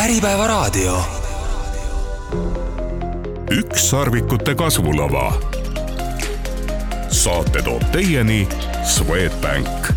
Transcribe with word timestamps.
Äripäevaraadio. 0.00 0.96
ükssarvikute 3.50 4.54
kasvulava. 4.54 5.32
saate 7.08 7.62
toob 7.62 7.82
teieni 7.92 8.48
Swedbank. 8.84 9.92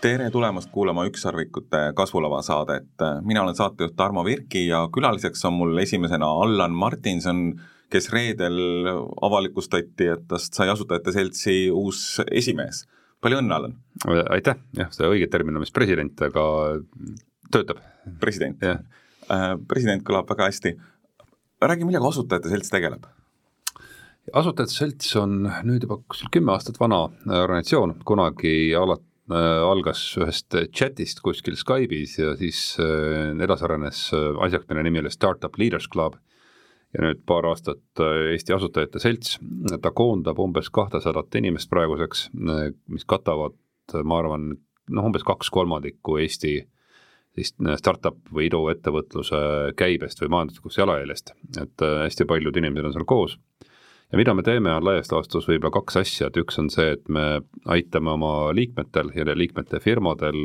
tere 0.00 0.30
tulemast 0.30 0.70
kuulama 0.70 1.04
Ükssarvikute 1.06 1.92
kasvulava 1.96 2.42
saadet. 2.42 2.90
mina 3.22 3.42
olen 3.42 3.54
saatejuht 3.54 3.96
Tarmo 3.96 4.24
Virki 4.24 4.66
ja 4.66 4.88
külaliseks 4.94 5.44
on 5.44 5.52
mul 5.52 5.78
esimesena 5.78 6.26
Allan 6.26 6.72
Martinson, 6.72 7.60
kes 7.90 8.10
reedel 8.12 8.58
avalikustati, 9.22 10.06
et 10.06 10.26
tast 10.28 10.54
sai 10.54 10.68
Asutajate 10.68 11.12
Seltsi 11.12 11.70
uus 11.70 12.20
esimees. 12.30 12.88
palju 13.20 13.38
õnne, 13.38 13.54
Allan! 13.54 13.78
aitäh, 14.30 14.56
jah, 14.76 14.90
see 14.90 15.06
õige 15.06 15.30
termin 15.30 15.56
on 15.56 15.60
vist 15.60 15.74
president, 15.74 16.20
aga 16.22 16.42
töötab. 17.54 17.82
president 18.20 18.62
yeah., 18.62 18.82
president 19.68 20.04
kõlab 20.04 20.28
väga 20.30 20.50
hästi. 20.50 20.74
räägi, 21.64 21.86
millega 21.88 22.08
Asutajate 22.08 22.52
Selts 22.52 22.72
tegeleb? 22.72 23.06
asutajate 24.32 24.72
selts 24.72 25.16
on 25.20 25.42
nüüd 25.66 25.84
juba 25.84 25.98
kuskil 26.08 26.30
kümme 26.32 26.54
aastat 26.54 26.78
vana 26.80 27.02
organisatsioon, 27.28 27.98
kunagi 28.08 28.72
ala-, 28.78 29.00
algas 29.68 30.02
ühest 30.20 30.56
chatist 30.72 31.20
kuskil 31.24 31.58
Skype'is 31.60 32.18
ja 32.18 32.34
siis 32.40 32.76
edasi 32.80 33.66
arenes 33.68 34.06
asjaks, 34.14 34.68
mille 34.70 34.84
nimi 34.86 35.02
oli 35.02 35.12
Startup 35.12 35.58
Leaders 35.60 35.88
Club 35.92 36.16
ja 36.94 37.02
nüüd 37.02 37.24
paar 37.26 37.48
aastat 37.50 38.02
Eesti 38.30 38.54
Asutajate 38.54 39.02
Selts, 39.02 39.38
ta 39.82 39.90
koondab 39.90 40.38
umbes 40.40 40.70
kahtesadat 40.72 41.40
inimest 41.40 41.70
praeguseks, 41.72 42.28
mis 42.32 43.04
katavad, 43.10 43.56
ma 44.06 44.20
arvan, 44.22 44.52
noh, 44.94 45.08
umbes 45.10 45.26
kaks 45.26 45.50
kolmandikku 45.52 46.20
Eesti 46.22 46.60
sellist 47.34 47.80
startup 47.80 48.18
või 48.32 48.48
iduettevõtluse 48.48 49.74
käibest 49.76 50.20
või 50.22 50.30
majanduslikust 50.30 50.78
jalajäljest, 50.78 51.34
et 51.60 51.84
hästi 52.04 52.26
paljud 52.30 52.56
inimesed 52.56 52.86
on 52.86 52.94
seal 52.94 53.04
koos. 53.04 53.38
Ja 54.12 54.18
mida 54.18 54.34
me 54.34 54.44
teeme, 54.46 54.70
on 54.70 54.84
laias 54.84 55.10
laastus 55.10 55.48
võib-olla 55.48 55.72
kaks 55.74 55.96
asja, 55.96 56.28
et 56.28 56.36
üks 56.38 56.58
on 56.60 56.68
see, 56.70 56.92
et 56.94 57.08
me 57.08 57.40
aitame 57.66 58.12
oma 58.12 58.52
liikmetel 58.54 59.10
ja 59.16 59.24
liikmete 59.34 59.80
firmadel 59.82 60.44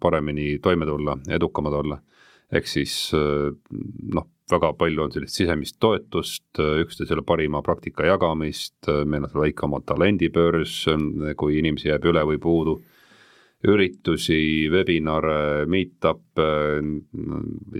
paremini 0.00 0.58
toime 0.58 0.88
tulla, 0.88 1.18
edukamad 1.30 1.72
olla. 1.72 2.00
ehk 2.50 2.66
siis 2.66 3.12
noh, 3.14 4.26
väga 4.50 4.72
palju 4.74 5.04
on 5.04 5.12
sellist 5.14 5.36
sisemist 5.38 5.76
toetust, 5.78 6.58
üksteisele 6.58 7.22
parima 7.22 7.62
praktika 7.62 8.08
jagamist, 8.08 8.88
meil 9.06 9.22
on 9.22 9.30
seal 9.30 9.44
väike 9.44 9.68
oma 9.68 9.78
talendibörs, 9.86 10.88
kui 11.36 11.60
inimesi 11.60 11.92
jääb 11.92 12.10
üle 12.10 12.24
või 12.26 12.40
puudu 12.42 12.80
üritusi, 13.68 14.68
webinare, 14.72 15.66
meet-up'e, 15.68 16.48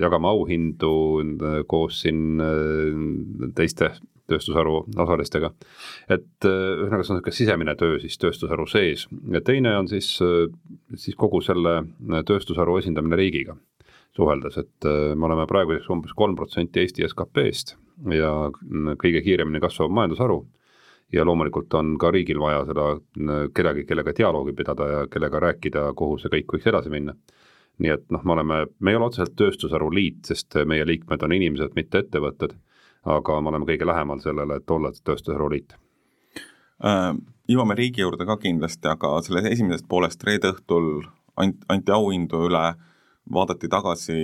jagame 0.00 0.28
auhindu 0.28 0.92
koos 1.70 2.02
siin 2.04 2.40
teiste 3.56 3.94
tööstusharu 4.30 4.84
osalistega. 5.02 5.50
et 6.08 6.46
ühesõnaga, 6.46 7.02
see 7.02 7.14
on 7.14 7.18
niisugune 7.18 7.34
sisemine 7.34 7.74
töö 7.80 7.98
siis 8.02 8.18
tööstusharu 8.20 8.66
sees. 8.70 9.06
Ja 9.32 9.40
teine 9.40 9.76
on 9.78 9.88
siis, 9.88 10.12
siis 10.94 11.16
kogu 11.16 11.40
selle 11.40 11.80
tööstusharu 12.28 12.78
esindamine 12.78 13.16
riigiga 13.16 13.56
suheldes, 14.16 14.58
et 14.58 14.88
me 15.16 15.26
oleme 15.26 15.46
praeguseks 15.50 15.90
umbes 15.90 16.14
kolm 16.18 16.36
protsenti 16.38 16.82
Eesti 16.82 17.06
SKP-st 17.08 17.76
ja 18.14 18.32
kõige 19.00 19.22
kiiremini 19.24 19.60
kasvav 19.62 19.92
majandusharu 19.94 20.42
ja 21.12 21.24
loomulikult 21.24 21.74
on 21.74 21.94
ka 21.98 22.10
riigil 22.14 22.38
vaja 22.40 22.64
seda 22.68 22.86
kedagi, 23.54 23.84
kellega 23.88 24.14
dialoogi 24.16 24.54
pidada 24.56 24.88
ja 24.88 25.04
kellega 25.10 25.40
rääkida, 25.46 25.90
kuhu 25.98 26.18
see 26.18 26.32
kõik 26.36 26.56
võiks 26.56 26.68
edasi 26.70 26.92
minna. 26.92 27.14
nii 27.80 27.92
et 27.94 28.10
noh, 28.12 28.20
me 28.28 28.32
oleme, 28.32 28.56
me 28.78 28.92
ei 28.92 28.96
ole 28.98 29.06
otseselt 29.08 29.32
tööstusharu 29.40 29.86
liit, 29.94 30.18
sest 30.28 30.58
meie 30.68 30.84
liikmed 30.84 31.22
on 31.24 31.32
inimesed, 31.32 31.72
mitte 31.74 32.02
ettevõtted, 32.02 32.52
aga 33.08 33.38
me 33.40 33.48
oleme 33.48 33.64
kõige 33.64 33.86
lähemal 33.88 34.20
sellele, 34.20 34.58
et 34.60 34.70
olla 34.70 34.92
tööstusharu 34.92 35.50
liit 35.50 35.76
äh,. 36.84 37.14
Jõuame 37.50 37.74
riigi 37.74 38.04
juurde 38.04 38.22
ka 38.28 38.36
kindlasti, 38.38 38.86
aga 38.86 39.16
sellest 39.26 39.48
esimesest 39.50 39.88
poolest 39.90 40.22
reede 40.22 40.52
õhtul 40.52 41.00
ant-, 41.40 41.64
anti 41.72 41.90
auhindu 41.90 42.44
üle, 42.46 42.60
vaadati 43.32 43.68
tagasi 43.68 44.18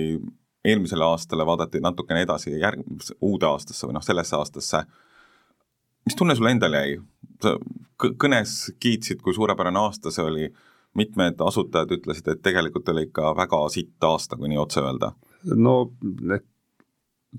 eelmisele 0.63 1.03
aastale, 1.03 1.43
vaadati 1.45 1.81
natukene 1.83 2.21
edasi 2.23 2.53
järg-, 2.61 2.85
uude 3.19 3.49
aastasse 3.49 3.87
või 3.87 3.97
noh, 3.97 4.05
sellesse 4.05 4.37
aastasse 4.37 4.85
mis 6.07 6.17
tunne 6.17 6.35
sulle 6.35 6.55
endale 6.55 6.83
jäi? 6.83 6.97
sa 7.43 7.53
kõnes 7.97 8.53
kiitsid, 8.81 9.21
kui 9.21 9.35
suurepärane 9.35 9.79
aasta 9.81 10.13
see 10.13 10.25
oli, 10.25 10.49
mitmed 10.97 11.41
asutajad 11.45 11.91
ütlesid, 11.93 12.29
et 12.31 12.41
tegelikult 12.45 12.89
oli 12.89 13.07
ikka 13.09 13.33
väga 13.37 13.59
sitt 13.73 14.03
aasta, 14.07 14.37
kui 14.39 14.49
nii 14.49 14.61
otse 14.61 14.81
öelda. 14.81 15.11
no 15.53 15.75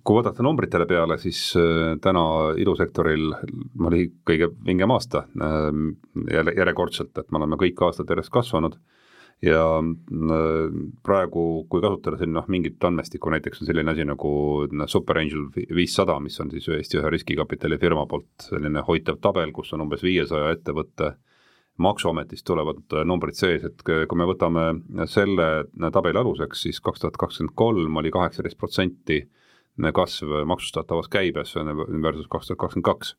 kui 0.04 0.18
vaadata 0.18 0.44
numbritele 0.44 0.86
peale, 0.86 1.16
siis 1.18 1.40
äh, 1.58 1.96
täna 2.04 2.22
ilusektoril 2.60 3.32
oli 3.88 4.04
kõige 4.28 4.50
vingem 4.66 4.92
aasta 4.94 5.24
äh, 5.26 5.66
jälle 6.34 6.54
järjekordselt, 6.56 7.16
et 7.18 7.32
me 7.32 7.40
oleme 7.40 7.58
kõik 7.60 7.82
aastad 7.86 8.10
järjest 8.12 8.34
kasvanud 8.34 8.78
ja 9.42 9.62
äh, 9.78 10.78
praegu, 11.06 11.44
kui 11.70 11.82
kasutada 11.82 12.18
siin 12.18 12.32
noh, 12.34 12.46
mingit 12.50 12.82
andmestikku, 12.84 13.30
näiteks 13.30 13.62
on 13.62 13.70
selline 13.70 13.92
asi 13.94 14.06
nagu 14.08 14.32
noh, 14.72 14.90
Super 14.90 15.20
Angel 15.22 15.46
viissada, 15.54 16.18
mis 16.22 16.38
on 16.42 16.50
siis 16.54 16.66
Eesti 16.74 16.98
ühe 16.98 17.12
riskikapitali 17.14 17.78
firma 17.78 18.06
poolt 18.10 18.48
selline 18.50 18.82
hoitav 18.86 19.20
tabel, 19.22 19.54
kus 19.54 19.72
on 19.76 19.86
umbes 19.86 20.02
viiesaja 20.02 20.50
ettevõtte 20.56 21.14
maksuametist 21.78 22.46
tulevad 22.48 22.98
äh, 22.98 23.06
numbrid 23.06 23.38
sees, 23.38 23.64
et 23.68 23.86
kui 23.86 24.18
me 24.18 24.26
võtame 24.26 24.68
selle 25.10 25.48
tabeli 25.94 26.18
aluseks, 26.18 26.66
siis 26.66 26.82
kaks 26.82 27.04
tuhat 27.04 27.20
kakskümmend 27.20 27.54
kolm 27.58 28.02
oli 28.02 28.10
kaheksateist 28.14 28.58
protsenti 28.58 29.22
kasv 29.94 30.40
maksustatavas 30.50 31.06
käibes 31.06 31.54
versus 31.54 32.26
kaks 32.26 32.50
tuhat 32.50 32.64
kakskümmend 32.64 32.88
kaks 32.90 33.14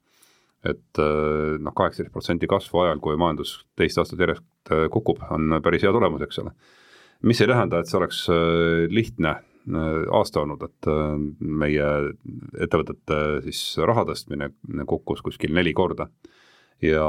et 0.65 0.99
äh, 0.99 1.57
noh, 1.61 1.73
kaheksateist 1.75 2.13
protsenti 2.13 2.47
kasvu 2.49 2.83
ajal, 2.83 3.01
kui 3.03 3.17
majandus 3.19 3.59
teist 3.79 3.99
aastat 4.01 4.19
järjest 4.19 4.73
äh, 4.73 4.87
kukub, 4.91 5.21
on 5.31 5.59
päris 5.63 5.85
hea 5.85 5.93
tulemus, 5.95 6.23
eks 6.25 6.41
ole. 6.43 6.55
mis 7.27 7.41
ei 7.41 7.51
tähenda, 7.51 7.79
et 7.79 7.91
see 7.91 7.99
oleks 7.99 8.25
äh, 8.33 8.89
lihtne 8.91 9.39
aasta 10.15 10.39
olnud, 10.41 10.63
et 10.65 10.87
meie 11.37 11.87
ettevõtete 12.63 13.17
siis 13.43 13.59
raha 13.85 14.05
tõstmine 14.07 14.47
kukkus 14.87 15.19
kuskil 15.21 15.51
neli 15.53 15.75
korda. 15.77 16.07
ja 16.81 17.03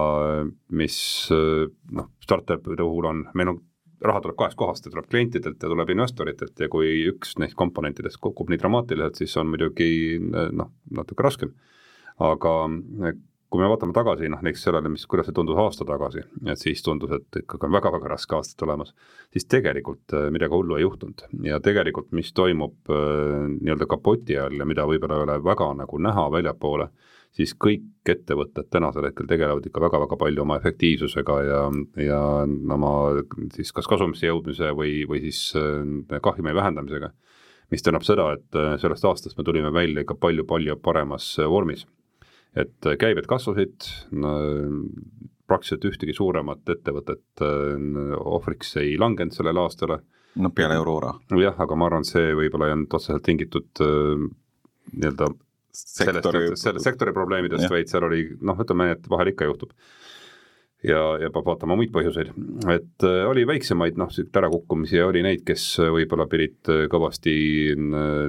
mis 0.69 0.97
noh, 1.31 2.11
startup'ide 2.21 2.83
puhul 2.83 3.07
on, 3.09 3.23
meil 3.39 3.53
on 3.55 3.63
raha 4.05 4.21
tuleb 4.21 4.37
kahest 4.37 4.59
kohast, 4.61 4.85
ta 4.85 4.93
tuleb 4.93 5.09
klientidelt 5.09 5.63
ja 5.63 5.71
tuleb 5.71 5.95
investoritelt 5.95 6.61
ja 6.61 6.69
kui 6.69 6.91
üks 7.09 7.39
neist 7.41 7.57
komponentidest 7.57 8.21
kukub 8.21 8.51
nii 8.51 8.61
dramaatiliselt, 8.61 9.23
siis 9.23 9.39
on 9.41 9.55
muidugi 9.55 10.19
noh, 10.21 10.75
natuke 10.91 11.25
raskem. 11.25 11.55
aga 12.21 12.53
kui 13.51 13.61
me 13.63 13.69
vaatame 13.71 13.95
tagasi 13.95 14.29
noh, 14.31 14.43
näiteks 14.47 14.63
sellele, 14.69 14.93
mis, 14.93 15.05
kuidas 15.11 15.27
see 15.27 15.35
tundus 15.35 15.59
aasta 15.59 15.85
tagasi, 15.87 16.23
et 16.53 16.61
siis 16.61 16.83
tundus, 16.87 17.11
et 17.17 17.41
ikkagi 17.43 17.67
on 17.67 17.75
väga-väga 17.75 18.13
raske 18.13 18.37
aastat 18.39 18.61
tulemas, 18.63 18.93
siis 19.35 19.49
tegelikult 19.51 20.15
äh, 20.15 20.29
midagi 20.35 20.55
hullu 20.55 20.79
ei 20.79 20.85
juhtunud 20.85 21.25
ja 21.49 21.59
tegelikult, 21.63 22.13
mis 22.17 22.31
toimub 22.37 22.93
äh, 22.95 23.49
nii-öelda 23.57 23.91
kapoti 23.91 24.39
all 24.39 24.63
ja 24.63 24.69
mida 24.71 24.87
võib-olla 24.87 25.19
ei 25.19 25.27
ole 25.27 25.39
väga 25.51 25.73
nagu 25.83 26.03
näha 26.07 26.29
väljapoole, 26.37 26.91
siis 27.35 27.57
kõik 27.67 28.15
ettevõtted 28.15 28.71
tänasel 28.71 29.11
hetkel 29.11 29.27
tegelevad 29.31 29.67
ikka 29.67 29.83
väga-väga 29.83 30.19
palju 30.23 30.47
oma 30.47 30.59
efektiivsusega 30.63 31.43
ja, 31.47 31.61
ja 32.07 32.23
oma 32.47 32.95
siis 33.57 33.75
kas 33.75 33.91
kasumisse 33.91 34.31
jõudmise 34.31 34.71
või, 34.79 35.01
või 35.11 35.25
siis 35.27 35.49
äh, 35.59 36.21
kahjumi 36.23 36.55
vähendamisega. 36.55 37.11
mis 37.71 37.83
tähendab 37.83 38.07
seda, 38.07 38.33
et 38.35 38.57
sellest 38.83 39.05
aastast 39.07 39.39
me 39.39 39.45
tulime 39.47 39.71
välja 39.75 40.03
ikka 40.03 40.17
palju-palju 40.19 40.79
paremas 40.83 41.37
vormis 41.51 41.87
et 42.59 42.87
äh, 42.87 42.97
käibed 42.99 43.29
kasvasid, 43.31 43.87
praktiliselt 45.51 45.87
ühtegi 45.91 46.15
suuremat 46.17 46.73
ettevõtet 46.75 47.45
äh, 47.45 48.17
ohvriks 48.21 48.77
ei 48.83 48.97
langenud 49.01 49.35
sellele 49.35 49.63
aastale. 49.65 50.01
noh, 50.41 50.53
peale 50.55 50.79
Aurora. 50.79 51.15
jah, 51.43 51.57
aga 51.59 51.79
ma 51.79 51.91
arvan, 51.91 52.07
see 52.07 52.35
võib-olla 52.39 52.71
ei 52.71 52.77
olnud 52.77 52.99
otseselt 52.99 53.27
tingitud 53.27 53.83
äh, 53.85 54.27
nii-öelda 54.95 55.33
sektori, 55.71 56.45
sellest, 56.59 56.85
sektori 56.85 57.15
probleemidest, 57.15 57.71
vaid 57.71 57.91
seal 57.91 58.07
oli 58.09 58.25
noh, 58.43 58.59
ütleme, 58.59 58.91
et 58.97 59.11
vahel 59.11 59.31
ikka 59.33 59.47
juhtub 59.51 59.75
ja, 60.87 61.01
ja 61.21 61.31
peab 61.33 61.49
vaatama 61.49 61.77
muid 61.79 61.93
põhjuseid. 61.95 62.31
et 62.73 63.07
äh, 63.07 63.23
oli 63.29 63.47
väiksemaid 63.49 63.99
noh, 64.01 64.13
ärakukkumisi 64.41 64.97
ja 64.99 65.09
oli 65.09 65.23
neid, 65.25 65.45
kes 65.47 65.65
võib-olla 65.81 66.27
pidid 66.31 66.71
äh, 66.73 66.85
kõvasti 66.93 67.35
äh, 67.75 68.23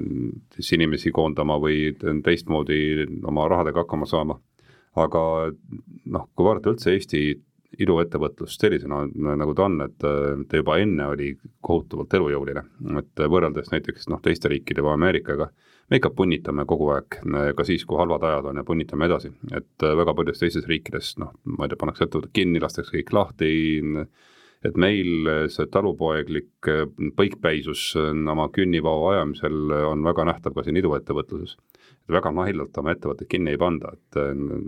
siis 0.58 0.74
inimesi 0.78 1.14
koondama 1.16 1.60
või 1.62 1.94
teistmoodi 2.26 3.08
oma 3.28 3.48
rahadega 3.52 3.86
hakkama 3.86 4.10
saama. 4.10 4.40
aga 4.96 5.24
noh, 6.12 6.28
kui 6.36 6.46
vaadata 6.46 6.74
üldse 6.74 6.92
Eesti 6.92 7.24
iduettevõtlust 7.82 8.60
sellisena, 8.60 9.06
nagu 9.40 9.54
ta 9.56 9.64
on, 9.64 9.78
et 9.86 10.04
ta 10.04 10.60
juba 10.60 10.76
enne 10.84 11.06
oli 11.14 11.30
kohutavalt 11.64 12.14
elujõuline, 12.20 12.66
et 13.00 13.22
võrreldes 13.32 13.72
näiteks 13.72 14.10
noh, 14.12 14.20
teiste 14.20 14.52
riikide 14.52 14.84
või 14.84 14.98
Ameerikaga 14.98 15.48
me 15.92 16.00
ikka 16.00 16.14
punnitame 16.16 16.66
kogu 16.70 16.90
aeg, 16.96 17.20
ka 17.58 17.68
siis, 17.68 17.84
kui 17.88 18.00
halvad 18.00 18.24
ajad 18.24 18.52
on 18.52 18.62
ja 18.62 18.68
punnitame 18.68 19.10
edasi, 19.10 19.34
et 19.52 19.86
äh, 19.86 19.96
väga 20.00 20.16
paljudes 20.16 20.40
teistes 20.40 20.68
riikides 20.70 21.16
noh, 21.22 21.34
ma 21.52 21.68
ei 21.68 21.72
tea, 21.72 21.80
pannakse 21.82 22.08
ettevõtted 22.08 22.34
kinni, 22.38 22.62
lastakse 22.64 22.96
kõik 22.96 23.12
lahti 23.18 23.52
et 24.62 24.76
meil 24.78 25.30
see 25.50 25.66
talupoeglik 25.74 26.68
põikpäisus 27.18 27.96
oma 27.98 28.46
künnivao 28.54 29.08
ajamisel 29.10 29.74
on 29.88 30.04
väga 30.06 30.28
nähtav 30.30 30.54
ka 30.54 30.64
siin 30.68 30.78
iduettevõtluses. 30.78 31.56
väga 32.12 32.32
nahjalt 32.36 32.78
oma 32.78 32.94
ettevõtteid 32.94 33.30
kinni 33.32 33.56
ei 33.56 33.58
panda, 33.58 33.94
et 33.98 34.20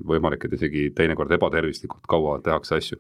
võimalik, 0.09 0.45
et 0.45 0.57
isegi 0.57 0.87
teinekord 0.97 1.31
ebatervislikult 1.37 2.09
kaua 2.09 2.39
tehakse 2.41 2.79
asju 2.81 2.97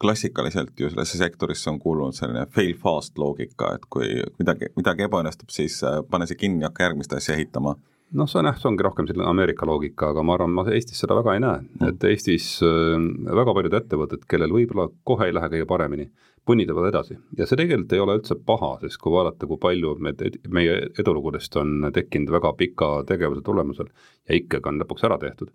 klassikaliselt 0.00 0.80
ju 0.80 0.90
sellesse 0.90 1.18
sektorisse 1.18 1.70
on 1.70 1.78
kuulunud 1.82 2.16
selline 2.16 2.46
fail 2.54 2.74
fast 2.78 3.18
loogika, 3.18 3.74
et 3.74 3.86
kui 3.90 4.08
midagi, 4.38 4.70
midagi 4.78 5.06
ebaõnnestub, 5.08 5.50
siis 5.52 5.80
äh, 5.86 6.00
pane 6.10 6.28
see 6.28 6.38
kinni, 6.38 6.66
hakka 6.66 6.88
järgmist 6.88 7.14
asja 7.16 7.36
ehitama. 7.36 7.74
noh, 8.18 8.28
see 8.30 8.38
on 8.40 8.48
jah, 8.48 8.56
see 8.56 8.70
ongi 8.70 8.84
rohkem 8.86 9.08
selline 9.08 9.28
Ameerika 9.28 9.66
loogika, 9.68 10.14
aga 10.14 10.22
ma 10.24 10.38
arvan, 10.38 10.54
ma 10.56 10.64
Eestis 10.72 11.02
seda 11.02 11.16
väga 11.18 11.34
ei 11.36 11.42
näe 11.44 11.60
mm., 11.60 11.90
et 11.90 12.08
Eestis 12.12 12.46
äh, 12.64 12.96
väga 13.40 13.54
paljud 13.58 13.78
ettevõtted, 13.80 14.24
kellel 14.30 14.54
võib-olla 14.54 14.88
kohe 15.04 15.28
ei 15.28 15.36
lähe 15.36 15.50
kõige 15.54 15.68
paremini, 15.68 16.08
punnitavad 16.48 16.88
edasi 16.88 17.18
ja 17.36 17.46
see 17.46 17.58
tegelikult 17.60 17.92
ei 17.92 18.00
ole 18.04 18.18
üldse 18.20 18.38
paha, 18.48 18.76
sest 18.84 19.00
kui 19.02 19.12
vaadata, 19.12 19.48
kui 19.50 19.60
palju 19.60 19.96
me, 20.00 20.14
meie 20.48 20.78
edulugudest 20.98 21.58
on 21.60 21.90
tekkinud 21.92 22.32
väga 22.38 22.54
pika 22.56 22.92
tegevuse 23.08 23.44
tulemusel 23.44 23.90
ja 23.90 24.38
ikkagi 24.40 24.72
on 24.72 24.80
lõpuks 24.84 25.04
ära 25.10 25.18
tehtud, 25.20 25.52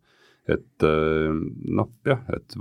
et 0.51 0.89
äh, 0.89 1.31
noh, 1.79 1.93
jah, 2.05 2.25
et 2.35 2.59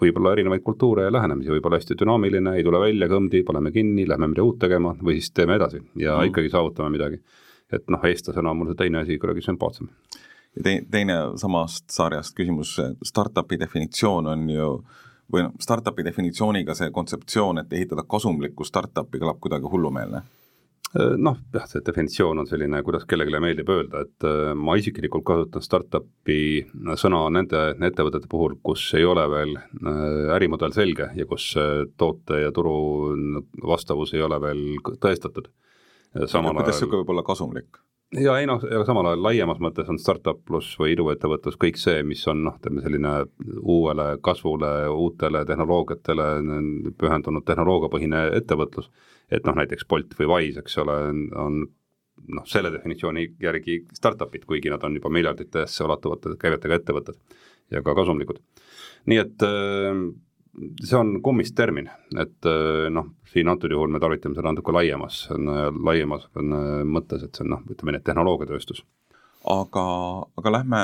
võib-olla 0.00 0.32
erinevaid 0.32 0.62
kultuure 0.64 1.04
ja 1.04 1.12
lähenemisi, 1.12 1.50
võib 1.52 1.66
olla 1.68 1.78
hästi 1.80 1.96
dünaamiline, 2.00 2.54
ei 2.56 2.64
tule 2.64 2.80
välja, 2.80 3.08
kõmdi, 3.10 3.42
paneme 3.46 3.72
kinni, 3.74 4.06
lähme 4.08 4.30
midagi 4.30 4.46
uut 4.46 4.58
tegema 4.62 4.94
või 5.02 5.18
siis 5.18 5.34
teeme 5.36 5.58
edasi 5.60 5.82
ja 6.00 6.16
mm. 6.16 6.30
ikkagi 6.30 6.52
saavutame 6.52 6.90
midagi. 6.96 7.20
et 7.72 7.86
noh, 7.92 8.02
eestlasena 8.04 8.50
on 8.50 8.58
mul 8.58 8.72
see 8.72 8.80
teine 8.80 9.04
asi 9.04 9.18
kuidagi 9.18 9.44
sümpaatsem. 9.44 9.90
ja 10.56 10.64
te, 10.64 10.74
teine 10.90 11.20
samast 11.36 11.90
sarjast 11.90 12.34
küsimus, 12.36 12.74
startup'i 13.04 13.60
definitsioon 13.60 14.32
on 14.32 14.48
ju 14.50 14.72
või 15.32 15.46
noh, 15.46 15.54
startup'i 15.60 16.04
definitsiooniga 16.04 16.74
see 16.74 16.90
kontseptsioon, 16.90 17.62
et 17.62 17.72
ehitada 17.72 18.02
kasumlikku 18.08 18.64
startup'i 18.64 19.22
kõlab 19.22 19.38
kuidagi 19.40 19.70
hullumeelne 19.70 20.24
noh, 20.94 21.36
jah, 21.54 21.66
see 21.70 21.84
definitsioon 21.86 22.42
on 22.42 22.48
selline, 22.50 22.80
kuidas 22.86 23.04
kellelegi 23.08 23.42
meeldib 23.42 23.68
öelda, 23.70 24.04
et 24.06 24.26
äh, 24.26 24.52
ma 24.58 24.74
isiklikult 24.80 25.24
kasutan 25.28 25.62
startup'i 25.62 26.40
sõna 26.98 27.22
nende 27.34 27.60
ettevõtete 27.90 28.30
puhul, 28.30 28.56
kus 28.66 28.88
ei 28.98 29.06
ole 29.06 29.26
veel 29.30 29.54
äh, 29.60 30.32
ärimudel 30.36 30.74
selge 30.74 31.10
ja 31.14 31.28
kus 31.30 31.52
toote 32.00 32.42
ja 32.42 32.50
turu 32.54 32.74
vastavus 33.66 34.16
ei 34.16 34.24
ole 34.26 34.40
veel 34.42 34.64
tõestatud. 34.82 35.52
kuidas 36.10 36.34
niisugune 36.34 37.04
võib 37.04 37.14
olla 37.14 37.26
kasumlik? 37.26 37.78
ja 38.18 38.34
ei 38.40 38.46
noh, 38.50 38.58
aga 38.58 38.82
samal 38.88 39.06
ajal 39.12 39.22
laiemas 39.22 39.60
mõttes 39.62 39.88
on 39.90 39.98
startup 40.02 40.40
pluss 40.46 40.74
või 40.80 40.96
iduettevõtlus 40.96 41.58
kõik 41.60 41.78
see, 41.78 42.02
mis 42.02 42.24
on 42.30 42.42
noh, 42.48 42.56
ütleme 42.58 42.82
selline 42.82 43.12
uuele 43.60 44.08
kasvule, 44.26 44.72
uutele 44.90 45.44
tehnoloogiatele 45.46 46.26
pühendunud 46.98 47.46
tehnoloogiapõhine 47.46 48.26
ettevõtlus 48.40 48.90
et 49.30 49.46
noh, 49.46 49.56
näiteks 49.58 49.86
Bolt 49.88 50.16
või 50.18 50.28
Wise, 50.30 50.64
eks 50.64 50.78
ole, 50.82 50.96
on 51.38 51.60
noh, 52.28 52.46
selle 52.48 52.72
definitsiooni 52.74 53.26
järgi 53.42 53.80
startup'id, 53.96 54.46
kuigi 54.48 54.72
nad 54.72 54.82
on 54.86 54.96
juba 54.98 55.12
miljarditesse 55.12 55.84
ulatuvate 55.86 56.34
käivetega 56.40 56.80
ettevõtted 56.80 57.38
ja 57.70 57.82
ka 57.86 57.94
kasumlikud. 57.96 58.40
nii 59.10 59.20
et 59.22 59.46
äh, 59.46 60.02
see 60.84 60.98
on 60.98 61.14
kummist 61.22 61.54
termin, 61.56 61.88
et 62.18 62.48
äh, 62.48 62.88
noh, 62.92 63.12
siin 63.32 63.48
antud 63.48 63.72
juhul 63.72 63.92
me 63.92 64.02
tarvitame 64.02 64.36
seda 64.36 64.50
natuke 64.50 64.74
laiemas, 64.74 65.22
laiemas 65.30 66.26
mõttes, 66.34 67.24
et 67.24 67.34
see 67.34 67.46
on 67.46 67.54
noh, 67.56 67.64
ütleme 67.70 67.94
nii, 67.94 68.02
et 68.02 68.08
tehnoloogiatööstus. 68.10 68.84
aga, 69.46 69.86
aga 70.36 70.58
lähme 70.58 70.82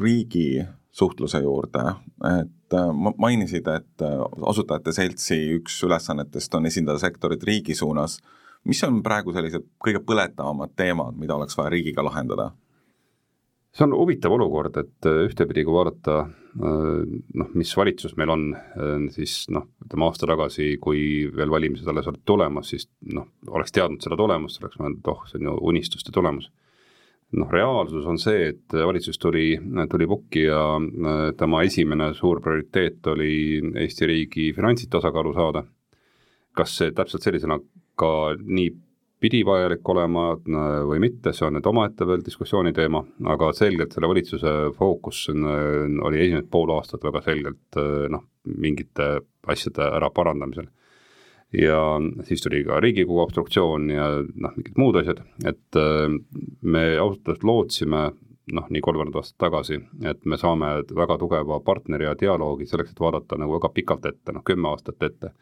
riigi 0.00 0.64
suhtluse 0.94 1.40
juurde, 1.42 1.82
et 2.30 2.74
äh, 2.78 2.90
mainisid, 3.18 3.66
et 3.66 4.02
äh, 4.04 4.20
Asutajate 4.46 4.94
Seltsi 4.94 5.38
üks 5.56 5.80
ülesannetest 5.86 6.54
on 6.54 6.70
esindada 6.70 7.02
sektorit 7.02 7.42
riigi 7.44 7.74
suunas. 7.74 8.20
mis 8.64 8.80
on 8.86 9.02
praegu 9.02 9.32
sellised 9.34 9.66
kõige 9.84 10.00
põletavamad 10.06 10.72
teemad, 10.76 11.18
mida 11.20 11.34
oleks 11.34 11.58
vaja 11.58 11.74
riigiga 11.74 12.04
lahendada? 12.04 12.52
see 13.74 13.82
on 13.88 13.96
huvitav 13.98 14.30
olukord, 14.36 14.76
et 14.78 15.10
äh, 15.10 15.24
ühtepidi, 15.26 15.64
kui 15.66 15.74
vaadata 15.74 16.28
noh, 16.54 17.48
mis 17.58 17.72
valitsus 17.74 18.12
meil 18.14 18.30
on, 18.30 18.42
siis 19.10 19.48
noh, 19.50 19.64
ütleme 19.82 20.06
aasta 20.06 20.28
tagasi, 20.30 20.76
kui 20.78 21.24
veel 21.34 21.50
valimised 21.50 21.88
alles 21.90 22.06
olid 22.06 22.22
tulemas, 22.22 22.68
siis 22.70 22.86
noh, 23.10 23.26
oleks 23.50 23.74
teadnud 23.74 24.04
seda 24.06 24.14
tulemust, 24.14 24.60
oleks 24.62 24.78
mõelnud, 24.78 25.00
et 25.02 25.10
oh, 25.10 25.24
see 25.26 25.40
on 25.40 25.48
ju 25.48 25.56
unistuste 25.72 26.14
tulemus 26.14 26.52
noh, 27.32 27.50
reaalsus 27.50 28.06
on 28.06 28.18
see, 28.20 28.48
et 28.52 28.74
valitsus 28.74 29.18
tuli, 29.18 29.54
tuli 29.90 30.06
pukki 30.06 30.46
ja 30.46 30.60
äh, 30.78 31.26
tema 31.38 31.62
esimene 31.66 32.12
suur 32.14 32.40
prioriteet 32.44 33.06
oli 33.12 33.34
Eesti 33.84 34.08
riigi 34.10 34.52
finantsid 34.56 34.92
tasakaalu 34.92 35.34
saada. 35.34 35.64
kas 36.54 36.76
see 36.78 36.92
täpselt 36.94 37.24
sellisena 37.26 37.56
ka 37.98 38.08
nii 38.38 38.68
pidi 39.18 39.40
vajalik 39.46 39.88
olema 39.88 40.28
äh, 40.36 40.76
või 40.86 41.00
mitte, 41.02 41.32
see 41.32 41.46
on 41.48 41.56
nüüd 41.58 41.66
omaette 41.66 42.06
veel 42.06 42.22
diskussiooni 42.22 42.72
teema, 42.72 43.02
aga 43.26 43.50
selgelt 43.52 43.92
selle 43.92 44.10
valitsuse 44.12 44.52
fookus 44.78 45.26
äh, 45.32 45.98
oli 46.06 46.22
esimesed 46.22 46.50
pool 46.50 46.70
aastat 46.76 47.02
väga 47.02 47.24
selgelt 47.26 47.82
noh, 48.10 48.24
mingite 48.44 49.10
asjade 49.50 49.90
ära 49.98 50.10
parandamisel 50.14 50.70
ja 51.58 51.78
siis 52.24 52.42
tuli 52.42 52.64
ka 52.66 52.80
Riigikogu 52.82 53.20
obstruktsioon 53.24 53.88
ja 53.92 54.08
noh, 54.22 54.54
mingid 54.56 54.78
muud 54.80 54.98
asjad, 55.00 55.22
et 55.46 55.78
äh, 55.78 56.06
me 56.62 56.84
ausalt 56.98 57.28
öeldes 57.28 57.46
lootsime 57.46 58.04
noh, 58.52 58.68
nii 58.68 58.82
kolmkümmend 58.84 59.16
aastat 59.16 59.38
tagasi, 59.46 59.78
et 60.04 60.24
me 60.28 60.36
saame 60.40 60.70
väga 60.96 61.16
tugeva 61.20 61.60
partneri 61.64 62.08
ja 62.08 62.14
dialoogi 62.20 62.66
selleks, 62.68 62.92
et 62.92 63.00
vaadata 63.00 63.38
nagu 63.40 63.56
väga 63.56 63.70
pikalt 63.76 64.08
ette, 64.10 64.34
noh 64.36 64.44
kümme 64.44 64.68
aastat 64.72 65.06
ette, 65.06 65.32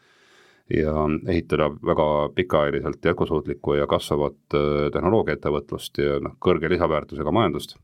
ja 0.71 0.93
ehitada 1.27 1.67
väga 1.83 2.07
pikaajaliselt 2.35 3.09
jätkusuutlikku 3.11 3.79
ja 3.79 3.87
kasvavat 3.91 4.57
äh, 4.57 4.85
tehnoloogiaettevõtlust 4.95 5.99
ja 5.99 6.19
noh, 6.23 6.37
kõrge 6.39 6.71
lisaväärtusega 6.71 7.33
majandust. 7.35 7.77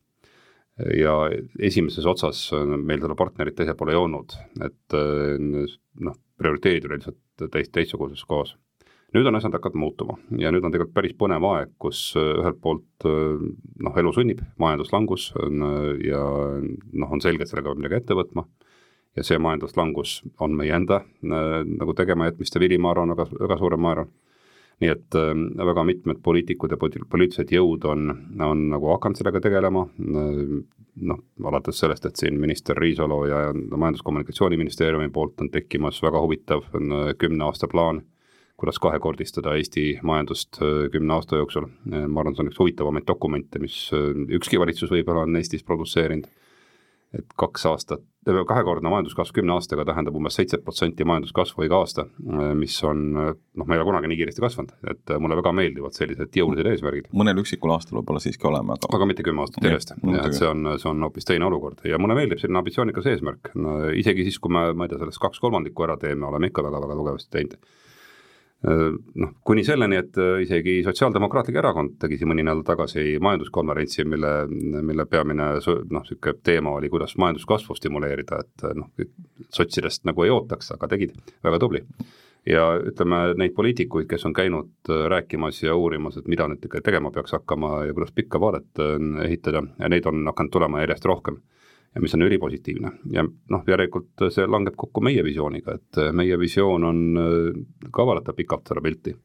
Ja 0.95 1.11
esimeses 1.59 2.05
otsas 2.07 2.37
meil 2.55 3.01
seda 3.03 3.15
partnerit 3.19 3.57
teisel 3.57 3.75
pool 3.75 3.89
ei 3.91 3.97
olnud, 3.99 4.37
et 4.63 4.95
äh, 4.95 5.73
noh, 6.07 6.15
prioriteedid 6.39 6.87
olid 6.87 7.01
lihtsalt 7.01 7.19
teist, 7.47 7.71
teistsuguses 7.75 8.25
kohas. 8.27 8.55
nüüd 9.15 9.25
on 9.25 9.39
asjad 9.39 9.55
hakanud 9.57 9.79
muutuma 9.81 10.17
ja 10.37 10.51
nüüd 10.53 10.65
on 10.65 10.73
tegelikult 10.73 10.93
päris 10.93 11.15
põnev 11.17 11.45
aeg, 11.49 11.71
kus 11.81 12.13
äh, 12.19 12.31
ühelt 12.41 12.59
poolt 12.61 13.07
äh, 13.09 13.41
noh, 13.85 13.99
elu 14.03 14.13
sunnib, 14.13 14.43
majanduslangus 14.61 15.31
on 15.39 15.63
ja 16.05 16.23
noh, 16.59 17.11
on 17.11 17.21
selge, 17.23 17.43
et 17.43 17.51
sellega 17.51 17.71
peab 17.71 17.81
midagi 17.81 18.01
ette 18.01 18.17
võtma 18.17 18.45
ja 19.17 19.25
see 19.25 19.39
majanduslangus 19.41 20.19
on 20.39 20.53
meie 20.55 20.75
enda 20.75 21.01
nagu 21.23 21.95
tegemajätmiste 21.97 22.61
vili, 22.61 22.77
ma 22.77 22.91
arvan, 22.93 23.15
väga, 23.15 23.25
väga 23.39 23.57
suurel 23.57 23.81
määral 23.81 24.11
nii 24.79 24.91
et 24.91 25.15
äh, 25.17 25.31
väga 25.67 25.83
mitmed 25.83 26.21
poliitikud 26.23 26.71
ja 26.71 26.79
poliitilised 26.79 27.51
jõud 27.51 27.85
on, 27.89 28.11
on 28.43 28.67
nagu 28.73 28.91
hakanud 28.93 29.19
sellega 29.19 29.41
tegelema, 29.43 29.85
äh, 29.85 30.53
noh, 31.09 31.23
alates 31.51 31.81
sellest, 31.83 32.07
et 32.07 32.19
siin 32.19 32.39
minister 32.39 32.79
Riisalo 32.79 33.19
ja 33.27 33.41
Majandus-Kommunikatsiooniministeeriumi 33.53 35.11
poolt 35.15 35.43
on 35.43 35.51
tekkimas 35.51 35.99
väga 36.03 36.23
huvitav 36.23 36.63
äh, 36.71 37.11
kümne 37.19 37.49
aasta 37.49 37.67
plaan, 37.71 38.01
kuidas 38.59 38.79
kahekordistada 38.83 39.53
Eesti 39.55 40.01
majandust 40.03 40.57
kümne 40.91 41.13
aasta 41.15 41.37
jooksul, 41.39 41.69
ma 41.87 42.19
arvan, 42.19 42.33
see 42.35 42.43
on 42.43 42.49
üks 42.49 42.57
huvitavamaid 42.59 43.05
dokumente, 43.07 43.55
mis 43.63 43.77
ükski 44.35 44.59
valitsus 44.59 44.91
võib-olla 44.91 45.23
on 45.23 45.39
Eestis 45.39 45.63
produtseerinud. 45.63 46.27
Et 47.15 47.37
kaks 47.39 47.63
aastat, 47.71 48.03
kahekordne 48.49 48.91
majanduskasv 48.91 49.35
kümne 49.39 49.55
aastaga 49.55 49.85
tähendab 49.89 50.15
umbes 50.19 50.37
seitse 50.39 50.59
protsenti 50.63 51.07
majanduskasvu 51.07 51.65
iga 51.67 51.79
aasta, 51.83 52.05
mis 52.59 52.75
on 52.87 53.03
noh, 53.15 53.65
me 53.65 53.75
ei 53.75 53.81
ole 53.81 53.87
kunagi 53.89 54.11
nii 54.11 54.19
kiiresti 54.21 54.43
kasvanud, 54.43 54.75
et 54.93 55.15
mulle 55.21 55.37
väga 55.39 55.53
meeldivad 55.59 55.97
sellised 55.97 56.39
jõulised 56.41 56.69
eesmärgid. 56.71 57.09
mõnel 57.13 57.41
üksikul 57.43 57.73
aastal 57.75 57.99
võib-olla 57.99 58.23
siiski 58.23 58.47
oleme, 58.49 58.77
aga 58.77 58.93
aga 58.99 59.09
mitte 59.09 59.25
kümme 59.25 59.45
aastat 59.45 59.65
järjest, 59.65 59.95
et 59.97 60.37
see 60.37 60.47
on, 60.49 60.73
see 60.77 60.91
on 60.91 61.07
hoopis 61.07 61.27
teine 61.27 61.49
olukord. 61.49 61.83
Ja 61.87 61.99
mulle 62.01 62.17
meeldib 62.17 62.41
selline 62.41 62.61
ambitsioonikas 62.61 63.09
eesmärk. 63.13 63.53
No,, 63.59 63.79
isegi 63.95 64.27
siis, 64.27 64.39
kui 64.39 64.53
me, 64.53 64.69
ma 64.73 64.85
ei 64.85 64.93
tea, 64.93 65.01
sellest 65.01 65.21
kaks 65.21 65.41
kolmandikku 65.43 65.85
ära 65.87 65.97
teeme, 66.01 66.27
oleme 66.29 66.51
ikka 66.51 66.65
väga-väga 66.65 66.97
tugevasti 66.99 67.31
teinud 67.35 67.59
noh, 68.63 69.33
kuni 69.47 69.63
selleni, 69.63 69.99
et 70.01 70.17
isegi 70.43 70.79
Sotsiaaldemokraatlik 70.83 71.59
Erakond 71.61 71.95
tegi 72.01 72.17
siin 72.19 72.31
mõni 72.31 72.43
nädal 72.43 72.65
tagasi 72.67 73.13
majanduskonverentsi, 73.23 74.03
mille, 74.09 74.33
mille 74.83 75.05
peamine 75.07 75.51
noh, 75.55 76.01
niisugune 76.01 76.35
teema 76.43 76.73
oli, 76.75 76.89
kuidas 76.91 77.15
majanduskasvu 77.21 77.77
stimuleerida, 77.77 78.41
et 78.43 78.65
noh, 78.75 78.89
sotsidest 79.55 80.03
nagu 80.09 80.25
ei 80.25 80.33
ootaks, 80.35 80.73
aga 80.75 80.91
tegid, 80.91 81.15
väga 81.45 81.61
tubli. 81.63 81.85
ja 82.49 82.65
ütleme, 82.79 83.17
neid 83.37 83.53
poliitikuid, 83.55 84.07
kes 84.09 84.25
on 84.25 84.33
käinud 84.33 84.91
rääkimas 85.11 85.63
ja 85.63 85.75
uurimas, 85.75 86.17
et 86.17 86.27
mida 86.27 86.47
nüüd 86.47 86.67
tegema 86.83 87.11
peaks 87.11 87.35
hakkama 87.35 87.85
ja 87.85 87.93
kuidas 87.93 88.11
pikka 88.15 88.39
vaadet 88.39 88.79
ehitada 89.25 89.63
neid 89.87 90.07
on 90.07 90.25
hakanud 90.27 90.51
tulema 90.51 90.83
järjest 90.83 91.05
rohkem 91.05 91.39
ja 91.95 92.01
mis 92.01 92.13
on 92.13 92.21
ülipositiivne 92.21 92.91
ja 93.11 93.23
noh, 93.25 93.63
järelikult 93.67 94.27
see 94.33 94.45
langeb 94.47 94.77
kokku 94.77 95.01
meie 95.05 95.23
visiooniga, 95.25 95.75
et 95.79 96.01
meie 96.13 96.37
visioon 96.39 96.85
on 96.85 97.01
äh, 97.17 97.89
ka 97.93 98.05
vaadata 98.05 98.33
pikalt 98.37 98.69
seda 98.69 98.81
pilti. 98.81 99.15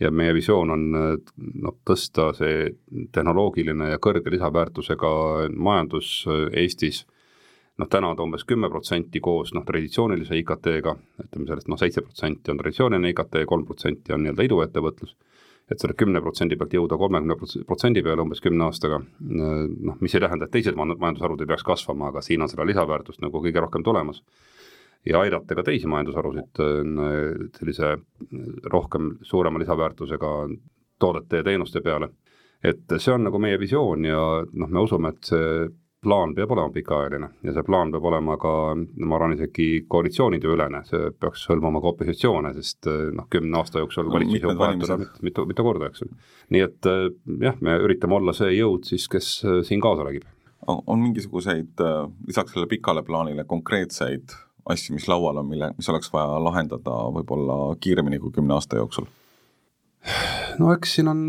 ja 0.00 0.10
meie 0.10 0.34
visioon 0.34 0.70
on 0.70 0.84
äh, 0.96 1.14
noh, 1.62 1.76
tõsta 1.86 2.32
see 2.36 2.70
tehnoloogiline 3.12 3.90
ja 3.92 3.98
kõrge 3.98 4.30
lisaväärtusega 4.30 5.14
majandus 5.56 6.24
äh, 6.26 6.46
Eestis. 6.62 7.06
Noh, 7.78 7.88
täna 7.88 8.10
ta 8.16 8.22
umbes 8.22 8.44
kümme 8.44 8.68
protsenti 8.68 9.20
koos 9.20 9.54
noh, 9.54 9.64
traditsioonilise 9.64 10.36
IKT-ga, 10.42 10.96
ütleme 11.24 11.46
sellest 11.46 11.68
noh, 11.68 11.78
seitse 11.80 12.02
protsenti 12.04 12.50
on 12.50 12.58
traditsiooniline 12.60 13.14
IKT, 13.14 13.44
kolm 13.48 13.64
protsenti 13.64 14.12
on 14.12 14.26
nii-öelda 14.26 14.44
iduettevõtlus, 14.44 15.14
et 15.70 15.78
selle 15.78 15.94
kümne 15.98 16.20
protsendi 16.22 16.58
pealt 16.58 16.74
jõuda 16.74 16.98
kolmekümne 16.98 17.36
protsendi 17.66 18.02
peale 18.02 18.24
umbes 18.24 18.42
kümne 18.42 18.66
aastaga, 18.66 19.00
noh, 19.20 19.98
mis 20.02 20.14
ei 20.16 20.22
tähenda, 20.24 20.46
et 20.48 20.54
teised 20.54 20.78
majandusharud 20.78 21.42
ei 21.44 21.50
peaks 21.50 21.66
kasvama, 21.66 22.10
aga 22.10 22.22
siin 22.26 22.42
on 22.42 22.50
seda 22.50 22.66
lisaväärtust 22.66 23.22
nagu 23.22 23.42
kõige 23.44 23.62
rohkem 23.62 23.86
tulemas. 23.86 24.22
ja 25.06 25.20
aidata 25.20 25.54
ka 25.56 25.62
teisi 25.64 25.88
majandusharusid 25.88 26.58
sellise 27.56 27.94
rohkem, 28.72 29.14
suurema 29.22 29.58
lisaväärtusega 29.62 30.32
toodete 30.98 31.36
ja 31.36 31.44
teenuste 31.44 31.80
peale. 31.80 32.10
et 32.62 32.98
see 32.98 33.14
on 33.14 33.24
nagu 33.24 33.38
meie 33.38 33.58
visioon 33.58 34.04
ja 34.04 34.44
noh, 34.52 34.68
me 34.68 34.80
usume, 34.80 35.14
et 35.14 35.24
see 35.24 35.68
plaan 36.02 36.34
peab 36.34 36.50
olema 36.50 36.72
pikaajaline 36.72 37.28
ja 37.44 37.52
see 37.52 37.64
plaan 37.66 37.92
peab 37.92 38.04
olema 38.08 38.36
ka, 38.40 38.52
ma 39.04 39.16
arvan, 39.18 39.34
isegi 39.36 39.84
koalitsioonide 39.88 40.48
ülene, 40.48 40.82
see 40.88 41.10
peaks 41.20 41.44
hõlmama 41.50 41.82
ka 41.82 41.92
opositsioone, 41.92 42.52
sest 42.56 42.88
eh, 42.88 43.10
noh, 43.16 43.28
kümne 43.32 43.60
aasta 43.60 43.82
jooksul 43.82 44.08
valitsusi 44.12 44.48
on 44.48 44.60
vahetuda 44.60 44.98
mitu, 45.26 45.44
mitu 45.50 45.66
korda, 45.66 45.90
eks 45.90 46.04
ju. 46.04 46.10
nii 46.56 46.64
et 46.66 46.90
eh, 46.90 47.06
jah, 47.46 47.58
me 47.60 47.76
üritame 47.84 48.16
olla 48.16 48.34
see 48.36 48.54
jõud 48.56 48.88
siis, 48.88 49.08
kes 49.12 49.32
eh, 49.44 49.60
siin 49.68 49.84
kaasa 49.84 50.08
räägib. 50.08 50.28
on 50.70 51.00
mingisuguseid 51.00 51.80
lisaks 52.26 52.52
sellele 52.52 52.68
pikale 52.68 53.02
plaanile 53.02 53.44
konkreetseid 53.48 54.32
asju, 54.70 54.94
mis 54.96 55.08
laual 55.08 55.40
on, 55.40 55.48
mille, 55.48 55.72
mis 55.76 55.88
oleks 55.88 56.12
vaja 56.12 56.40
lahendada 56.44 56.96
võib-olla 57.16 57.76
kiiremini 57.80 58.20
kui 58.20 58.32
kümne 58.40 58.56
aasta 58.56 58.80
jooksul? 58.80 59.08
No 60.60 60.72
eks 60.72 60.94
siin 60.96 61.10
on 61.10 61.22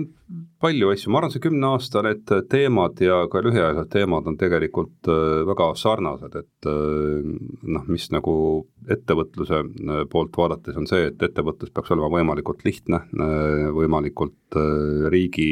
palju 0.62 0.92
asju, 0.94 1.12
ma 1.12 1.20
arvan, 1.20 1.34
see 1.34 1.44
kümne 1.44 1.70
aasta 1.74 2.04
need 2.06 2.32
teemad 2.52 3.02
ja 3.04 3.18
ka 3.32 3.42
lühiajalised 3.44 3.90
teemad 3.92 4.28
on 4.30 4.38
tegelikult 4.40 5.10
äh, 5.12 5.42
väga 5.48 5.72
sarnased, 5.80 6.38
et 6.40 6.70
äh, 6.70 7.32
noh, 7.76 7.88
mis 7.92 8.08
nagu 8.16 8.36
ettevõtluse 8.92 9.62
äh, 9.64 10.04
poolt 10.12 10.38
vaadates 10.38 10.78
on 10.80 10.88
see, 10.90 11.10
et 11.12 11.26
ettevõtlus 11.28 11.74
peaks 11.76 11.94
olema 11.96 12.12
võimalikult 12.16 12.64
lihtne, 12.68 13.04
võimalikult 13.76 14.60
riigi 15.12 15.50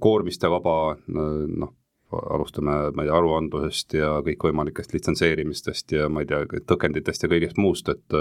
koormiste 0.00 0.48
vaba, 0.48 0.94
noh, 1.06 1.72
alustame, 2.16 2.76
ma 2.96 3.04
ei 3.04 3.10
tea, 3.10 3.16
aruandlusest 3.18 3.96
ja 3.98 4.12
kõikvõimalikest 4.24 4.94
litsentseerimistest 4.94 5.92
ja 5.98 6.06
ma 6.08 6.22
ei 6.22 6.30
tea, 6.30 6.46
tõkenditest 6.70 7.26
ja 7.26 7.30
kõigest 7.32 7.60
muust, 7.60 7.90
et 7.92 8.16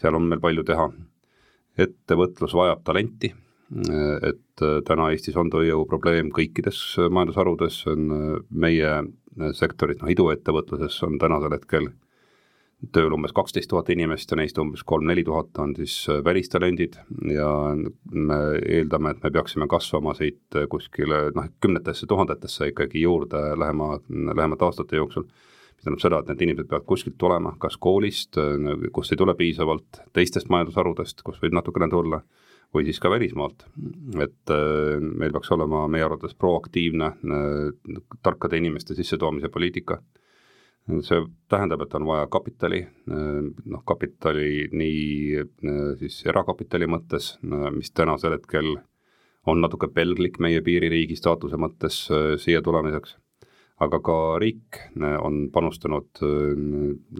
seal 0.00 0.18
on 0.18 0.28
meil 0.28 0.42
palju 0.42 0.66
teha 0.68 0.90
ettevõtlus 1.78 2.54
vajab 2.56 2.82
talenti, 2.84 3.32
et 3.70 4.62
äh, 4.64 4.80
täna 4.86 5.10
Eestis 5.14 5.36
on 5.38 5.50
tööjõu 5.52 5.84
probleem 5.88 6.32
kõikides 6.34 6.80
majandusharudes, 7.06 7.80
on 7.92 8.14
äh, 8.14 8.30
meie 8.50 8.92
äh, 8.98 9.50
sektoris, 9.54 10.00
noh 10.00 10.10
iduettevõtluses 10.10 10.96
on 11.06 11.18
tänasel 11.22 11.54
hetkel 11.54 11.92
tööl 12.96 13.12
umbes 13.12 13.34
kaksteist 13.36 13.68
tuhat 13.70 13.90
inimest 13.92 14.30
ja 14.32 14.38
neist 14.40 14.58
umbes 14.58 14.82
kolm-neli 14.88 15.22
tuhat 15.28 15.58
on 15.60 15.74
siis 15.76 15.94
välistalendid. 16.24 16.96
Ja 17.28 17.50
me 17.76 18.38
eeldame, 18.64 19.12
et 19.12 19.20
me 19.22 19.30
peaksime 19.30 19.68
kasvama 19.68 20.14
siit 20.16 20.56
kuskile 20.72 21.26
noh, 21.36 21.50
kümnetesse 21.60 22.08
tuhandetesse 22.08 22.70
ikkagi 22.72 23.02
juurde 23.04 23.42
lähema, 23.60 23.98
lähemate 24.08 24.64
aastate 24.64 24.96
jooksul 24.96 25.28
mis 25.80 25.86
tähendab 25.86 26.02
seda, 26.02 26.18
et 26.20 26.28
need 26.28 26.42
inimesed 26.44 26.68
peavad 26.68 26.84
kuskilt 26.84 27.16
tulema, 27.18 27.54
kas 27.60 27.78
koolist, 27.80 28.36
kust 28.92 29.14
ei 29.14 29.20
tule 29.20 29.32
piisavalt, 29.38 30.02
teistest 30.12 30.50
majandusharudest, 30.52 31.22
kus 31.24 31.40
võib 31.40 31.56
natukene 31.56 31.88
tulla, 31.88 32.20
või 32.74 32.84
siis 32.84 33.00
ka 33.00 33.10
välismaalt. 33.10 33.64
et 34.22 34.50
äh, 34.52 35.00
meil 35.00 35.32
peaks 35.32 35.50
olema 35.50 35.86
meie 35.88 36.04
arvates 36.04 36.34
proaktiivne 36.34 37.06
äh, 37.06 38.02
tarkade 38.22 38.60
inimeste 38.60 38.94
sissetoomise 38.94 39.48
poliitika, 39.48 40.00
see 41.00 41.24
tähendab, 41.48 41.82
et 41.82 41.94
on 41.94 42.06
vaja 42.06 42.28
kapitali, 42.30 42.82
äh, 42.84 43.40
noh 43.64 43.82
kapitali 43.86 44.68
nii 44.72 45.42
siis 45.98 46.22
erakapitali 46.26 46.86
mõttes, 46.86 47.38
mis 47.74 47.90
tänasel 47.90 48.36
hetkel 48.38 48.76
on 49.46 49.60
natuke 49.64 49.88
pelglik 49.88 50.38
meie 50.38 50.60
piiririigi 50.60 51.16
staatuse 51.16 51.56
mõttes 51.56 52.04
siia 52.44 52.62
tulemiseks 52.62 53.16
aga 53.80 54.00
ka 54.04 54.16
riik 54.40 54.76
äh, 55.00 55.16
on 55.24 55.48
panustanud 55.52 56.20
äh, 56.24 56.60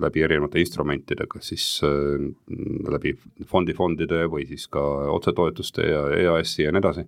läbi 0.02 0.24
erinevate 0.26 0.60
instrumentide, 0.60 1.26
kas 1.30 1.50
siis 1.52 1.66
äh, 1.86 2.20
läbi 2.92 3.14
fondifondide 3.48 4.26
või 4.32 4.46
siis 4.50 4.66
ka 4.72 4.82
otsetoetuste 5.14 5.88
ja 5.88 6.04
EAS-i 6.20 6.66
ja 6.66 6.74
nii 6.74 6.82
edasi, 6.84 7.06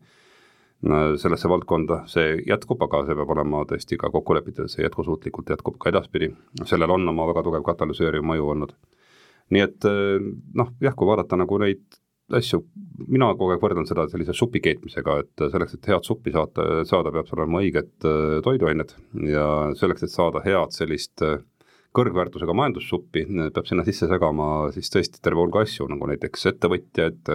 sellesse 1.23 1.47
valdkonda, 1.47 2.01
see 2.11 2.41
jätkub, 2.43 2.81
aga 2.83 3.05
see 3.07 3.15
peab 3.15 3.31
olema 3.31 3.61
tõesti 3.71 3.95
ka 4.01 4.09
kokku 4.11 4.35
lepitud, 4.35 4.67
see 4.67 4.83
jätkusuutlikult 4.83 5.53
jätkub 5.55 5.77
ka 5.79 5.93
edaspidi, 5.93 6.33
sellel 6.67 6.91
on 6.91 7.07
oma 7.13 7.29
väga 7.29 7.45
tugev 7.47 7.63
katalüseeriv 7.69 8.25
mõju 8.27 8.49
olnud. 8.57 8.73
nii 9.55 9.63
et 9.63 9.87
noh, 10.59 10.73
jah, 10.83 10.97
kui 10.99 11.07
vaadata 11.07 11.39
nagu 11.39 11.59
neid 11.63 12.02
asju, 12.37 12.63
mina 13.07 13.31
kogu 13.37 13.55
aeg 13.55 13.63
võrdlen 13.63 13.87
seda 13.89 14.07
sellise 14.11 14.35
supi 14.37 14.63
keetmisega, 14.65 15.19
et 15.23 15.45
selleks, 15.53 15.77
et 15.77 15.89
head 15.91 16.07
suppi 16.07 16.35
saata, 16.35 16.83
saada, 16.89 17.13
peab 17.15 17.29
sul 17.29 17.43
olema 17.43 17.63
õiged 17.63 18.09
äh, 18.09 18.37
toiduained 18.45 18.95
ja 19.29 19.47
selleks, 19.79 20.07
et 20.07 20.15
saada 20.15 20.43
head 20.45 20.77
sellist 20.77 21.25
äh, 21.27 21.41
kõrgväärtusega 21.97 22.55
majandussuppi, 22.57 23.27
peab 23.53 23.69
sinna 23.69 23.85
sisse 23.85 24.09
segama 24.09 24.47
siis 24.73 24.89
tõesti 24.93 25.21
terve 25.25 25.43
hulga 25.43 25.65
asju, 25.67 25.87
nagu 25.93 26.09
näiteks 26.09 26.47
ettevõtjaid, 26.55 27.29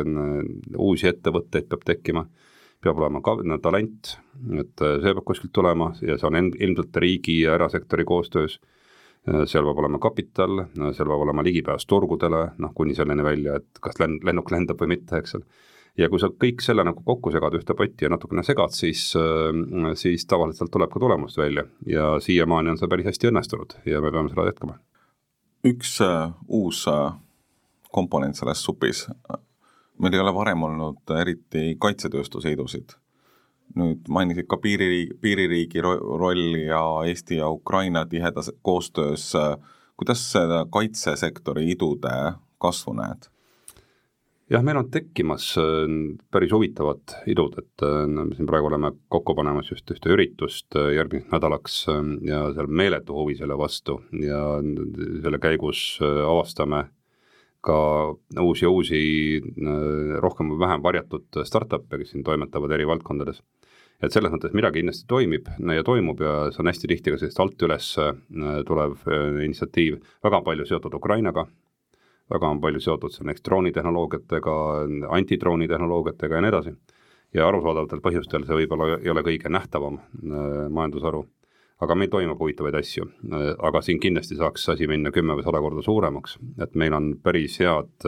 uusi 0.82 1.12
ettevõtteid 1.12 1.68
peab 1.70 1.86
tekkima, 1.86 2.26
peab 2.82 2.98
olema 2.98 3.22
ka 3.26 3.38
talent, 3.62 4.16
et 4.58 4.86
äh, 4.86 4.98
see 5.04 5.14
peab 5.14 5.26
kuskilt 5.28 5.54
tulema 5.54 5.92
ja 6.02 6.18
see 6.18 6.30
on 6.30 6.50
ilmselt 6.50 7.04
riigi 7.04 7.42
ja 7.44 7.58
erasektori 7.58 8.06
koostöös. 8.08 8.58
Äh, 8.58 8.74
seal 9.28 9.66
peab 9.68 9.80
olema 9.82 10.00
kapital, 10.02 10.62
äh, 10.64 10.92
seal 10.96 11.10
peab 11.10 11.24
olema 11.26 11.44
ligipääs 11.46 11.86
turgudele, 11.90 12.44
noh 12.64 12.74
kuni 12.76 12.96
selleni 12.96 13.26
välja, 13.26 13.58
et 13.60 13.82
kas 13.84 14.00
lenn-, 14.02 14.20
lennuk 14.26 14.52
lendab 14.54 14.80
või 14.82 14.96
mitte, 14.96 15.20
eks 15.20 15.36
ole. 15.40 15.48
ja 15.98 16.10
kui 16.14 16.22
sa 16.22 16.30
kõik 16.30 16.62
selle 16.62 16.86
nagu 16.86 17.02
kokku 17.04 17.32
segad 17.34 17.56
ühte 17.58 17.74
potti 17.76 18.06
ja 18.06 18.12
natukene 18.14 18.44
segad, 18.46 18.76
siis, 18.76 19.10
äh, 19.20 19.90
siis 20.00 20.26
tavaliselt 20.26 20.72
tuleb 20.72 20.94
ka 20.94 21.02
tulemust 21.04 21.38
välja 21.38 21.66
ja 21.86 22.14
siiamaani 22.24 22.74
on 22.74 22.80
see 22.80 22.92
päris 22.92 23.10
hästi 23.12 23.32
õnnestunud 23.32 23.80
ja 23.86 24.02
me 24.02 24.12
peame 24.12 24.32
seda 24.34 24.48
jätkama. 24.48 24.80
üks 25.66 25.98
uus 26.48 26.86
komponent 27.92 28.38
selles 28.38 28.62
supis, 28.64 29.08
meil 30.00 30.14
ei 30.14 30.22
ole 30.22 30.34
varem 30.36 30.64
olnud 30.64 31.18
eriti 31.20 31.76
kaitsetööstuseidusid 31.82 32.96
nüüd 33.78 34.10
mainisid 34.10 34.50
ka 34.50 34.60
piiririigi, 34.62 35.18
piiririigi 35.22 35.84
rolli 35.84 36.66
ja 36.66 36.82
Eesti 37.06 37.42
ja 37.42 37.50
Ukraina 37.54 38.06
tihedas 38.06 38.52
koostöös, 38.62 39.32
kuidas 39.98 40.24
seda 40.32 40.66
kaitsesektori 40.72 41.70
idude 41.72 42.14
kasvu 42.62 42.94
näed? 42.98 43.30
jah, 44.52 44.64
meil 44.64 44.80
on 44.80 44.90
tekkimas 44.92 45.50
äh, 45.60 45.86
päris 46.32 46.54
huvitavad 46.56 47.16
idud, 47.30 47.58
et 47.60 47.84
äh, 47.86 48.04
me 48.08 48.28
siin 48.36 48.48
praegu 48.50 48.70
oleme 48.70 48.94
kokku 49.12 49.36
panemas 49.36 49.72
just 49.72 49.92
ühte 49.92 50.14
üritust 50.16 50.78
äh, 50.80 50.94
järgmiseks 50.96 51.34
nädalaks 51.34 51.80
ja 52.28 52.44
seal 52.56 52.72
meeletu 52.82 53.18
huvi 53.18 53.36
selle 53.40 53.58
vastu 53.60 54.00
ja 54.24 54.44
selle 55.24 55.42
käigus 55.44 56.00
avastame 56.02 56.86
ka 57.68 57.78
uusi 58.40 58.64
ja 58.64 58.72
uusi 58.72 59.00
rohkem 60.24 60.54
või 60.54 60.62
vähem 60.62 60.84
varjatud 60.86 61.42
startup'e, 61.44 62.00
kes 62.00 62.14
siin 62.14 62.24
toimetavad 62.24 62.72
eri 62.72 62.86
valdkondades 62.88 63.42
et 64.04 64.14
selles 64.14 64.34
mõttes 64.34 64.54
midagi 64.58 64.82
kindlasti 64.82 65.08
toimib 65.10 65.48
ja 65.74 65.86
toimub 65.86 66.20
ja 66.22 66.34
see 66.54 66.62
on 66.62 66.70
hästi 66.70 66.90
tihti 66.92 67.14
ka 67.14 67.22
sellist 67.22 67.40
alt 67.42 67.64
üles 67.66 67.88
äh, 68.02 68.12
tulev 68.68 69.00
äh, 69.10 69.40
initsiatiiv, 69.48 69.98
väga 70.26 70.42
palju 70.46 70.68
seotud 70.70 70.98
Ukrainaga, 71.00 71.48
väga 72.34 72.52
on 72.54 72.62
palju 72.62 72.84
seotud 72.84 73.14
seal 73.14 73.30
näiteks 73.30 73.46
droonitehnoloogiatega, 73.48 74.58
antidroonitehnoloogiatega 75.18 76.38
ja 76.38 76.46
nii 76.46 76.54
edasi. 76.54 76.76
ja 77.36 77.48
arusaadavatel 77.48 78.00
põhjustel 78.02 78.46
see 78.48 78.56
võib-olla 78.56 79.02
ei 79.02 79.10
ole 79.12 79.26
kõige 79.26 79.50
nähtavam 79.52 79.98
äh, 79.98 80.70
majandusharu, 80.70 81.26
aga 81.82 81.96
meil 81.98 82.14
toimub 82.14 82.40
huvitavaid 82.42 82.78
asju, 82.78 83.06
aga 83.70 83.82
siin 83.86 84.00
kindlasti 84.02 84.38
saaks 84.38 84.70
asi 84.74 84.88
minna 84.88 85.12
kümme 85.14 85.36
või 85.38 85.46
sada 85.46 85.62
korda 85.62 85.84
suuremaks, 85.86 86.38
et 86.62 86.76
meil 86.76 86.94
on 86.98 87.12
päris 87.22 87.60
head 87.62 88.08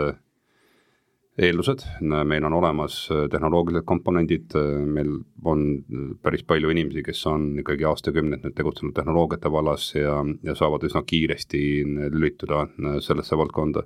eeldused, 1.39 1.83
meil 2.01 2.45
on 2.45 2.53
olemas 2.53 2.95
äh, 3.11 3.25
tehnoloogilised 3.31 3.85
komponendid, 3.87 4.51
äh, 4.57 4.81
meil 4.85 5.11
on 5.47 5.63
päris 6.23 6.43
palju 6.47 6.71
inimesi, 6.73 7.03
kes 7.05 7.21
on 7.31 7.47
ikkagi 7.61 7.87
aastakümneid 7.87 8.43
nüüd 8.45 8.55
tegutsenud 8.57 8.95
tehnoloogiate 8.97 9.51
vallas 9.51 9.89
ja, 9.95 10.19
ja 10.43 10.55
saavad 10.57 10.83
üsna 10.87 11.03
kiiresti 11.07 11.61
lülituda 12.11 12.65
äh, 12.67 12.99
sellesse 13.05 13.37
valdkonda. 13.39 13.85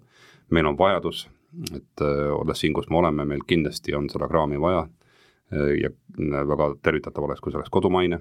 meil 0.54 0.68
on 0.70 0.78
vajadus, 0.78 1.28
et 1.74 2.02
olles 2.04 2.60
siin, 2.60 2.74
kus 2.74 2.90
me 2.92 3.00
oleme, 3.00 3.26
meil 3.26 3.42
kindlasti 3.48 3.96
on 3.96 4.10
seda 4.12 4.28
kraami 4.28 4.60
vaja 4.62 4.84
ja 5.80 5.90
väga 6.50 6.68
tervitatav 6.84 7.24
oleks, 7.26 7.42
kui 7.42 7.54
see 7.54 7.58
oleks 7.58 7.72
kodumaine, 7.74 8.20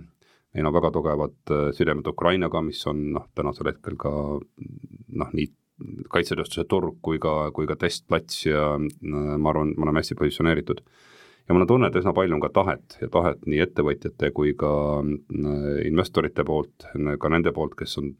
meil 0.55 0.69
on 0.69 0.75
väga 0.75 0.91
tugevad 0.95 1.53
sidemed 1.77 2.07
Ukrainaga, 2.09 2.63
mis 2.65 2.81
on 2.87 3.03
noh, 3.17 3.27
tänasel 3.35 3.73
hetkel 3.73 3.99
ka 4.01 4.13
noh, 4.39 5.35
nii 5.35 5.51
kaitsetööstuse 6.13 6.67
turg 6.69 6.99
kui 7.03 7.21
ka, 7.23 7.51
kui 7.57 7.69
ka 7.71 7.77
testplats 7.81 8.47
ja 8.47 8.75
äh, 8.77 8.93
ma 9.03 9.53
arvan, 9.53 9.75
me 9.77 9.89
oleme 9.89 10.03
hästi 10.03 10.19
positsioneeritud. 10.19 10.85
ja 11.49 11.55
mul 11.55 11.65
on 11.65 11.73
tunne, 11.73 11.91
et 11.91 11.99
üsna 11.99 12.15
palju 12.15 12.37
on 12.37 12.45
ka 12.45 12.53
tahet 12.55 12.99
ja 13.01 13.09
tahet 13.11 13.45
nii 13.47 13.61
ettevõtjate 13.65 14.31
kui 14.31 14.55
ka 14.55 14.71
investorite 15.85 16.45
poolt, 16.47 16.87
ka 17.19 17.29
nende 17.29 17.53
poolt, 17.53 17.75
kes 17.75 17.99
on 17.99 18.15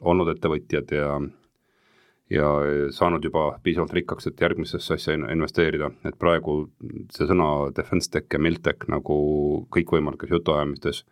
olnud 0.00 0.34
ettevõtjad 0.34 0.94
ja 0.96 1.08
ja 2.30 2.46
saanud 2.90 3.24
juba 3.24 3.58
piisavalt 3.62 3.92
rikkaks, 3.92 4.26
et 4.26 4.40
järgmisesse 4.40 4.94
asja 4.96 5.16
investeerida, 5.32 5.90
et 6.08 6.16
praegu 6.18 6.64
see 7.12 7.28
sõna 7.28 7.48
defense 7.76 8.10
tech 8.10 8.32
ja 8.32 8.40
miltech 8.40 8.88
nagu 8.88 9.16
kõikvõimalikes 9.74 10.32
jutuajamistes, 10.32 11.04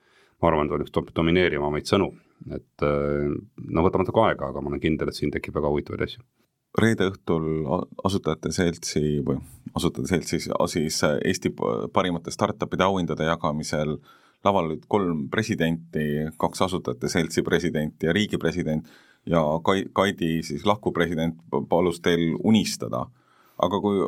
ma 0.42 0.50
arvan, 0.50 0.68
et 0.68 0.76
on 0.76 0.84
üks 0.84 1.14
domineerivamaid 1.16 1.88
sõnu, 1.88 2.10
et 2.50 2.84
no 2.84 3.84
võtab 3.86 4.02
natuke 4.02 4.24
aega, 4.26 4.48
aga 4.50 4.62
ma 4.62 4.72
olen 4.72 4.82
kindel, 4.82 5.12
et 5.12 5.18
siin 5.18 5.30
tekib 5.30 5.54
väga 5.54 5.70
huvitavaid 5.70 6.02
asju. 6.08 6.24
reede 6.78 7.10
õhtul 7.12 7.46
Asutajate 8.04 8.50
Seltsi 8.52 9.20
või 9.26 9.38
Asutajate 9.76 10.08
Seltsis 10.08 10.48
siis 10.72 11.02
Eesti 11.04 11.52
parimate 11.92 12.32
startup'ide 12.34 12.84
auhindade 12.84 13.28
jagamisel 13.28 13.98
laval 14.44 14.70
olid 14.70 14.84
kolm 14.88 15.28
presidenti, 15.30 16.26
kaks 16.38 16.62
Asutajate 16.66 17.08
Seltsi 17.08 17.42
presidenti 17.42 18.06
ja 18.06 18.12
riigi 18.12 18.38
president 18.38 18.88
ja 19.26 19.42
Kai-, 19.64 19.86
Kaidi 19.94 20.42
siis 20.42 20.66
lahkuv 20.66 20.94
president 20.96 21.38
palus 21.68 22.00
teil 22.02 22.32
unistada. 22.42 23.06
Aga 23.58 23.80
kui, 23.80 24.06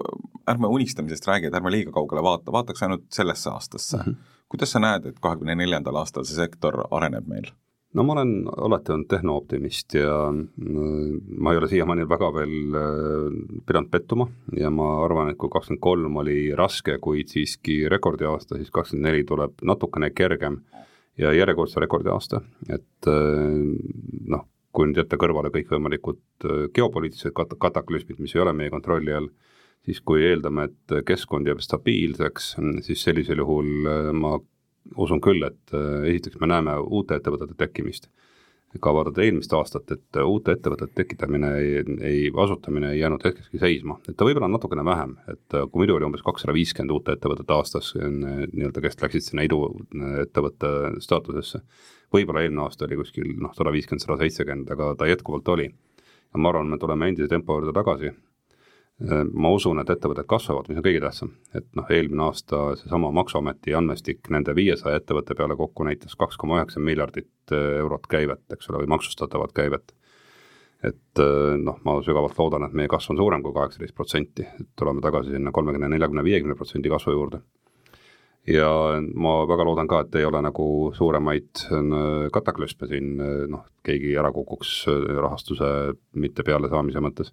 ärme 0.51 0.71
unistamisest 0.77 1.29
räägi, 1.29 1.51
et 1.51 1.59
ärme 1.59 1.73
liiga 1.73 1.93
kaugele 1.93 2.23
vaata, 2.23 2.53
vaataks 2.53 2.83
ainult 2.83 3.05
sellesse 3.13 3.51
aastasse 3.51 3.97
mm. 3.97 4.03
-hmm. 4.03 4.41
kuidas 4.49 4.73
sa 4.73 4.81
näed, 4.81 5.07
et 5.07 5.21
kahekümne 5.21 5.55
neljandal 5.55 5.97
aastal 5.97 6.25
see 6.25 6.37
sektor 6.37 6.85
areneb 6.91 7.29
meil? 7.29 7.53
no 7.95 8.03
ma 8.03 8.13
olen 8.13 8.33
alati 8.67 8.93
olnud 8.93 9.09
tehnooptimist 9.09 9.95
ja 9.95 10.17
mm, 10.33 11.21
ma 11.39 11.53
ei 11.53 11.61
ole 11.61 11.69
siiamaani 11.71 12.09
väga 12.09 12.31
veel 12.35 12.79
äh, 12.81 13.37
pidanud 13.67 13.91
pettuma 13.91 14.29
ja 14.59 14.71
ma 14.71 14.89
arvan, 15.05 15.31
et 15.31 15.39
kui 15.39 15.53
kakskümmend 15.53 15.83
kolm 15.83 16.17
oli 16.17 16.39
raske, 16.59 16.99
kuid 16.99 17.31
siiski 17.31 17.85
rekordiaasta, 17.89 18.59
siis 18.59 18.71
kakskümmend 18.75 19.11
neli 19.11 19.25
tuleb 19.25 19.63
natukene 19.63 20.11
kergem 20.11 20.63
ja 21.19 21.33
järjekordse 21.33 21.81
rekordiaasta, 21.81 22.41
et 22.69 23.11
äh, 23.11 23.63
noh, 24.27 24.49
kui 24.75 24.89
nüüd 24.91 24.99
jätta 24.99 25.19
kõrvale 25.21 25.53
kõikvõimalikud 25.55 26.49
äh, 26.49 26.65
geopoliitilised 26.75 27.35
kat-, 27.37 27.57
kataklüsmid, 27.63 28.21
mis 28.23 28.35
ei 28.35 28.43
ole 28.45 28.55
meie 28.57 28.73
kontrolli 28.75 29.15
all, 29.15 29.31
siis 29.87 30.01
kui 30.01 30.25
eeldame, 30.27 30.69
et 30.71 30.99
keskkond 31.07 31.49
jääb 31.49 31.63
stabiilseks, 31.63 32.55
siis 32.87 33.07
sellisel 33.07 33.43
juhul 33.45 33.89
äh, 33.91 34.11
ma 34.17 34.37
usun 35.01 35.23
küll, 35.25 35.45
et 35.47 35.75
äh, 35.77 36.09
esiteks 36.13 36.41
me 36.43 36.51
näeme 36.51 36.77
uute 36.85 37.19
ettevõtete 37.21 37.57
tekkimist 37.59 38.11
ka 38.83 38.93
vaadata 38.95 39.23
eelmist 39.23 39.53
aastat, 39.57 39.91
et 39.95 40.19
uute 40.25 40.55
ettevõtete 40.57 40.97
tekitamine 41.03 41.51
ei, 41.61 41.85
ei, 42.01 42.21
asutamine 42.45 42.93
ei 42.93 43.01
jäänud 43.01 43.25
hetkekski 43.25 43.61
seisma, 43.63 43.99
et 44.09 44.17
ta 44.17 44.27
võib-olla 44.27 44.49
on 44.49 44.57
natukene 44.57 44.85
vähem, 44.87 45.17
et 45.31 45.59
kui 45.71 45.83
muidu 45.83 45.97
oli 45.99 46.09
umbes 46.09 46.25
kakssada 46.27 46.55
viiskümmend 46.57 46.95
uut 46.95 47.11
ettevõtet 47.15 47.55
aastas 47.55 47.93
nii-öelda, 47.99 48.83
kes 48.85 49.01
läksid 49.03 49.29
sinna 49.29 49.47
iduettevõtte 49.47 50.75
staatusesse, 51.05 51.63
võib-olla 52.15 52.45
eelmine 52.45 52.67
aasta 52.67 52.89
oli 52.89 53.01
kuskil 53.01 53.33
noh, 53.39 53.55
sada 53.57 53.73
viiskümmend, 53.75 54.05
sada 54.05 54.19
seitsekümmend, 54.21 54.71
aga 54.75 54.95
ta 54.99 55.11
jätkuvalt 55.11 55.49
oli. 55.57 55.71
ja 56.35 56.41
ma 56.43 56.51
arvan, 56.51 56.71
me 56.71 56.79
tuleme 56.79 57.09
endise 57.09 57.29
tempo 57.31 57.59
juurde 57.59 57.75
tagasi, 57.77 58.11
ma 59.35 59.51
usun, 59.51 59.81
et 59.83 59.91
ettevõtted 59.91 60.27
kasvavad, 60.31 60.69
mis 60.71 60.79
on 60.79 60.85
kõige 60.87 61.01
tähtsam, 61.03 61.33
et 61.59 61.67
noh, 61.75 61.89
eelmine 61.91 62.23
aasta 62.29 62.61
seesama 62.79 63.11
Maksuameti 63.17 63.75
andmestik 63.75 64.31
nende 64.31 64.55
viiesaja 64.55 65.01
ettevõtte 65.01 65.35
peale 65.35 65.57
kokku 65.59 65.87
näitas 65.89 66.15
kaks 66.21 66.39
koma 66.39 66.61
üheksa 66.61 66.79
miljardit 66.81 67.53
äh, 67.53 67.81
eurot 67.81 68.07
käivet, 68.11 68.45
eks 68.55 68.71
ole, 68.71 68.85
või 68.85 68.93
maksustatavat 68.95 69.53
käivet. 69.57 69.95
et 70.85 71.19
äh, 71.19 71.57
noh, 71.59 71.81
ma 71.85 71.99
sügavalt 72.07 72.39
loodan, 72.39 72.69
et 72.69 72.79
meie 72.79 72.89
kasv 72.89 73.17
on 73.17 73.19
suurem 73.19 73.43
kui 73.43 73.57
kaheksateist 73.57 73.95
protsenti, 73.99 74.47
et 74.61 74.71
tuleme 74.79 75.03
tagasi 75.03 75.35
sinna 75.35 75.51
kolmekümne, 75.51 75.91
neljakümne, 75.91 76.25
viiekümne 76.25 76.55
protsendi 76.55 76.93
kasvu 76.93 77.19
juurde 77.19 77.43
ja 78.47 78.69
ma 79.17 79.35
väga 79.49 79.65
loodan 79.65 79.89
ka, 79.89 80.03
et 80.05 80.19
ei 80.21 80.27
ole 80.29 80.43
nagu 80.45 80.67
suuremaid 80.97 81.65
äh, 81.65 82.29
kataklüsme 82.35 82.89
siin, 82.91 83.15
äh, 83.21 83.33
noh, 83.51 83.65
keegi 83.87 84.15
ära 84.21 84.33
kukuks 84.35 84.77
äh, 84.93 85.09
rahastuse 85.25 85.69
mitte 86.21 86.45
pealesaamise 86.47 87.03
mõttes. 87.05 87.33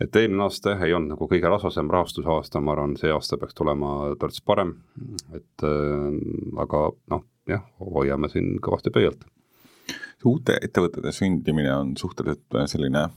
Et 0.00 0.16
eelmine 0.16 0.44
aasta 0.46 0.74
jah, 0.74 0.84
ei 0.86 0.94
olnud 0.96 1.14
nagu 1.14 1.28
kõige 1.30 1.50
rasvasem 1.50 1.90
rahastusaasta, 1.90 2.60
ma 2.60 2.74
arvan, 2.76 2.96
see 3.00 3.12
aasta 3.12 3.38
peaks 3.38 3.56
tulema 3.58 4.14
torts 4.20 4.42
parem, 4.44 4.76
et 5.34 5.66
äh, 5.66 6.18
aga 6.64 6.84
noh, 7.14 7.24
jah, 7.48 7.64
hoiame 7.80 8.30
siin 8.32 8.56
kõvasti 8.64 8.94
pöialt. 8.94 9.24
uute 10.24 10.58
ettevõtete 10.62 11.12
sündimine 11.14 11.72
on 11.74 11.96
suhteliselt 11.96 12.60
selline 12.66 13.08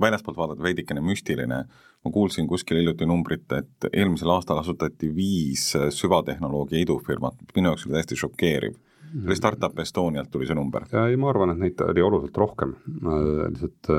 väljaspoolt 0.00 0.36
vaadata 0.36 0.62
veidikene 0.62 1.00
müstiline 1.04 1.64
ma 2.04 2.10
kuulsin 2.10 2.46
kuskil 2.50 2.80
hiljuti 2.80 3.06
numbrit, 3.06 3.46
et 3.54 3.88
eelmisel 3.92 4.30
aastal 4.34 4.60
asutati 4.62 5.10
viis 5.14 5.68
süvatehnoloogia 5.94 6.82
idufirmat, 6.82 7.38
minu 7.56 7.70
jaoks 7.70 7.86
oli 7.86 7.96
täiesti 7.98 8.18
šokeeriv. 8.24 8.78
see 9.12 9.28
oli 9.28 9.36
Startup 9.36 9.78
Estonialt 9.78 10.30
tuli 10.30 10.46
see 10.48 10.56
number. 10.56 10.86
ei, 11.06 11.16
ma 11.16 11.28
arvan, 11.30 11.52
et 11.52 11.60
neid 11.60 11.80
oli 11.84 12.02
oluliselt 12.02 12.36
rohkem, 12.36 12.74
lihtsalt 13.52 13.90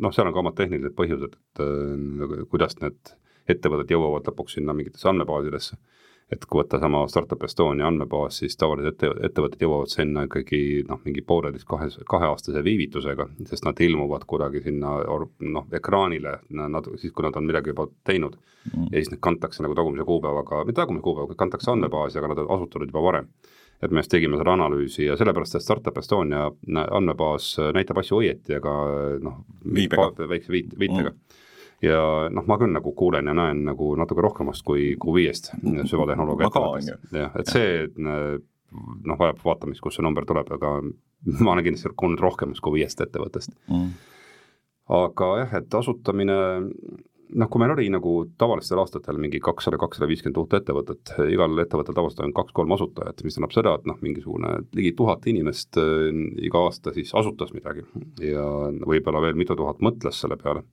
noh, 0.00 0.12
seal 0.14 0.28
on 0.28 0.34
ka 0.36 0.42
omad 0.42 0.56
tehnilised 0.58 0.96
põhjused, 0.98 1.36
et 1.36 1.64
kuidas 2.52 2.76
need 2.80 3.14
ettevõtted 3.50 3.92
jõuavad 3.94 4.28
lõpuks 4.30 4.58
sinna 4.58 4.74
mingitesse 4.76 5.08
andmebaasidesse 5.10 5.78
et 6.30 6.44
kui 6.46 6.60
võtta 6.60 6.78
sama 6.80 7.02
Startup 7.10 7.42
Estonia 7.42 7.88
andmebaas, 7.90 8.38
siis 8.40 8.56
tavaliselt 8.58 8.94
ette, 8.94 9.10
ettevõtted 9.26 9.62
jõuavad 9.64 9.90
sinna 9.90 10.24
ikkagi 10.28 10.60
noh, 10.88 11.00
mingi 11.04 11.24
pooleteist, 11.26 11.66
kahe, 11.68 11.88
kaheaastase 12.10 12.62
viivitusega, 12.66 13.26
sest 13.50 13.66
nad 13.66 13.80
ilmuvad 13.82 14.26
kuidagi 14.30 14.62
sinna 14.66 14.94
noh, 15.56 15.66
ekraanile, 15.76 16.36
nad, 16.50 16.90
siis 17.02 17.14
kui 17.14 17.26
nad 17.26 17.38
on 17.38 17.48
midagi 17.50 17.74
juba 17.74 17.88
teinud 18.06 18.36
mm. 18.38 18.90
ja 18.92 19.00
siis 19.00 19.10
need 19.14 19.22
kantakse 19.26 19.64
nagu 19.66 19.74
tagumise 19.78 20.06
kuupäevaga, 20.06 20.62
mitte 20.68 20.78
tagumise 20.82 21.06
kuupäevaga, 21.08 21.38
kantakse 21.42 21.72
andmebaasi, 21.74 22.20
aga 22.20 22.30
nad 22.32 22.44
on 22.44 22.54
asutatud 22.58 22.92
juba 22.92 23.04
varem. 23.08 23.32
Et 23.82 23.90
me 23.90 24.02
just 24.02 24.12
tegime 24.12 24.38
seda 24.40 24.54
analüüsi 24.54 25.06
ja 25.06 25.16
sellepärast, 25.16 25.56
et 25.56 25.64
Startup 25.64 25.96
Estonia 25.98 26.48
andmebaas 26.82 27.54
näitab 27.76 28.02
asju 28.02 28.20
õieti, 28.20 28.56
aga 28.58 28.74
noh, 29.24 29.40
väikse 29.64 30.52
viit, 30.52 30.74
viitega. 30.78 31.14
Mm. 31.14 31.38
Ja 31.80 32.00
noh, 32.28 32.44
ma 32.44 32.58
küll 32.60 32.74
nagu 32.74 32.92
kuulen 32.92 33.30
ja 33.30 33.34
näen 33.36 33.62
nagu 33.64 33.94
natuke 33.96 34.20
rohkemast 34.20 34.66
kui, 34.68 34.92
kui 35.00 35.22
viiest 35.22 35.54
süvatehnoloogia 35.88 36.50
ettevõttest. 36.50 37.08
jah, 37.16 37.38
et 37.40 37.48
see 37.48 37.86
noh, 37.96 39.16
vajab 39.16 39.40
vaatamist, 39.44 39.80
kust 39.82 39.98
see 39.98 40.04
number 40.04 40.28
tuleb, 40.28 40.50
aga 40.58 40.76
ma 41.44 41.54
olen 41.54 41.64
kindlasti 41.66 41.94
kuulnud 41.96 42.20
rohkemast 42.20 42.60
kui 42.64 42.80
viiest 42.80 43.00
ettevõttest. 43.06 43.56
Mm.. 43.72 43.94
aga 45.00 45.30
jah, 45.40 45.56
et 45.62 45.80
asutamine 45.80 46.36
noh, 47.34 47.48
kui 47.50 47.62
meil 47.62 47.74
oli 47.74 47.86
nagu 47.92 48.14
tavalistel 48.40 48.80
aastatel 48.82 49.18
mingi 49.20 49.40
kakssada, 49.42 49.78
kakssada 49.80 50.08
viiskümmend 50.10 50.40
uut 50.40 50.56
ettevõtet, 50.58 51.14
igal 51.30 51.62
ettevõttel 51.62 51.96
tavaliselt 51.96 52.24
on 52.26 52.34
kaks-kolm 52.36 52.74
asutajat, 52.76 53.22
mis 53.24 53.36
tähendab 53.36 53.54
seda, 53.54 53.76
et 53.78 53.86
noh, 53.88 53.98
mingisugune 54.04 54.56
ligi 54.76 54.92
tuhat 54.98 55.26
inimest 55.30 55.78
äh, 55.80 56.10
iga 56.46 56.66
aasta 56.66 56.94
siis 56.96 57.12
asutas 57.16 57.54
midagi. 57.56 57.86
Ja 58.24 58.44
võib-olla 58.86 59.22
veel 59.24 59.38
mitu 59.38 59.56
tuhat 59.58 59.82
mõtles 59.84 60.20
selle 60.22 60.38
peale. 60.40 60.64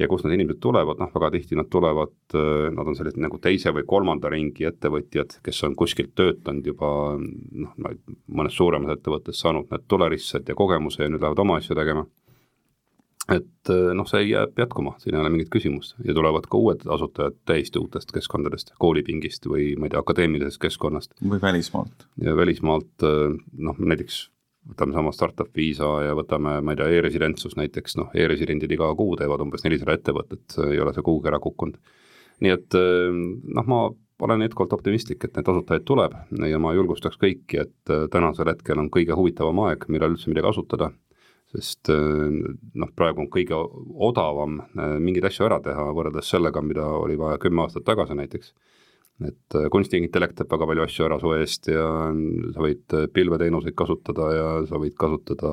Ja 0.00 0.06
kust 0.08 0.24
need 0.24 0.38
inimesed 0.38 0.62
tulevad, 0.64 0.96
noh 0.96 1.10
väga 1.12 1.28
tihti 1.34 1.58
nad 1.58 1.68
tulevad, 1.72 2.14
äh, 2.32 2.68
nad 2.72 2.88
on 2.88 2.96
sellised 2.96 3.20
nagu 3.20 3.40
teise 3.42 3.74
või 3.76 3.84
kolmanda 3.88 4.30
ringi 4.32 4.68
ettevõtjad, 4.70 5.40
kes 5.44 5.64
on 5.68 5.76
kuskilt 5.76 6.14
töötanud 6.16 6.66
juba 6.72 6.92
noh, 7.18 7.74
mõnes 8.30 8.56
suuremas 8.56 8.96
ettevõttes 8.96 9.42
saanud 9.42 9.68
need 9.72 9.84
tuleristsed 9.90 10.48
ja 10.48 10.56
kogemuse 10.56 11.04
ja 11.04 11.12
nüüd 11.12 11.20
lähevad 11.20 11.44
oma 11.44 11.60
asju 11.60 11.76
tegema. 11.76 12.06
Et 13.30 13.70
äh, 13.72 13.92
noh, 13.96 14.08
see 14.10 14.24
jääb 14.28 14.58
jätkuma, 14.58 14.96
siin 15.02 15.16
ei 15.16 15.22
ole 15.22 15.30
mingit 15.34 15.52
küsimust 15.52 15.96
ja 16.04 16.16
tulevad 16.16 16.48
ka 16.50 16.58
uued 16.58 16.84
asutajad 16.90 17.38
täiesti 17.48 17.80
uutest 17.82 18.12
keskkondadest, 18.16 18.74
koolipingist 18.82 19.46
või 19.50 19.72
ma 19.78 19.88
ei 19.88 19.94
tea, 19.94 20.02
akadeemilisest 20.02 20.60
keskkonnast. 20.62 21.14
või 21.22 21.40
välismaalt. 21.42 22.06
ja 22.24 22.36
välismaalt 22.36 23.06
äh, 23.06 23.38
noh, 23.68 23.78
näiteks 23.78 24.26
võtame 24.68 24.94
sama 24.96 25.12
startup 25.14 25.50
viisa 25.56 25.88
ja 26.04 26.16
võtame, 26.18 26.58
ma 26.64 26.74
ei 26.74 26.80
tea 26.80 26.90
e, 26.90 26.98
e-residentsus 26.98 27.56
näiteks, 27.58 27.96
noh 28.00 28.12
e, 28.12 28.24
e-residendid 28.24 28.72
iga 28.76 28.90
kuu 28.96 29.16
teevad 29.18 29.42
umbes 29.44 29.64
nelisada 29.64 29.96
ettevõtet, 29.96 30.58
ei 30.68 30.80
ole 30.82 30.94
see 30.96 31.06
kuhugi 31.06 31.30
ära 31.30 31.40
kukkunud. 31.42 31.78
nii 32.40 32.52
et 32.54 32.76
eh, 32.78 33.10
noh, 33.56 33.66
ma 33.68 33.82
olen 34.20 34.44
jätkuvalt 34.44 34.74
optimistlik, 34.76 35.24
et 35.24 35.36
neid 35.36 35.48
asutajaid 35.48 35.84
tuleb 35.88 36.16
ja 36.48 36.58
ma 36.60 36.74
julgustaks 36.76 37.16
kõiki, 37.20 37.62
et 37.62 37.92
tänasel 38.12 38.50
hetkel 38.52 38.80
on 38.80 38.90
kõige 38.92 39.16
huvitavam 39.16 39.62
aeg, 39.64 39.86
millal 39.88 40.12
üldse 40.12 40.28
midagi 40.28 40.50
asutada, 40.50 40.90
sest 41.50 41.90
eh, 41.92 42.26
noh, 42.74 42.90
praegu 42.96 43.24
on 43.24 43.30
kõige 43.32 43.58
odavam 44.10 44.60
mingeid 44.74 45.30
asju 45.30 45.48
ära 45.48 45.60
teha, 45.64 45.88
võrreldes 45.96 46.30
sellega, 46.30 46.62
mida 46.62 46.86
oli 47.00 47.18
vaja 47.18 47.40
kümme 47.42 47.66
aastat 47.66 47.88
tagasi 47.88 48.18
näiteks. 48.18 48.54
Et 49.20 49.56
äh, 49.56 49.68
kunstiintellekt 49.72 50.38
teeb 50.38 50.52
väga 50.54 50.66
palju 50.70 50.84
asju 50.86 51.04
ära 51.04 51.18
su 51.20 51.32
eest 51.36 51.68
ja 51.68 51.84
sa 52.54 52.62
võid 52.64 52.94
äh, 52.96 53.06
pilveteenuseid 53.12 53.76
kasutada 53.76 54.28
ja 54.32 54.46
sa 54.68 54.80
võid 54.80 54.96
kasutada 55.00 55.50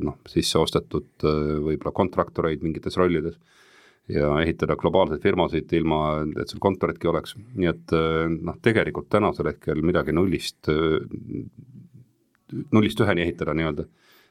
noh, 0.00 0.16
sisse 0.30 0.60
ostetud 0.60 1.26
äh, 1.28 1.58
võib-olla 1.66 1.92
kontraktoreid 1.98 2.64
mingites 2.64 2.96
rollides 2.96 3.36
ja 4.10 4.30
ehitada 4.40 4.78
globaalseid 4.80 5.20
firmasid 5.22 5.72
ilma, 5.76 6.00
et 6.40 6.50
sul 6.50 6.62
kontoritki 6.64 7.06
oleks, 7.06 7.36
nii 7.54 7.68
et 7.70 7.92
noh, 8.42 8.56
tegelikult 8.64 9.06
tänasel 9.12 9.52
hetkel 9.52 9.84
midagi 9.86 10.10
nullist, 10.16 10.66
nullist 12.74 13.02
üheni 13.04 13.22
ehitada 13.22 13.54
nii-öelda 13.54 13.84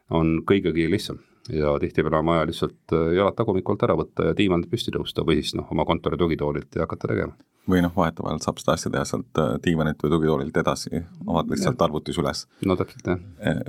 on 0.09 0.39
kõigegi 0.47 0.89
lihtsam 0.91 1.19
ja 1.49 1.73
tihtipeale 1.81 2.19
on 2.19 2.29
vaja 2.29 2.47
lihtsalt 2.49 2.97
jalad 3.15 3.37
tagumikult 3.37 3.83
ära 3.87 3.95
võtta 3.97 4.29
ja 4.29 4.37
diivanilt 4.37 4.69
püsti 4.69 4.93
tõusta 4.93 5.25
või 5.25 5.41
siis 5.41 5.55
noh, 5.57 5.69
oma 5.73 5.85
kontori 5.85 6.17
tugitoolilt 6.19 6.75
ja 6.75 6.85
hakata 6.85 7.09
tegema 7.13 7.37
või 7.69 7.81
noh, 7.83 7.93
vahetevahel 7.95 8.39
saab 8.43 8.59
seda 8.61 8.75
asja 8.75 8.91
teha 8.93 9.05
sealt 9.07 9.39
äh, 9.41 9.55
diivanilt 9.63 10.01
või 10.03 10.13
tugitoolilt 10.13 10.57
edasi, 10.61 11.01
avad 11.27 11.51
lihtsalt 11.51 11.81
arvutis 11.85 12.17
üles. 12.21 12.45
no 12.65 12.77
täpselt, 12.79 13.09
jah. 13.11 13.19
Äh, 13.51 13.59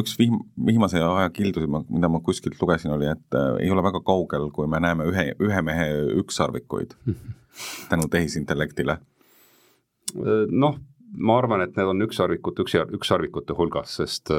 üks 0.00 0.16
viim-, 0.20 0.42
viimase 0.66 1.02
aja 1.02 1.28
kildusid, 1.34 1.70
mida 1.88 2.10
ma 2.10 2.22
kuskilt 2.24 2.58
lugesin, 2.60 2.94
oli, 2.96 3.08
et 3.12 3.38
äh, 3.38 3.50
ei 3.64 3.70
ole 3.74 3.84
väga 3.86 4.02
kaugel, 4.06 4.48
kui 4.54 4.70
me 4.70 4.80
näeme 4.82 5.06
ühe, 5.10 5.28
ühe 5.42 5.62
mehe 5.66 5.88
ükssarvikuid 6.22 6.96
tänu 7.90 8.10
tehisintellektile. 8.10 8.98
noh, 10.50 10.78
ma 11.16 11.38
arvan, 11.38 11.64
et 11.64 11.76
need 11.78 11.90
on 11.90 12.06
ükssarvikute, 12.06 12.66
üks, 12.66 12.76
ükssarvikute 12.98 13.56
hulgas, 13.58 13.98
sest 14.00 14.32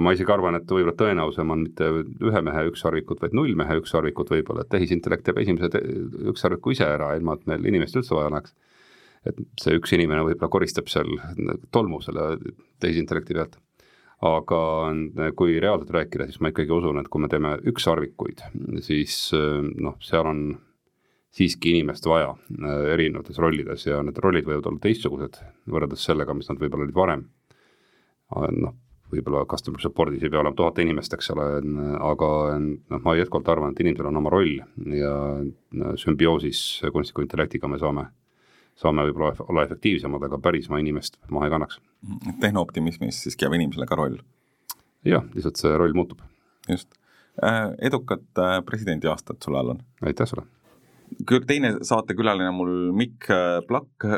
ma 0.00 0.12
isegi 0.14 0.32
arvan, 0.32 0.56
et 0.56 0.68
võib-olla 0.68 0.94
tõenäosem 0.96 1.50
on 1.52 1.64
mitte 1.66 1.88
ühe 2.24 2.42
mehe 2.44 2.64
ükssarvikut, 2.70 3.20
vaid 3.24 3.34
null 3.36 3.56
mehe 3.58 3.76
ükssarvikut 3.82 4.30
võib-olla, 4.32 4.64
et 4.64 4.72
tehisintellekt 4.72 5.26
teeb 5.26 5.40
esimese 5.42 5.82
ükssarviku 6.32 6.72
ise 6.72 6.86
ära, 6.88 7.12
ilma 7.18 7.36
et 7.36 7.44
meil 7.50 7.66
inimest 7.68 7.98
üldse 8.00 8.16
vaja 8.16 8.30
oleks. 8.32 8.54
et 9.22 9.36
see 9.60 9.76
üks 9.78 9.92
inimene 9.94 10.24
võib-olla 10.26 10.50
koristab 10.50 10.88
seal 10.90 11.12
tolmu 11.70 12.00
selle 12.02 12.38
tehisintellekti 12.82 13.36
pealt. 13.36 13.58
aga 14.22 14.62
kui 15.36 15.58
reaalselt 15.60 15.90
rääkida, 15.90 16.26
siis 16.26 16.40
ma 16.40 16.52
ikkagi 16.52 16.70
usun, 16.70 16.98
et 16.98 17.08
kui 17.10 17.20
me 17.20 17.28
teeme 17.28 17.56
ükssarvikuid, 17.66 18.44
siis 18.80 19.32
noh, 19.34 19.96
seal 20.00 20.26
on 20.30 20.44
siiski 21.32 21.72
inimest 21.76 22.06
vaja 22.06 22.34
erinevates 22.92 23.38
rollides 23.40 23.86
ja 23.86 24.02
need 24.04 24.18
rollid 24.22 24.46
võivad 24.46 24.68
olla 24.68 24.82
teistsugused 24.84 25.40
võrreldes 25.68 26.04
sellega, 26.04 26.34
mis 26.34 26.48
nad 26.48 26.60
võib-olla 26.60 26.86
olid 26.86 26.96
varem. 26.96 27.24
noh, 28.32 28.74
võib-olla 29.12 29.44
customer 29.48 29.82
support'is 29.82 30.22
ei 30.24 30.32
pea 30.32 30.40
olema 30.40 30.56
tuhat 30.56 30.80
inimest, 30.82 31.14
eks 31.16 31.30
ole, 31.34 31.46
aga 32.00 32.30
noh, 32.60 33.02
ma 33.04 33.16
jätkuvalt 33.18 33.50
arvan, 33.52 33.74
et 33.74 33.82
inimesel 33.84 34.08
on 34.08 34.20
oma 34.22 34.32
roll 34.32 34.56
ja 34.96 35.12
sümbioosis 36.00 36.62
kunstliku 36.94 37.24
intellektiga 37.24 37.68
me 37.70 37.80
saame, 37.82 38.06
saame 38.78 39.04
võib-olla 39.08 39.34
olla 39.48 39.66
efektiivsemad, 39.68 40.24
aga 40.28 40.40
päris 40.42 40.70
ma 40.72 40.80
inimest 40.82 41.20
maha 41.32 41.48
ei 41.48 41.54
kannaks. 41.56 41.80
tehnooptimismis 42.40 43.22
siiski 43.26 43.46
jääb 43.46 43.58
inimesele 43.60 43.88
ka 43.90 44.00
roll? 44.00 44.18
jah, 45.08 45.28
lihtsalt 45.34 45.60
see 45.60 45.76
roll 45.76 45.96
muutub. 45.98 46.24
just 46.70 46.96
äh,, 47.42 47.68
edukat 47.80 48.26
äh, 48.38 48.58
presidendiaastat 48.64 49.44
sulle, 49.44 49.60
Allan! 49.60 49.84
aitäh 50.02 50.28
sulle! 50.28 50.46
küll 51.28 51.44
teine 51.44 51.74
saatekülaline 51.84 52.48
on 52.48 52.56
mul 52.56 52.74
Mikk 52.96 53.28
Plakk 53.68 54.08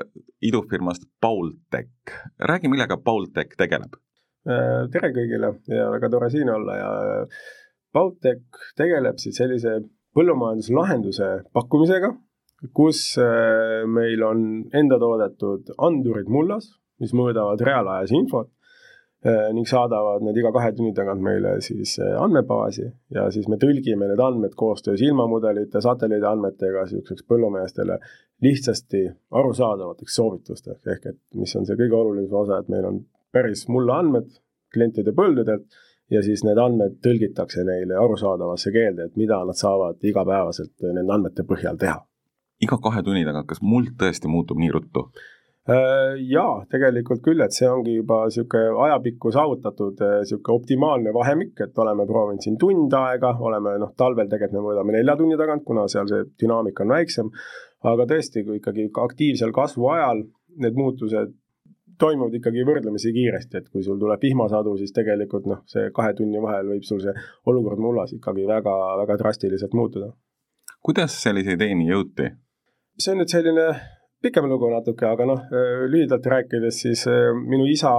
idufirmast 0.43 1.09
Paultech. 1.21 2.15
räägi, 2.39 2.71
millega 2.71 2.97
Paultech 2.97 3.59
tegeleb 3.59 3.99
Äh, 3.99 4.04
tere 4.45 5.09
kõigile 5.15 5.55
ja 5.73 5.89
väga 5.95 6.11
tore 6.13 6.29
siin 6.33 6.51
olla 6.53 6.77
ja 6.77 6.89
Bautech 7.95 8.65
tegeleb 8.77 9.21
siis 9.23 9.39
sellise 9.39 9.79
põllumajanduslahenduse 10.15 11.29
pakkumisega, 11.55 12.11
kus 12.75 13.15
äh, 13.23 13.85
meil 13.91 14.23
on 14.27 14.43
enda 14.75 14.99
toodetud 15.03 15.75
andurid 15.87 16.31
mullas, 16.33 16.73
mis 17.03 17.15
mõõdavad 17.17 17.63
reaalajas 17.67 18.15
infot 18.15 18.51
äh, 19.27 19.51
ning 19.55 19.69
saadavad 19.71 20.27
need 20.27 20.39
iga 20.43 20.53
kahe 20.55 20.73
tunni 20.75 20.95
tagant 20.97 21.23
meile 21.23 21.57
siis 21.67 21.97
andmebaasi 22.03 22.87
ja 23.15 23.29
siis 23.35 23.47
me 23.51 23.59
tõlgime 23.63 24.11
need 24.11 24.23
andmed 24.23 24.55
koostöös 24.59 25.03
ilmamudelite, 25.07 25.83
satelliidiandmetega 25.85 26.87
niisuguseks 26.87 27.27
põllumeestele 27.31 27.99
lihtsasti 28.45 29.07
arusaadavateks 29.35 30.19
soovitusteks, 30.21 30.87
ehk 30.95 31.11
et 31.13 31.21
mis 31.39 31.55
on 31.59 31.67
see 31.67 31.79
kõige 31.79 32.01
olulisem 32.01 32.43
osa, 32.43 32.63
et 32.63 32.71
meil 32.75 32.91
on 32.91 33.05
päris 33.35 33.67
mulla 33.69 33.99
andmed 34.03 34.31
klientide 34.75 35.15
põldudelt 35.17 35.69
ja 36.13 36.23
siis 36.25 36.45
need 36.47 36.59
andmed 36.61 36.99
tõlgitakse 37.05 37.65
neile 37.67 37.99
arusaadavasse 38.01 38.73
keelde, 38.75 39.09
et 39.09 39.21
mida 39.21 39.41
nad 39.45 39.59
saavad 39.59 40.03
igapäevaselt 40.05 40.75
nende 40.91 41.13
andmete 41.13 41.47
põhjal 41.49 41.79
teha. 41.81 42.01
iga 42.65 42.77
kahe 42.81 43.03
tunni 43.03 43.25
tagant, 43.27 43.49
kas 43.51 43.61
muld 43.63 43.97
tõesti 44.01 44.31
muutub 44.31 44.61
nii 44.63 44.71
ruttu? 44.73 45.09
Äh, 45.65 46.19
jaa, 46.29 46.59
tegelikult 46.69 47.23
küll, 47.25 47.41
et 47.41 47.55
see 47.57 47.65
ongi 47.65 47.95
juba 47.97 48.19
niisugune 48.29 48.75
ajapikku 48.87 49.31
saavutatud 49.33 50.03
niisugune 50.03 50.53
äh, 50.53 50.59
optimaalne 50.61 51.15
vahemik, 51.17 51.55
et 51.65 51.79
oleme 51.81 52.05
proovinud 52.09 52.45
siin 52.45 52.59
tund 52.61 52.93
aega, 52.99 53.31
oleme 53.49 53.79
noh, 53.81 53.95
talvel 53.97 54.29
tegelikult 54.29 54.59
me 54.59 54.65
mõõdame 54.67 54.97
nelja 54.99 55.15
tunni 55.17 55.39
tagant, 55.41 55.65
kuna 55.65 55.87
seal 55.89 56.11
see 56.11 56.27
dünaamika 56.43 56.85
on 56.85 56.93
väiksem, 56.93 57.33
aga 57.95 58.07
tõesti, 58.13 58.45
kui 58.45 58.61
ikkagi 58.61 58.91
aktiivsel 59.07 59.57
kasvu 59.57 59.89
ajal 59.95 60.21
need 60.61 60.77
muutused 60.77 61.33
toimuvad 62.01 62.35
ikkagi 62.39 62.65
võrdlemisi 62.67 63.13
kiiresti, 63.15 63.61
et 63.61 63.69
kui 63.73 63.85
sul 63.87 63.99
tuleb 64.01 64.23
vihmasadu, 64.23 64.77
siis 64.81 64.93
tegelikult 64.95 65.49
noh, 65.51 65.63
see 65.71 65.91
kahe 65.95 66.15
tunni 66.19 66.43
vahel 66.43 66.71
võib 66.75 66.87
sul 66.87 67.03
see 67.03 67.15
olukord 67.51 67.83
mullas 67.83 68.15
ikkagi 68.17 68.47
väga, 68.49 68.75
väga 69.03 69.19
drastiliselt 69.23 69.75
muutuda. 69.75 70.13
kuidas 70.85 71.17
sellise 71.23 71.59
ideeni 71.59 71.89
jõuti? 71.91 72.31
see 72.99 73.13
on 73.13 73.23
nüüd 73.23 73.33
selline 73.33 73.69
pikem 74.25 74.47
lugu 74.49 74.71
natuke, 74.73 75.07
aga 75.07 75.27
noh, 75.29 75.49
lühidalt 75.91 76.27
rääkides, 76.27 76.81
siis 76.87 77.07
äh, 77.11 77.33
minu 77.37 77.67
isa 77.69 77.93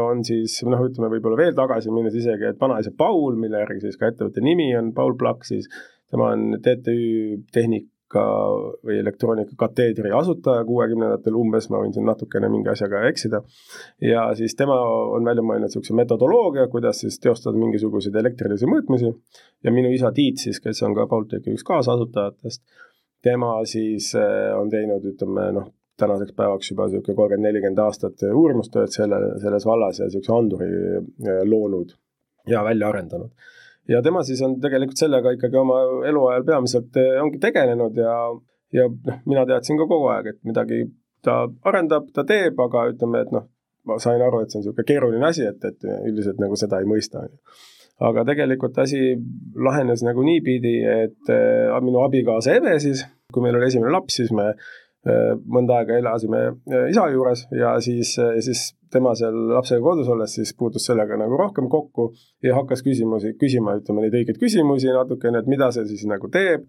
on 0.00 0.22
siis 0.24 0.58
noh, 0.64 0.80
ütleme 0.86 1.10
võib-olla 1.12 1.38
veel 1.40 1.56
tagasi 1.56 1.92
minnes 1.92 2.14
isegi, 2.16 2.48
et 2.48 2.60
vanaisa 2.60 2.92
Paul, 2.96 3.36
mille 3.40 3.60
järgi 3.60 3.86
siis 3.86 3.98
ka 4.00 4.08
ettevõtte 4.12 4.44
nimi 4.44 4.70
on 4.78 4.92
Paul 4.96 5.16
Plak, 5.20 5.44
siis 5.48 5.68
tema 6.12 6.30
on 6.32 6.56
TTÜ 6.64 7.42
tehnik, 7.52 7.88
elektroonika 8.12 8.84
või 8.84 8.98
elektroonikakateedri 9.00 10.12
asutaja 10.12 10.64
kuuekümnendatel 10.64 11.34
umbes, 11.34 11.68
ma 11.70 11.80
võin 11.80 11.92
siin 11.92 12.06
natukene 12.06 12.48
mingi 12.48 12.68
asjaga 12.68 13.06
eksida. 13.08 13.42
ja 14.00 14.34
siis 14.34 14.54
tema 14.54 14.74
on 14.80 15.24
välja 15.24 15.42
mõelnud 15.42 15.68
niisuguse 15.68 15.94
metodoloogia, 15.94 16.68
kuidas 16.68 17.00
siis 17.00 17.18
teostada 17.18 17.56
mingisuguseid 17.56 18.14
elektrilisi 18.14 18.66
mõõtmisi 18.66 19.12
ja 19.64 19.72
minu 19.72 19.90
isa 19.92 20.12
Tiit 20.12 20.38
siis, 20.38 20.60
kes 20.60 20.82
on 20.82 20.94
ka 20.94 21.06
Baltici 21.06 21.52
üks 21.52 21.64
kaasasutajatest, 21.64 22.62
tema 23.22 23.64
siis 23.64 24.14
eh, 24.14 24.52
on 24.56 24.70
teinud, 24.70 25.04
ütleme 25.04 25.52
noh, 25.52 25.72
tänaseks 25.98 26.32
päevaks 26.32 26.70
juba 26.70 26.88
niisugune 26.88 27.16
kolmkümmend, 27.16 27.46
nelikümmend 27.48 27.78
aastat 27.78 28.22
uurimustööd 28.32 28.92
selle, 28.92 29.38
selles 29.40 29.66
vallas 29.66 30.00
ja 30.00 30.08
niisuguse 30.08 30.32
anduri 30.36 30.68
eh, 30.68 31.42
loonud 31.44 31.96
ja 32.46 32.64
välja 32.64 32.88
arendanud 32.88 33.30
ja 33.88 34.02
tema 34.02 34.22
siis 34.26 34.42
on 34.42 34.58
tegelikult 34.62 35.00
sellega 35.00 35.34
ikkagi 35.36 35.58
oma 35.58 35.78
eluajal 36.08 36.44
peamiselt 36.46 36.96
eh, 37.00 37.16
ongi 37.22 37.40
tegelenud 37.42 37.98
ja, 37.98 38.16
ja 38.76 38.88
noh, 38.90 39.22
mina 39.26 39.46
teadsin 39.48 39.80
ka 39.80 39.88
kogu 39.90 40.10
aeg, 40.14 40.32
et 40.34 40.40
midagi 40.48 40.84
ta 41.22 41.42
arendab, 41.68 42.08
ta 42.14 42.24
teeb, 42.26 42.58
aga 42.60 42.88
ütleme, 42.92 43.22
et 43.22 43.34
noh, 43.34 43.46
ma 43.88 43.98
sain 44.02 44.22
aru, 44.22 44.42
et 44.42 44.50
see 44.50 44.60
on 44.60 44.64
niisugune 44.66 44.88
keeruline 44.88 45.28
asi, 45.28 45.46
et, 45.46 45.64
et 45.66 45.86
üldiselt 46.08 46.40
nagu 46.42 46.58
seda 46.58 46.82
ei 46.82 46.88
mõista, 46.88 47.22
on 47.22 47.30
ju. 47.32 47.58
aga 48.08 48.24
tegelikult 48.32 48.78
asi 48.82 49.14
lahenes 49.68 50.02
nagu 50.06 50.24
niipidi, 50.26 50.76
et 51.06 51.32
äh, 51.32 51.82
minu 51.84 52.02
abikaasa 52.02 52.58
Eve 52.58 52.78
siis, 52.82 53.04
kui 53.32 53.44
meil 53.44 53.58
oli 53.58 53.70
esimene 53.70 53.94
laps, 53.94 54.18
siis 54.20 54.32
me 54.34 54.52
mõnda 55.02 55.80
aega 55.80 55.96
elasime 55.98 56.42
äh, 56.46 56.86
isa 56.92 57.08
juures 57.10 57.46
ja 57.58 57.74
siis, 57.82 58.14
siis 58.46 58.68
tema 58.92 59.14
seal 59.18 59.34
lapsega 59.50 59.82
kodus 59.82 60.10
olles 60.12 60.34
siis 60.38 60.52
puutus 60.58 60.86
sellega 60.86 61.16
nagu 61.18 61.38
rohkem 61.40 61.68
kokku 61.72 62.12
ja 62.44 62.54
hakkas 62.58 62.84
küsimusi, 62.86 63.34
küsima, 63.40 63.74
ütleme 63.80 64.04
neid 64.04 64.14
õigeid 64.20 64.38
küsimusi 64.40 64.92
natukene, 64.94 65.42
et 65.42 65.50
mida 65.50 65.72
see 65.74 65.88
siis 65.90 66.04
nagu 66.10 66.30
teeb, 66.32 66.68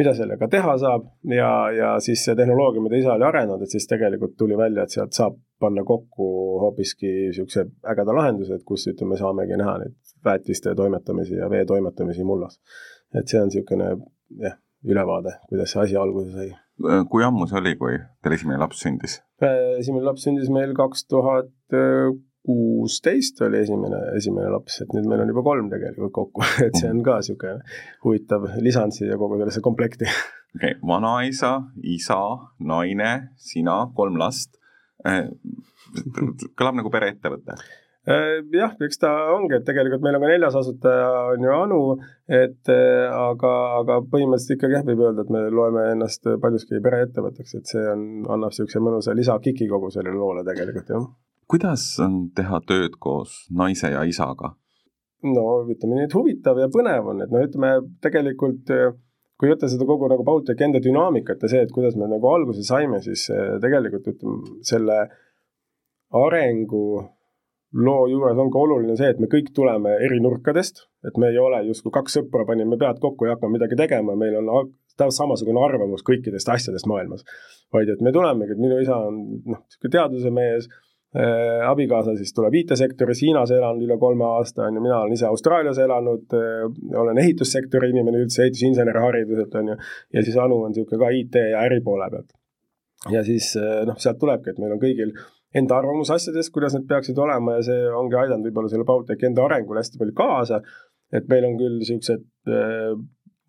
mida 0.00 0.14
sellega 0.16 0.48
teha 0.50 0.76
saab 0.80 1.06
ja, 1.30 1.50
ja 1.76 1.90
siis 2.02 2.24
see 2.24 2.36
tehnoloogia, 2.38 2.82
mida 2.82 2.98
isa 2.98 3.14
oli 3.14 3.26
arenenud, 3.28 3.62
et 3.62 3.74
siis 3.74 3.86
tegelikult 3.90 4.34
tuli 4.38 4.58
välja, 4.58 4.86
et 4.86 4.96
sealt 4.96 5.14
saab 5.16 5.36
panna 5.60 5.84
kokku 5.84 6.26
hoopiski 6.62 7.10
niisuguse 7.26 7.66
ägeda 7.92 8.16
lahenduse, 8.16 8.56
et 8.56 8.64
kus 8.66 8.86
ütleme, 8.90 9.18
saamegi 9.20 9.58
näha 9.60 9.76
neid 9.82 9.94
väetiste 10.24 10.74
toimetamisi 10.78 11.36
ja 11.36 11.50
vee 11.52 11.62
toimetamisi 11.68 12.24
mullas. 12.24 12.58
et 13.14 13.28
see 13.28 13.40
on 13.40 13.50
niisugune 13.50 13.90
jah, 14.40 14.58
ülevaade, 14.86 15.36
kuidas 15.48 15.74
see 15.74 15.82
asi 15.84 15.96
alguse 16.00 16.32
sai 16.32 16.50
kui 17.12 17.24
ammu 17.26 17.46
see 17.50 17.60
oli, 17.60 17.76
kui 17.80 17.98
teil 18.24 18.36
esimene 18.36 18.60
laps 18.62 18.82
sündis? 18.84 19.20
Äh, 19.42 19.78
esimene 19.80 20.06
laps 20.06 20.26
sündis 20.26 20.50
meil 20.52 20.74
kaks 20.76 21.06
tuhat 21.10 21.52
kuusteist 22.46 23.40
oli 23.44 23.60
esimene, 23.60 23.98
esimene 24.16 24.48
laps, 24.52 24.80
et 24.82 24.94
nüüd 24.96 25.08
meil 25.10 25.22
on 25.24 25.32
juba 25.32 25.44
kolm 25.44 25.68
tegelikult 25.72 26.14
kokku, 26.16 26.46
et 26.66 26.78
see 26.78 26.88
on 26.88 27.02
ka 27.06 27.18
niisugune 27.20 27.60
huvitav 28.04 28.46
lisand 28.64 28.96
siia 28.96 29.18
kogu 29.20 29.38
sellesse 29.40 29.64
komplekti. 29.64 30.08
okei 30.56 30.72
okay,, 30.72 30.80
vanaisa, 30.88 31.52
isa, 31.96 32.20
naine, 32.72 33.12
sina, 33.50 33.82
kolm 33.96 34.18
last. 34.20 34.56
Äh, 35.06 35.28
kõlab 36.58 36.80
nagu 36.80 36.92
pereettevõte 36.92 37.56
Äh, 37.56 37.79
jah, 38.54 38.74
eks 38.86 39.00
ta 39.02 39.10
ongi, 39.34 39.56
et 39.58 39.64
tegelikult 39.66 40.04
meil 40.04 40.16
on 40.16 40.24
ka 40.24 40.30
neljas 40.30 40.56
asutaja, 40.60 41.08
on 41.34 41.44
ju 41.44 41.52
Anu, 41.54 41.80
et 42.40 42.70
äh, 42.72 43.06
aga, 43.12 43.52
aga 43.80 43.98
põhimõtteliselt 44.12 44.56
ikkagi 44.56 44.78
jah, 44.78 44.86
võib 44.86 45.02
öelda, 45.04 45.26
et 45.26 45.34
me 45.34 45.42
loeme 45.54 45.84
ennast 45.94 46.28
paljuski 46.42 46.80
pereettevõtteks, 46.84 47.58
et 47.58 47.74
see 47.74 47.84
on, 47.92 48.06
annab 48.26 48.54
niisuguse 48.54 48.82
mõnusa 48.84 49.16
lisakiki 49.16 49.68
kogu 49.70 49.92
sellele 49.94 50.16
loole 50.16 50.46
tegelikult, 50.46 50.94
jah. 50.94 51.06
kuidas 51.50 51.84
on 52.04 52.22
teha 52.36 52.62
tööd 52.66 52.96
koos 53.02 53.44
naise 53.50 53.92
ja 53.92 54.06
isaga? 54.08 54.54
no 55.26 55.46
ütleme 55.68 55.98
nii, 55.98 56.08
et 56.08 56.16
huvitav 56.16 56.58
ja 56.62 56.70
põnev 56.72 57.12
on, 57.12 57.24
et 57.26 57.32
no 57.32 57.44
ütleme 57.44 57.74
tegelikult 58.00 58.70
kui 59.40 59.48
võtta 59.48 59.68
seda 59.72 59.86
kogu 59.88 60.08
nagu 60.08 60.24
Baltic 60.24 60.60
enda 60.64 60.80
dünaamikat 60.84 61.44
ja 61.44 61.50
see, 61.52 61.62
et 61.64 61.72
kuidas 61.72 61.96
me 61.96 62.08
nagu 62.08 62.28
alguse 62.28 62.64
saime, 62.64 63.00
siis 63.04 63.26
tegelikult 63.60 64.08
ütleme 64.14 64.60
selle 64.68 65.00
arengu 66.16 66.84
loo 67.72 68.06
juures 68.10 68.38
on 68.38 68.50
ka 68.50 68.58
oluline 68.58 68.96
see, 68.98 69.12
et 69.12 69.20
me 69.22 69.28
kõik 69.30 69.52
tuleme 69.54 69.94
eri 70.04 70.18
nurkadest, 70.22 70.84
et 71.06 71.16
me 71.22 71.30
ei 71.30 71.38
ole 71.38 71.62
justkui 71.68 71.92
kaks 71.94 72.18
sõpra, 72.18 72.44
panime 72.48 72.78
pead 72.80 72.98
kokku 73.02 73.28
ja 73.28 73.36
hakkame 73.36 73.58
midagi 73.58 73.78
tegema, 73.78 74.16
meil 74.18 74.40
on 74.40 74.50
täpselt 74.98 75.22
samasugune 75.22 75.62
arvamus 75.64 76.04
kõikidest 76.06 76.50
asjadest 76.50 76.88
maailmas. 76.90 77.24
vaid 77.72 77.88
et 77.88 78.00
me 78.02 78.10
tulemegi, 78.12 78.56
et 78.56 78.58
minu 78.58 78.80
isa 78.82 78.96
on 78.98 79.18
noh, 79.46 79.60
niisugune 79.62 79.92
teaduse 79.94 80.30
mees 80.34 80.66
äh,, 81.14 81.62
abikaasa 81.70 82.16
siis 82.18 82.34
tuleb 82.34 82.56
IT-sektoris, 82.58 83.22
Hiinas 83.22 83.52
elanud 83.54 83.86
üle 83.86 83.98
kolme 83.98 84.26
aasta, 84.26 84.66
on 84.66 84.74
ju, 84.74 84.82
mina 84.82 84.98
olen 84.98 85.14
ise 85.14 85.28
Austraalias 85.28 85.78
elanud 85.78 86.34
äh,, 86.34 86.66
olen 87.04 87.22
ehitussektori 87.22 87.92
inimene 87.94 88.24
üldse, 88.24 88.42
ehitusinseneri 88.48 89.04
hariduselt, 89.06 89.54
on 89.62 89.74
ju, 89.74 89.78
ja 90.18 90.26
siis 90.26 90.38
Anu 90.42 90.64
on 90.66 90.74
niisugune 90.74 91.04
ka 91.04 91.12
IT 91.20 91.42
ja 91.52 91.62
äri 91.68 91.78
poole 91.86 92.10
pealt. 92.10 92.34
ja 93.14 93.22
siis 93.24 93.52
äh, 93.56 93.84
noh, 93.86 93.98
sealt 94.02 94.18
tulebki, 94.18 94.50
et 94.50 94.58
meil 94.58 94.74
on 94.74 94.82
kõigil 94.82 95.14
enda 95.56 95.78
arvamus 95.80 96.12
asjadest, 96.14 96.52
kuidas 96.54 96.76
need 96.76 96.86
peaksid 96.90 97.18
olema 97.18 97.58
ja 97.58 97.66
see 97.66 97.88
ongi 97.96 98.18
aidanud 98.20 98.46
võib-olla 98.46 98.70
selle 98.72 98.86
Balteki 98.88 99.30
enda 99.30 99.46
arengule 99.46 99.82
hästi 99.82 100.00
palju 100.00 100.14
kaasa, 100.18 100.60
et 101.16 101.26
meil 101.32 101.48
on 101.48 101.56
küll 101.58 101.80
niisugused 101.80 102.26
äh, 102.50 102.92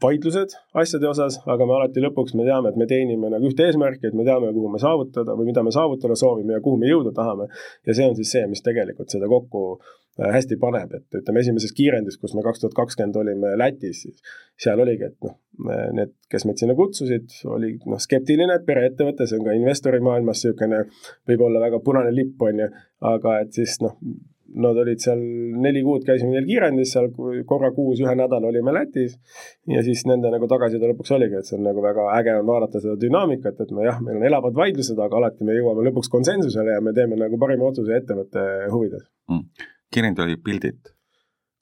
vaidlused 0.02 0.56
asjade 0.84 1.08
osas, 1.10 1.40
aga 1.50 1.68
me 1.68 1.78
alati 1.78 2.04
lõpuks 2.04 2.36
me 2.38 2.46
teame, 2.48 2.72
et 2.72 2.80
me 2.80 2.88
teenime 2.90 3.32
nagu 3.34 3.50
ühte 3.50 3.68
eesmärki, 3.68 4.10
et 4.10 4.18
me 4.18 4.26
teame, 4.28 4.52
kuhu 4.56 4.72
me 4.74 4.82
saavutada 4.82 5.36
või 5.38 5.52
mida 5.52 5.64
me 5.66 5.74
saavutada 5.76 6.18
soovime 6.20 6.58
ja 6.58 6.64
kuhu 6.64 6.80
me 6.82 6.90
jõuda 6.90 7.14
tahame. 7.16 7.50
ja 7.88 7.98
see 7.98 8.08
on 8.08 8.16
siis 8.18 8.32
see, 8.36 8.46
mis 8.52 8.64
tegelikult 8.66 9.14
seda 9.14 9.30
kokku 9.32 9.64
äh, 9.78 10.32
hästi 10.36 10.58
paneb, 10.62 10.96
et 10.98 11.20
ütleme, 11.22 11.44
esimeses 11.46 11.74
kiirendis, 11.78 12.18
kus 12.22 12.36
me 12.38 12.44
kaks 12.46 12.64
tuhat 12.64 12.76
kakskümmend 12.78 13.22
olime 13.22 13.54
Lätis, 13.60 14.04
siis 14.06 14.34
seal 14.62 14.82
oligi, 14.84 15.12
et 15.12 15.28
noh, 15.28 15.38
need, 15.98 16.14
kes 16.32 16.46
meid 16.48 16.62
sinna 16.62 16.76
kutsusid, 16.78 17.32
oli 17.52 17.76
noh, 17.86 18.02
skeptiline, 18.02 18.58
et 18.58 18.68
pereettevõte, 18.68 19.28
see 19.28 19.40
on 19.40 19.48
ka 19.48 19.56
investori 19.58 20.02
maailmas 20.04 20.42
niisugune 20.42 20.84
võib-olla 21.30 21.64
väga 21.64 21.82
punane 21.86 22.14
lipp, 22.16 22.42
on 22.42 22.66
ju, 22.66 22.70
aga 23.14 23.40
et 23.46 23.58
siis 23.58 23.80
noh, 23.86 23.98
Nad 24.62 24.78
olid 24.82 25.00
seal 25.00 25.22
neli 25.64 25.84
kuud, 25.86 26.04
käisime 26.08 26.36
neil 26.36 26.48
kiirendis 26.50 26.94
seal 26.96 27.10
korra 27.48 27.72
kuus, 27.76 28.02
ühe 28.04 28.16
nädala 28.18 28.50
olime 28.50 28.74
Lätis. 28.76 29.18
ja 29.70 29.84
siis 29.86 30.04
nende 30.10 30.32
nagu 30.34 30.50
tagasiside 30.52 30.90
lõpuks 30.92 31.14
oligi, 31.16 31.40
et 31.40 31.48
see 31.48 31.58
on 31.60 31.68
nagu 31.70 31.84
väga 31.84 32.08
äge 32.18 32.38
on 32.40 32.48
vaadata 32.50 32.82
seda 32.84 32.98
dünaamikat, 33.02 33.62
et 33.64 33.76
me 33.76 33.86
jah, 33.88 34.00
meil 34.04 34.20
on 34.20 34.30
elavad 34.32 34.58
vaidlused, 34.58 35.00
aga 35.00 35.22
alati 35.22 35.48
me 35.48 35.58
jõuame 35.58 35.86
lõpuks 35.90 36.12
konsensusele 36.12 36.76
ja 36.76 36.82
me 36.84 36.96
teeme 36.98 37.20
nagu 37.20 37.40
parima 37.42 37.70
otsuse 37.70 37.96
ettevõtte 38.02 38.48
huvides 38.74 39.06
mm.. 39.32 39.70
kirjand 39.94 40.26
oli 40.26 40.40
Buildit? 40.42 40.92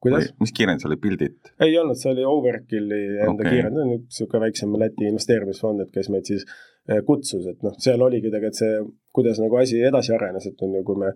kuidas? 0.01 0.31
mis 0.39 0.53
kirjand 0.55 0.81
see 0.81 0.89
oli, 0.89 0.97
Buildit? 1.03 1.53
ei 1.65 1.77
olnud, 1.79 1.99
see 1.99 2.11
oli 2.13 2.25
Overkilli 2.27 3.01
enda 3.17 3.43
okay. 3.43 3.51
kirjand, 3.51 3.81
niisugune 3.91 4.45
väiksem 4.45 4.75
Läti 4.79 5.09
investeerimisfond, 5.09 5.85
et 5.85 5.91
kes 5.95 6.09
meid 6.13 6.29
siis 6.29 6.45
eh, 6.47 7.01
kutsus, 7.07 7.45
et 7.51 7.61
noh, 7.65 7.75
seal 7.81 8.01
oligi 8.05 8.31
tegelikult 8.31 8.61
see, 8.61 8.79
kuidas 9.15 9.41
nagu 9.43 9.59
asi 9.59 9.81
edasi 9.91 10.15
arenes, 10.15 10.47
et 10.49 10.65
on 10.65 10.79
ju, 10.79 10.85
kui 10.87 11.03
me 11.03 11.13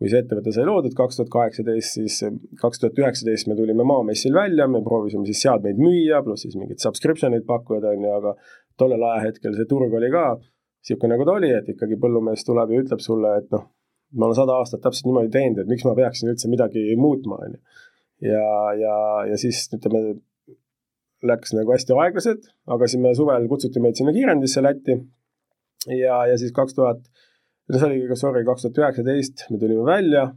kui 0.00 0.08
see 0.08 0.22
ettevõte 0.22 0.52
sai 0.56 0.64
loodud 0.64 0.94
kaks 0.96 1.18
tuhat 1.18 1.30
kaheksateist, 1.34 1.98
siis 1.98 2.14
kaks 2.60 2.80
tuhat 2.80 3.00
üheksateist 3.02 3.50
me 3.50 3.56
tulime 3.58 3.84
Maamessil 3.84 4.32
välja, 4.32 4.64
me 4.68 4.80
proovisime 4.84 5.28
siis 5.28 5.42
seadmeid 5.44 5.80
müüa, 5.80 6.22
pluss 6.24 6.46
siis 6.46 6.56
mingeid 6.56 6.80
subscription 6.80 7.36
eid 7.36 7.44
pakkuda, 7.48 7.92
on 7.92 8.06
ju, 8.06 8.14
aga 8.16 8.32
tollel 8.80 9.04
ajahetkel 9.10 9.58
see 9.58 9.68
turg 9.68 9.92
oli 9.98 10.08
ka 10.14 10.24
niisugune, 10.40 11.12
nagu 11.12 11.26
ta 11.28 11.36
oli, 11.36 11.52
et 11.52 11.68
ikkagi 11.68 12.00
põllumees 12.00 12.46
tuleb 12.48 12.72
ja 12.72 12.80
ütleb 12.80 13.04
sulle, 13.04 13.34
et 13.42 13.52
noh, 13.52 13.66
ma 14.16 14.30
olen 14.30 14.38
sada 14.40 14.56
aastat 14.56 14.80
täpselt 14.86 15.10
niimoodi 15.10 15.32
teinud, 15.34 15.60
et 15.60 15.68
miks 15.68 15.84
ma 15.84 15.92
peaksin 15.98 16.32
üldse 16.32 16.48
midagi 16.48 16.86
muutma, 16.96 17.36
on 17.44 17.58
ju. 17.58 17.60
ja, 18.30 18.48
ja, 18.80 18.96
ja 19.28 19.40
siis 19.40 19.66
ütleme, 19.76 20.16
läks 21.28 21.52
nagu 21.52 21.76
hästi 21.76 21.92
aeglaselt, 21.92 22.48
aga 22.72 22.88
siis 22.88 23.02
me 23.04 23.12
suvel 23.16 23.44
kutsuti 23.52 23.84
meid 23.84 24.00
sinna 24.00 24.16
kiirendisse 24.16 24.64
Lätti 24.64 24.96
ja, 25.92 26.22
ja 26.30 26.38
siis 26.40 26.56
kaks 26.56 26.78
tuhat 26.78 27.04
see 27.78 27.88
oligi 27.88 28.08
ka, 28.10 28.18
sorry, 28.18 28.44
kaks 28.46 28.66
tuhat 28.66 28.80
üheksateist, 28.82 29.46
me 29.50 29.58
tulime 29.62 29.84
välja, 29.86 30.28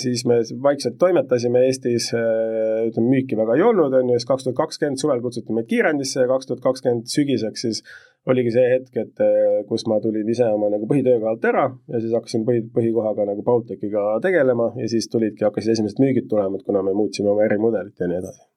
siis 0.00 0.24
me 0.28 0.38
vaikselt 0.64 0.96
toimetasime 1.00 1.66
Eestis, 1.68 2.08
ütleme 2.14 3.10
müüki 3.12 3.36
väga 3.36 3.58
ei 3.58 3.64
olnud, 3.66 3.92
on 3.98 4.12
ju, 4.12 4.18
siis 4.18 4.28
kaks 4.28 4.46
tuhat 4.46 4.58
kakskümmend 4.62 5.02
suvel 5.02 5.20
kutsuti 5.24 5.56
meid 5.56 5.68
kiirendisse 5.70 6.24
ja 6.24 6.30
kaks 6.30 6.48
tuhat 6.48 6.62
kakskümmend 6.64 7.10
sügiseks 7.12 7.66
siis 7.66 7.82
oligi 8.26 8.54
see 8.56 8.66
hetk, 8.72 8.96
et 8.98 9.24
kus 9.68 9.84
ma 9.90 10.00
tulin 10.02 10.28
ise 10.32 10.48
oma 10.50 10.70
nagu 10.72 10.88
põhitööga 10.90 11.30
alt 11.30 11.44
ära 11.46 11.68
ja 11.92 12.00
siis 12.02 12.16
hakkasin 12.16 12.46
põhi, 12.48 12.64
põhikohaga 12.74 13.28
nagu 13.28 13.44
Baltikiga 13.46 14.16
tegelema 14.24 14.72
ja 14.80 14.88
siis 14.90 15.10
tulidki, 15.12 15.44
hakkasid 15.46 15.76
esimesed 15.76 16.02
müügid 16.02 16.28
tulema, 16.32 16.58
et 16.58 16.66
kuna 16.66 16.82
me 16.86 16.96
muutsime 16.96 17.30
oma 17.34 17.46
ärimudelit 17.46 18.00
ja 18.00 18.10
nii 18.10 18.22
edasi 18.24 18.55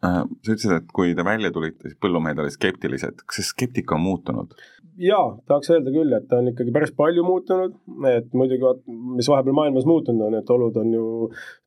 sa 0.00 0.52
ütlesid, 0.54 0.76
et 0.78 0.92
kui 0.96 1.14
te 1.16 1.24
välja 1.26 1.50
tulite, 1.54 1.88
siis 1.88 1.98
põllumehed 2.00 2.38
olid 2.40 2.54
skeptilised, 2.54 3.24
kas 3.26 3.40
see 3.40 3.50
skeptika 3.52 3.98
on 3.98 4.06
muutunud? 4.06 4.54
jaa, 5.00 5.28
tahaks 5.48 5.70
öelda 5.72 5.92
küll, 5.94 6.12
et 6.12 6.26
ta 6.28 6.40
on 6.40 6.50
ikkagi 6.50 6.72
päris 6.74 6.90
palju 6.96 7.22
muutunud, 7.24 7.76
et 8.10 8.26
muidugi 8.36 8.64
vaat, 8.64 8.82
mis 9.16 9.28
vahepeal 9.32 9.56
maailmas 9.56 9.86
muutunud 9.88 10.26
on, 10.26 10.36
et 10.36 10.52
olud 10.52 10.76
on 10.80 10.90
ju 10.92 11.04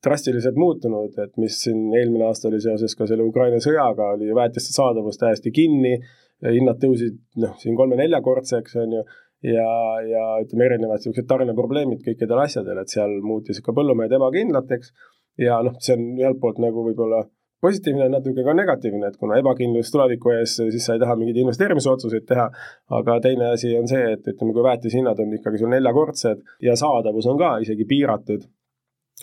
drastiliselt 0.05 0.59
muutunud, 0.59 1.15
et 1.23 1.33
mis 1.41 1.57
siin 1.63 1.87
eelmine 1.97 2.27
aasta 2.27 2.51
oli 2.51 2.61
seoses 2.61 2.93
ka 2.99 3.07
selle 3.09 3.25
Ukraina 3.25 3.61
sõjaga, 3.63 4.11
oli 4.17 4.29
ju 4.29 4.37
väetiste 4.37 4.75
saadavus 4.75 5.17
täiesti 5.21 5.53
kinni, 5.55 5.95
hinnad 6.43 6.81
tõusid 6.81 7.17
noh, 7.41 7.55
siin 7.61 7.77
kolme-neljakordseks, 7.79 8.77
on 8.83 8.97
ju, 8.99 9.03
ja, 9.49 9.69
ja 10.09 10.25
ütleme, 10.43 10.69
erinevad 10.69 11.01
niisugused 11.01 11.29
tarneprobleemid 11.29 12.03
kõikidel 12.05 12.43
asjadel, 12.45 12.83
et 12.83 12.93
seal 12.93 13.17
muutis 13.25 13.63
ka 13.63 13.75
põllumehed 13.75 14.13
ebakindlateks. 14.19 14.93
Ja 15.41 15.63
noh, 15.65 15.79
see 15.81 15.95
on 15.97 16.11
ühelt 16.19 16.37
poolt 16.43 16.59
nagu 16.61 16.83
võib-olla 16.85 17.23
positiivne, 17.63 18.09
natuke 18.11 18.43
ka 18.45 18.55
negatiivne, 18.57 19.09
et 19.09 19.19
kuna 19.19 19.37
ebakindlus 19.39 19.91
tuleviku 19.93 20.33
ees, 20.35 20.57
siis 20.59 20.83
sa 20.83 20.97
ei 20.97 21.03
taha 21.03 21.15
mingeid 21.19 21.39
investeerimisotsuseid 21.43 22.25
teha. 22.29 22.49
aga 22.97 23.19
teine 23.23 23.51
asi 23.53 23.71
on 23.79 23.87
see, 23.87 24.03
et 24.17 24.27
ütleme, 24.33 24.55
kui 24.55 24.65
väetishinnad 24.65 25.19
on 25.23 25.37
ikkagi 25.37 25.61
sul 25.61 25.71
neljakordsed 25.71 26.43
ja 26.67 26.75
saadavus 26.79 27.29
on 27.31 27.39
ka 27.39 27.55
isegi 27.63 27.87
piiratud, 27.89 28.43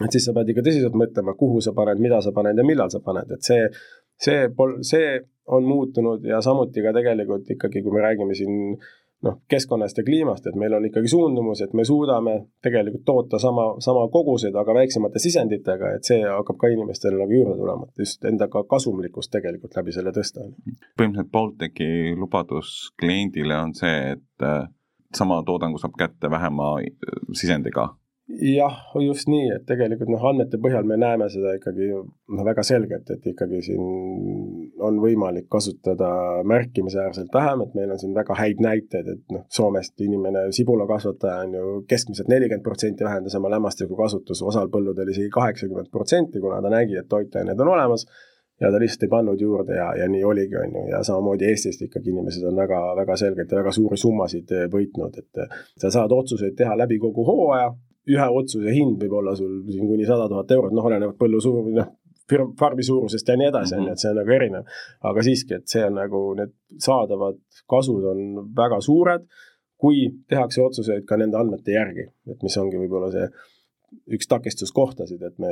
et 0.05 0.17
siis 0.17 0.25
sa 0.29 0.35
pead 0.37 0.53
ikka 0.53 0.65
tõsiselt 0.67 0.97
mõtlema, 0.97 1.37
kuhu 1.43 1.61
sa 1.65 1.75
paned, 1.77 2.01
mida 2.01 2.23
sa 2.25 2.33
paned 2.37 2.57
ja 2.57 2.65
millal 2.67 2.93
sa 2.93 3.03
paned, 3.05 3.37
et 3.37 3.45
see, 3.45 3.69
see 4.29 4.49
pol-, 4.57 4.81
see 4.87 5.19
on 5.51 5.67
muutunud 5.67 6.25
ja 6.25 6.41
samuti 6.45 6.83
ka 6.85 6.95
tegelikult 6.97 7.49
ikkagi, 7.57 7.83
kui 7.85 7.93
me 7.93 8.05
räägime 8.07 8.37
siin 8.39 8.77
noh, 9.23 9.37
keskkonnast 9.49 9.99
ja 9.99 10.05
kliimast, 10.05 10.47
et 10.47 10.57
meil 10.57 10.75
on 10.77 10.87
ikkagi 10.89 11.11
suundumus, 11.13 11.61
et 11.65 11.75
me 11.77 11.85
suudame 11.85 12.37
tegelikult 12.65 13.05
toota 13.05 13.39
sama, 13.39 13.67
sama 13.85 14.07
koguseid, 14.13 14.57
aga 14.57 14.75
väiksemate 14.81 15.23
sisenditega, 15.23 15.95
et 15.97 16.09
see 16.09 16.21
hakkab 16.25 16.59
ka 16.61 16.73
inimestele 16.73 17.21
nagu 17.21 17.37
juurde 17.37 17.59
tulema, 17.61 17.89
et 17.91 18.05
just 18.05 18.25
endaga 18.25 18.65
kasumlikkust 18.71 19.33
tegelikult 19.37 19.77
läbi 19.77 19.97
selle 19.97 20.15
tõsta. 20.17 20.49
põhimõtteliselt 20.97 21.33
Baltici 21.33 21.91
lubadus 22.17 22.75
kliendile 23.01 23.61
on 23.61 23.75
see, 23.77 24.15
et 24.17 24.47
äh, 24.47 24.69
sama 25.15 25.43
toodangu 25.47 25.79
saab 25.79 25.99
kätte 25.99 26.31
vähema 26.31 26.77
äh, 26.81 27.21
sisendiga 27.33 27.91
jah, 28.39 28.77
just 29.03 29.29
nii, 29.31 29.49
et 29.55 29.65
tegelikult 29.69 30.11
noh, 30.13 30.23
andmete 30.31 30.59
põhjal 30.63 30.87
me 30.89 30.97
näeme 31.01 31.27
seda 31.33 31.55
ikkagi 31.57 31.89
noh, 31.91 32.45
väga 32.47 32.63
selgelt, 32.67 33.11
et 33.13 33.27
ikkagi 33.33 33.61
siin 33.65 33.83
on 34.81 35.01
võimalik 35.03 35.49
kasutada 35.53 36.11
märkimisväärselt 36.49 37.35
vähem, 37.35 37.65
et 37.67 37.77
meil 37.79 37.95
on 37.95 38.01
siin 38.01 38.15
väga 38.17 38.37
häid 38.39 38.63
näiteid, 38.65 39.11
et 39.15 39.35
noh, 39.35 39.45
Soomest 39.53 40.01
inimene, 40.05 40.47
sibulakasvataja 40.57 41.45
on 41.47 41.59
ju 41.59 41.77
keskmiselt 41.91 42.31
nelikümmend 42.33 42.65
protsenti 42.67 43.07
vähendas 43.07 43.37
oma 43.39 43.53
lämmastiku 43.53 43.99
kasutust, 43.99 44.47
osal 44.47 44.71
põlludel 44.73 45.13
isegi 45.13 45.31
kaheksakümmend 45.35 45.91
protsenti, 45.93 46.43
kuna 46.43 46.63
ta 46.63 46.73
nägi, 46.73 46.99
et 47.01 47.09
toitained 47.11 47.61
on 47.61 47.75
olemas. 47.77 48.07
Ja 48.61 48.69
ta 48.69 48.77
lihtsalt 48.77 49.07
ei 49.07 49.09
pannud 49.09 49.41
juurde 49.41 49.73
ja, 49.73 49.87
ja 49.97 50.05
nii 50.13 50.21
oligi, 50.29 50.57
on 50.61 50.75
ju, 50.77 50.81
ja 50.91 50.99
samamoodi 51.01 51.47
Eestist 51.49 51.81
ikkagi 51.87 52.13
inimesed 52.13 52.45
on 52.45 52.59
väga, 52.61 52.81
väga 52.99 53.15
selgelt 53.17 53.53
ja 53.55 53.57
väga 53.57 53.73
suuri 53.73 53.97
summasid 53.97 54.53
võitnud, 54.69 55.17
et 55.17 55.63
sa 55.81 55.89
saad 55.89 56.13
otsuseid 56.13 56.59
teha 56.59 56.75
läbi 56.77 56.99
kogu 57.01 57.25
hooaja 57.25 57.71
ühe 58.09 58.29
otsuse 58.41 58.73
hind 58.75 59.01
võib 59.03 59.19
olla 59.21 59.35
sul 59.37 59.61
siin 59.69 59.89
kuni 59.89 60.07
sada 60.09 60.29
tuhat 60.31 60.51
eurot, 60.57 60.73
noh, 60.77 60.87
olenevalt 60.89 61.19
põllu 61.21 61.41
suur, 61.43 61.69
noh, 61.75 61.93
farmi 62.59 62.85
suurusest 62.87 63.29
ja 63.29 63.37
nii 63.37 63.49
edasi, 63.51 63.77
on 63.77 63.89
ju, 63.89 63.95
et 63.95 64.03
see 64.03 64.11
on 64.13 64.19
nagu 64.21 64.35
erinev. 64.35 64.75
aga 65.11 65.25
siiski, 65.27 65.59
et 65.59 65.69
see 65.69 65.85
on 65.87 65.97
nagu, 65.99 66.23
need 66.39 66.55
saadavad 66.83 67.41
kasud 67.71 68.07
on 68.13 68.21
väga 68.57 68.81
suured, 68.87 69.27
kui 69.81 70.05
tehakse 70.29 70.63
otsuseid 70.63 71.07
ka 71.09 71.19
nende 71.21 71.39
andmete 71.41 71.75
järgi, 71.75 72.07
et 72.31 72.43
mis 72.45 72.57
ongi 72.61 72.81
võib-olla 72.81 73.11
see 73.15 73.27
üks 74.11 74.29
takistuskohtasid, 74.31 75.23
et 75.27 75.37
me, 75.43 75.51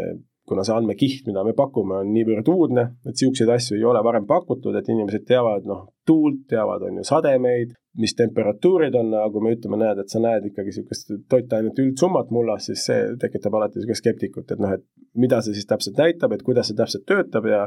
kuna 0.49 0.65
see 0.67 0.75
andmekiht, 0.77 1.27
mida 1.27 1.43
me 1.47 1.55
pakume, 1.59 2.01
on 2.03 2.13
niivõrd 2.15 2.49
uudne, 2.53 2.85
et 3.07 3.15
niisuguseid 3.17 3.51
asju 3.55 3.79
ei 3.79 3.85
ole 3.87 4.03
varem 4.07 4.27
pakutud, 4.29 4.77
et 4.79 4.89
inimesed 4.91 5.27
teavad, 5.29 5.67
noh, 5.69 5.85
tuult, 6.07 6.45
teavad, 6.51 6.87
on 6.89 7.01
ju, 7.01 7.07
sademeid, 7.09 7.75
mis 7.99 8.15
temperatuurid 8.19 8.95
on, 8.99 9.11
aga 9.19 9.33
kui 9.35 9.45
me 9.45 9.55
ütleme, 9.57 9.81
näed, 9.83 10.03
et 10.03 10.13
sa 10.13 10.23
näed 10.23 10.47
ikkagi 10.51 10.71
niisugust 10.71 11.11
toitainete 11.31 11.83
üldsummat 11.83 12.31
mullas, 12.35 12.69
siis 12.71 12.87
see 12.87 13.01
tekitab 13.21 13.59
alati 13.59 13.81
niisugust 13.81 14.05
skeptikut, 14.05 14.55
et 14.55 14.63
noh, 14.63 14.77
et 14.79 14.87
mida 15.19 15.41
see 15.43 15.57
siis 15.57 15.67
täpselt 15.67 15.99
näitab, 15.99 16.35
et 16.35 16.45
kuidas 16.47 16.71
see 16.71 16.79
täpselt 16.79 17.07
töötab 17.11 17.49
ja 17.51 17.65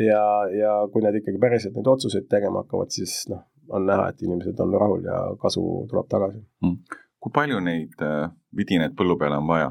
ja, 0.00 0.22
ja 0.50 0.74
kui 0.92 1.04
nad 1.04 1.14
ikkagi 1.14 1.40
päriselt 1.42 1.76
neid 1.76 1.88
otsuseid 1.90 2.26
tegema 2.32 2.64
hakkavad, 2.64 2.92
siis 2.94 3.26
noh, 3.30 3.44
on 3.68 3.86
näha, 3.88 4.08
et 4.10 4.22
inimesed 4.24 4.60
on 4.64 4.74
rahul 4.80 5.04
ja 5.04 5.20
kasu 5.40 5.62
tuleb 5.90 6.08
tagasi 6.10 6.40
mm.. 6.64 6.98
kui 7.20 7.32
palju 7.34 7.60
neid 7.64 8.04
äh, 8.04 8.28
vidinaid 8.56 8.96
põllu 8.98 9.18
peale 9.20 9.38
on 9.40 9.48
vaja? 9.48 9.70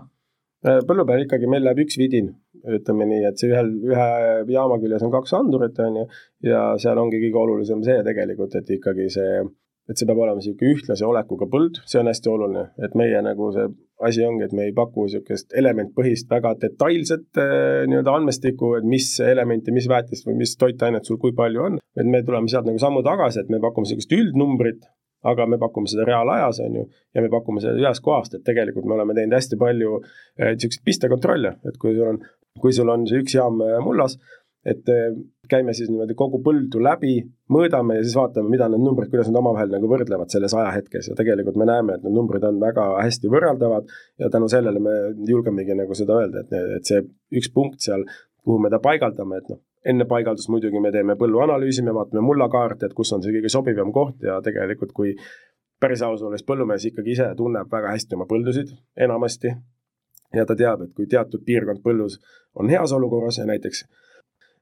Äh, 0.64 0.80
põllu 0.88 1.04
peal 1.08 1.26
ikkagi 1.26 1.50
meil 1.52 1.66
läheb 1.66 1.84
üks 1.84 1.98
vidin, 2.00 2.30
ütleme 2.64 3.08
nii, 3.10 3.26
et 3.28 3.42
see 3.42 3.52
ühel, 3.52 3.74
ühe 3.92 4.08
jaama 4.54 4.78
küljes 4.80 5.04
on 5.04 5.12
kaks 5.12 5.36
andurit, 5.36 5.80
on 5.84 6.00
ju, 6.00 6.06
ja 6.48 6.62
seal 6.80 7.02
ongi 7.02 7.20
kõige 7.26 7.42
olulisem 7.42 7.84
see 7.84 8.00
tegelikult, 8.08 8.56
et 8.60 8.72
ikkagi 8.78 9.10
see 9.12 9.44
et 9.92 10.00
see 10.00 10.08
peab 10.08 10.22
olema 10.24 10.40
niisugune 10.40 10.78
ühtlase 10.78 11.04
olekuga 11.04 11.48
põld, 11.52 11.82
see 11.90 12.00
on 12.00 12.08
hästi 12.08 12.30
oluline, 12.32 12.62
et 12.86 12.94
meie 12.96 13.20
nagu 13.26 13.50
see 13.52 13.66
asi 14.08 14.24
ongi, 14.24 14.48
et 14.48 14.56
me 14.56 14.70
ei 14.70 14.76
paku 14.76 15.10
niisugust 15.10 15.52
elementpõhist 15.60 16.32
väga 16.32 16.54
detailset 16.62 17.42
äh, 17.44 17.84
nii-öelda 17.92 18.16
andmestikku, 18.22 18.74
et 18.80 18.88
mis 18.88 19.10
elementi, 19.24 19.76
mis 19.76 19.90
väetist 19.92 20.28
või 20.30 20.40
mis 20.40 20.56
toitainet 20.60 21.08
sul 21.08 21.20
kui 21.20 21.36
palju 21.36 21.68
on, 21.68 21.80
et 22.00 22.08
me 22.08 22.24
tuleme 22.24 22.52
sealt 22.52 22.72
nagu 22.72 22.80
sammu 22.80 23.04
tagasi, 23.04 23.44
et 23.44 23.52
me 23.52 23.60
pakume 23.64 23.90
niisugust 23.90 24.16
üldnumbrit, 24.16 24.88
aga 25.32 25.48
me 25.50 25.60
pakume 25.62 25.90
seda 25.92 26.06
reaalajas, 26.08 26.62
on 26.66 26.78
ju, 26.80 26.86
ja 27.16 27.24
me 27.24 27.32
pakume 27.32 27.64
seda 27.64 27.80
ühest 27.80 28.04
kohast, 28.06 28.38
et 28.38 28.46
tegelikult 28.48 28.88
me 28.90 28.98
oleme 28.98 29.16
teinud 29.18 29.38
hästi 29.38 29.60
palju 29.60 29.98
niisuguseid 30.00 30.80
äh, 30.80 30.86
pistekontrolle, 30.86 31.58
et 31.68 31.82
kui 31.82 31.96
sul 31.98 32.14
on, 32.14 32.24
kui 32.60 32.76
sul 32.76 32.92
on 32.94 33.06
see 33.10 33.24
üks 33.24 33.38
jaam 33.38 33.62
äh, 33.64 33.78
mullas, 33.84 34.18
et 34.66 34.88
äh, 34.92 35.16
käime 35.52 35.76
siis 35.76 35.90
niimoodi 35.92 36.16
kogu 36.20 36.40
põldu 36.44 36.80
läbi, 36.84 37.18
mõõdame 37.52 37.98
ja 37.98 38.06
siis 38.06 38.16
vaatame, 38.18 38.52
mida 38.52 38.70
need 38.72 38.84
numbrid, 38.84 39.12
kuidas 39.12 39.28
nad 39.30 39.42
omavahel 39.42 39.74
nagu 39.76 39.90
võrdlevad 39.92 40.32
selles 40.32 40.56
ajahetkes. 40.56 41.12
Ja 41.12 41.18
tegelikult 41.20 41.60
me 41.60 41.68
näeme, 41.68 41.98
et 41.98 42.06
need 42.06 42.16
numbrid 42.16 42.46
on 42.48 42.62
väga 42.64 42.88
hästi 43.02 43.32
võrreldavad 43.32 43.92
ja 44.24 44.32
tänu 44.34 44.48
sellele 44.52 44.80
me 44.84 44.96
julgemegi 45.28 45.76
nagu 45.78 45.98
seda 46.00 46.22
öelda, 46.22 46.46
et, 46.46 46.56
et 46.80 46.92
see 46.92 47.04
üks 47.40 47.52
punkt 47.54 47.84
seal, 47.84 48.08
kuhu 48.44 48.60
me 48.64 48.72
ta 48.72 48.80
paigaldame, 48.84 49.42
et 49.44 49.52
noh, 49.52 49.60
enne 49.86 50.06
paigaldust 50.10 50.50
muidugi 50.50 50.80
me 50.80 50.92
teeme 50.92 51.16
põlluanalüüsi, 51.20 51.84
me 51.84 51.94
vaatame 51.96 52.24
mullakaarte, 52.24 52.88
et 52.88 52.94
kus 52.98 53.12
on 53.14 53.24
see 53.24 53.34
kõige 53.36 53.52
sobivam 53.52 53.92
koht 53.96 54.24
ja 54.24 54.40
tegelikult, 54.46 54.94
kui 54.96 55.16
päris 55.84 56.02
aus 56.06 56.24
olles 56.24 56.46
põllumees 56.48 56.86
ikkagi 56.88 57.18
ise 57.18 57.28
tunneb 57.38 57.72
väga 57.72 57.92
hästi 57.92 58.16
oma 58.16 58.28
põldusid 58.30 58.72
enamasti 59.08 59.52
ja 60.34 60.46
ta 60.48 60.56
teab, 60.56 60.86
et 60.88 60.96
kui 60.96 61.10
teatud 61.12 61.44
piirkond 61.46 61.84
põllus 61.84 62.20
on 62.56 62.72
heas 62.72 62.96
olukorras 62.96 63.42
ja 63.42 63.46
näiteks 63.50 63.84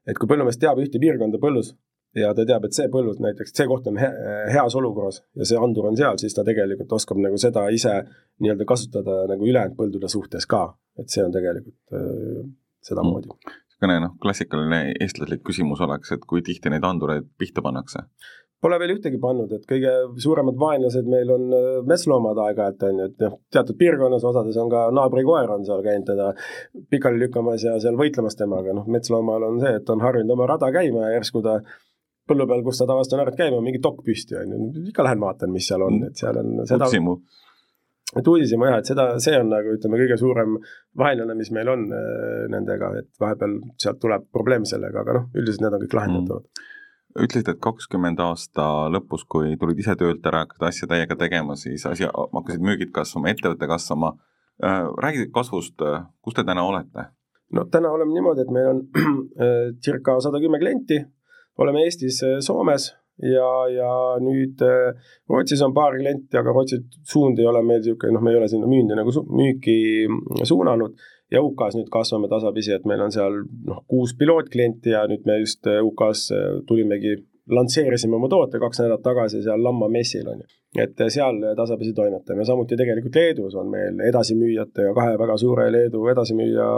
et 0.08 0.18
kui 0.18 0.30
põllumees 0.30 0.58
teab 0.60 0.80
ühte 0.82 1.00
piirkonda 1.02 1.40
põllus 1.42 1.72
ja 2.18 2.32
ta 2.36 2.44
teab, 2.48 2.66
et 2.66 2.76
see 2.76 2.90
põllud 2.92 3.22
näiteks, 3.24 3.54
see 3.56 3.68
koht 3.70 3.86
on 3.88 3.98
he 4.00 4.08
heas 4.52 4.76
olukorras 4.78 5.22
ja 5.38 5.48
see 5.48 5.60
andur 5.60 5.88
on 5.88 5.96
seal, 5.98 6.18
siis 6.20 6.34
ta 6.36 6.44
tegelikult 6.44 6.92
oskab 6.98 7.20
nagu 7.22 7.38
seda 7.40 7.64
ise 7.72 7.94
nii-öelda 8.42 8.66
kasutada 8.68 9.22
nagu 9.30 9.48
ülejäänud 9.48 9.78
põldude 9.78 10.10
suhtes 10.12 10.48
ka, 10.50 10.66
et 11.00 11.12
see 11.12 11.24
on 11.24 11.32
tegelikult 11.34 11.96
äh, 11.96 12.42
sedamoodi. 12.84 13.32
Mm.. 13.32 13.60
Niisugune 13.82 14.06
noh, 14.06 14.14
klassikaline 14.22 14.94
eestlaslik 15.00 15.42
küsimus 15.46 15.80
oleks, 15.84 16.12
et 16.14 16.24
kui 16.28 16.42
tihti 16.42 16.70
neid 16.70 16.84
andureid 16.84 17.26
pihta 17.38 17.62
pannakse? 17.62 18.06
Pole 18.62 18.76
veel 18.78 18.92
ühtegi 18.94 19.18
pannud, 19.18 19.50
et 19.56 19.64
kõige 19.66 19.92
suuremad 20.22 20.54
vaenlased 20.58 21.08
meil 21.10 21.30
on 21.34 21.48
äh, 21.56 21.64
metsloomad 21.88 22.38
aeg-ajalt 22.44 22.84
on 22.86 23.00
ju, 23.00 23.06
et 23.10 23.24
noh, 23.24 23.38
teatud 23.50 23.78
piirkonnas, 23.80 24.22
osades 24.28 24.58
on 24.62 24.70
ka 24.70 24.84
naabrikoer 24.94 25.50
on 25.50 25.66
seal 25.66 25.82
käinud 25.82 26.06
teda 26.06 26.28
pikali 26.90 27.18
lükkamas 27.24 27.64
ja 27.66 27.74
seal 27.82 27.98
võitlemas 27.98 28.38
temaga, 28.38 28.74
noh 28.76 28.86
metsloomal 28.86 29.48
on 29.48 29.58
see, 29.64 29.74
et 29.80 29.90
on 29.90 30.04
harjunud 30.04 30.36
oma 30.36 30.46
rada 30.52 30.70
käima 30.74 31.08
ja 31.08 31.16
järsku 31.16 31.42
ta 31.42 31.58
põllu 32.30 32.46
peal, 32.46 32.62
kus 32.62 32.78
ta 32.78 32.86
tavaliselt 32.86 33.16
on 33.16 33.24
harjunud 33.24 33.40
käima, 33.42 33.62
mingi 33.66 33.82
dokk 33.82 34.06
püsti 34.06 34.38
on 34.38 34.54
ju, 34.54 34.86
ikka 34.92 35.08
lähen 35.08 35.26
vaatan, 35.26 35.50
mis 35.50 35.66
seal 35.66 35.82
on, 35.82 35.98
et 36.06 36.22
seal 36.22 36.38
on 36.38 36.62
seda 36.62 36.86
uudishimu. 36.86 37.18
Et 38.18 38.28
uudishimu 38.28 38.68
jah, 38.68 38.80
et 38.82 38.90
seda, 38.90 39.06
see 39.24 39.38
on 39.38 39.48
nagu 39.52 39.76
ütleme, 39.76 40.00
kõige 40.02 40.18
suurem 40.20 40.58
vaenlane, 40.98 41.36
mis 41.38 41.52
meil 41.54 41.70
on 41.72 41.86
äh, 41.96 42.44
nendega, 42.52 42.92
et 43.00 43.10
vahepeal 43.22 43.58
sealt 43.80 44.02
tuleb 44.02 44.28
probleem 44.34 44.68
sellega, 44.68 45.04
aga 45.04 45.18
noh, 45.18 45.30
üldiselt 45.36 45.66
need 45.66 45.78
on 45.78 45.84
kõik 45.86 45.98
lahendatavad 46.00 46.46
mm 46.46 46.70
ütlesid, 47.12 47.48
et 47.52 47.58
kakskümmend 47.60 48.20
aasta 48.24 48.66
lõpus, 48.92 49.26
kui 49.28 49.56
tulid 49.60 49.80
ise 49.82 49.92
töölt 50.00 50.24
ära, 50.28 50.46
hakkasid 50.46 50.62
asja 50.68 50.86
täiega 50.88 51.16
tegema, 51.20 51.56
siis 51.60 51.84
asi, 51.84 52.06
hakkasid 52.08 52.64
müügid 52.64 52.92
kasvama, 52.94 53.32
ettevõte 53.32 53.68
kasvama. 53.68 54.14
Äh, 54.64 54.86
räägi 55.04 55.26
kasvust, 55.34 55.82
kus 56.24 56.36
te 56.38 56.44
täna 56.48 56.64
olete? 56.64 57.10
no 57.52 57.66
täna 57.68 57.90
oleme 57.92 58.14
niimoodi, 58.16 58.46
et 58.46 58.52
meil 58.54 58.70
on 58.70 58.80
äh, 59.44 59.72
circa 59.84 60.16
sada 60.24 60.40
kümme 60.40 60.60
klienti, 60.62 61.02
oleme 61.60 61.84
Eestis, 61.84 62.22
äh, 62.24 62.38
Soomes 62.44 62.92
ja, 63.20 63.48
ja 63.72 63.90
nüüd 64.22 64.62
Rootsis 65.30 65.62
on 65.62 65.74
paar 65.76 65.96
klienti, 65.98 66.36
aga 66.38 66.54
Rootsi 66.54 66.80
suund 67.08 67.40
ei 67.40 67.48
ole 67.48 67.62
meil 67.66 67.82
niisugune, 67.82 68.16
noh, 68.16 68.24
me 68.24 68.32
ei 68.32 68.40
ole 68.40 68.48
sinna 68.50 68.70
müündi 68.70 68.96
nagu 68.98 69.12
su 69.14 69.24
müüki 69.28 70.06
suunanud. 70.48 70.96
Ja 71.32 71.40
UK-s 71.40 71.78
nüüd 71.78 71.88
kasvame 71.92 72.28
tasapisi, 72.28 72.74
et 72.76 72.88
meil 72.88 73.00
on 73.00 73.12
seal 73.14 73.44
noh, 73.68 73.84
kuus 73.88 74.12
pilootklienti 74.20 74.92
ja 74.92 75.06
nüüd 75.08 75.22
me 75.28 75.38
just 75.40 75.64
äh, 75.70 75.80
UK-s 75.80 76.26
äh, 76.36 76.48
tulimegi, 76.68 77.14
lansseerisime 77.56 78.18
oma 78.18 78.28
toote 78.30 78.60
kaks 78.62 78.82
nädalat 78.82 79.02
tagasi 79.02 79.40
seal 79.42 79.64
Lamma 79.64 79.88
messil 79.90 80.28
on 80.28 80.42
ju. 80.42 80.50
et 80.84 81.00
äh, 81.00 81.08
seal 81.14 81.40
tasapisi 81.56 81.94
toimetame, 81.96 82.44
samuti 82.44 82.76
tegelikult 82.76 83.16
Leedus 83.16 83.56
on 83.56 83.72
meil 83.72 84.02
edasimüüjatega, 84.10 84.92
kahe 84.98 85.16
väga 85.24 85.38
suure 85.40 85.70
Leedu 85.72 86.04
edasimüüja 86.12 86.68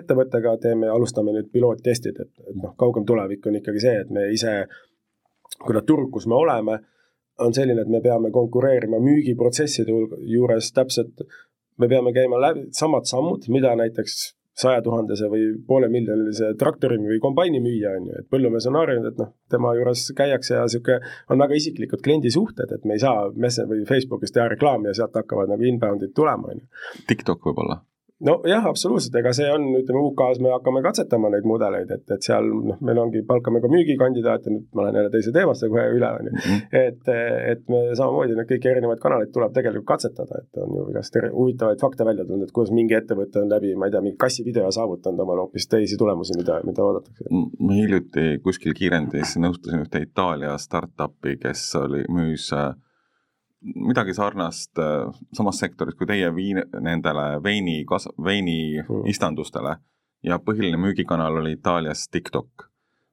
ettevõttega 0.00 0.56
teeme, 0.64 0.88
alustame 0.88 1.36
nüüd 1.36 1.52
piloottestid, 1.52 2.24
et, 2.24 2.32
et 2.48 2.56
noh, 2.56 2.72
kaugem 2.80 3.04
tulevik 3.04 3.46
on 3.52 3.60
ikkagi 3.60 3.84
see, 3.84 3.98
et 4.06 4.16
me 4.16 4.30
ise, 4.32 4.62
kuna 5.66 5.84
turg, 5.86 6.10
kus 6.12 6.26
me 6.26 6.34
oleme, 6.34 6.80
on 7.40 7.54
selline, 7.56 7.82
et 7.82 7.88
me 7.88 8.02
peame 8.04 8.30
konkureerima 8.32 8.98
müügiprotsesside 9.00 9.94
juures 10.28 10.72
täpselt 10.76 11.24
me 11.80 11.88
peame 11.88 12.12
käima 12.12 12.40
läbi 12.40 12.68
samad 12.76 13.08
sammud, 13.08 13.48
mida 13.52 13.72
näiteks 13.78 14.18
sajatuhandese 14.60 15.28
või 15.32 15.44
poolemiljonilise 15.66 16.50
traktori 16.60 16.98
või 17.00 17.20
kombaini 17.22 17.62
müüa, 17.64 17.94
on 17.96 18.08
ju, 18.10 18.16
et 18.20 18.26
põllumees 18.32 18.66
on 18.68 18.76
harjunud, 18.76 19.12
et 19.12 19.20
noh, 19.22 19.30
tema 19.52 19.72
juures 19.78 20.02
käiakse 20.16 20.56
ja 20.58 20.66
niisugune 20.66 21.12
on 21.32 21.40
väga 21.40 21.56
isiklikud 21.56 22.02
kliendisuhted, 22.04 22.74
et 22.76 22.84
me 22.84 22.98
ei 22.98 23.04
saa 23.04 23.30
Messe 23.40 23.64
või 23.70 23.86
Facebookis 23.88 24.34
teha 24.36 24.50
reklaami 24.52 24.90
ja 24.90 24.98
sealt 24.98 25.16
hakkavad 25.16 25.54
nagu 25.54 25.64
inbound'id 25.70 26.12
tulema, 26.16 26.52
on 26.52 26.60
ju. 26.60 26.66
TikTok 27.08 27.48
võib-olla? 27.48 27.80
Nojah, 28.26 28.66
absoluutselt, 28.68 29.14
ega 29.20 29.32
see 29.36 29.48
on, 29.52 29.66
ütleme 29.78 30.02
UK-s 30.08 30.40
me 30.44 30.52
hakkame 30.52 30.82
katsetama 30.84 31.30
neid 31.32 31.46
mudeleid, 31.48 31.90
et, 31.94 32.04
et 32.14 32.26
seal 32.26 32.46
noh, 32.50 32.78
meil 32.84 33.00
ongi, 33.02 33.22
palkame 33.28 33.62
ka 33.64 33.70
müügikandidaate, 33.72 34.52
nüüd 34.52 34.66
ma 34.76 34.86
lähen 34.86 35.00
jälle 35.00 35.12
teise 35.14 35.32
teemasse 35.34 35.70
kohe 35.72 35.86
üle, 35.94 36.10
on 36.18 36.30
ju. 36.30 36.34
Mhm. 36.36 36.60
et, 36.82 37.12
et 37.54 37.64
me 37.72 37.82
samamoodi 37.98 38.36
neid 38.36 38.50
kõiki 38.50 38.72
erinevaid 38.72 39.00
kanaleid 39.02 39.32
tuleb 39.34 39.54
tegelikult 39.56 39.88
katsetada, 39.94 40.42
et 40.44 40.60
on 40.60 40.76
ju 40.76 40.86
igast 40.92 41.16
huvitavaid 41.20 41.80
fakte 41.82 42.06
välja 42.08 42.26
tulnud, 42.28 42.48
et 42.48 42.54
kuidas 42.56 42.74
mingi 42.76 42.98
ettevõte 42.98 43.42
on 43.42 43.52
läbi, 43.52 43.72
ma 43.78 43.88
ei 43.88 43.96
tea, 43.96 44.04
mingi 44.04 44.20
kassivideo 44.20 44.68
saavutanud 44.74 45.24
omale 45.24 45.46
hoopis 45.46 45.68
teisi 45.70 45.98
tulemusi, 46.00 46.36
mida, 46.40 46.60
mida 46.66 46.84
oodatakse. 46.84 47.28
ma 47.30 47.78
hiljuti 47.78 48.36
kuskil 48.44 48.76
kiirendis 48.76 49.36
nõustasin 49.40 49.86
ühte 49.86 50.04
Itaalia 50.04 50.56
startup'i, 50.60 51.36
kes 51.40 51.64
oli, 51.80 52.04
müüs 52.12 52.50
äh, 52.56 52.72
midagi 53.60 54.14
sarnast 54.14 54.78
äh, 54.78 55.10
samas 55.36 55.60
sektoris 55.60 55.94
kui 55.98 56.08
teie 56.08 56.30
viin, 56.34 56.62
nendele 56.80 57.42
veini 57.44 57.82
kas-, 57.88 58.08
veiniistandustele 58.24 59.74
mm. 59.76 59.86
ja 60.30 60.40
põhiline 60.44 60.80
müügikanal 60.80 61.40
oli 61.42 61.56
Itaalias 61.58 62.08
TikTok. 62.08 62.68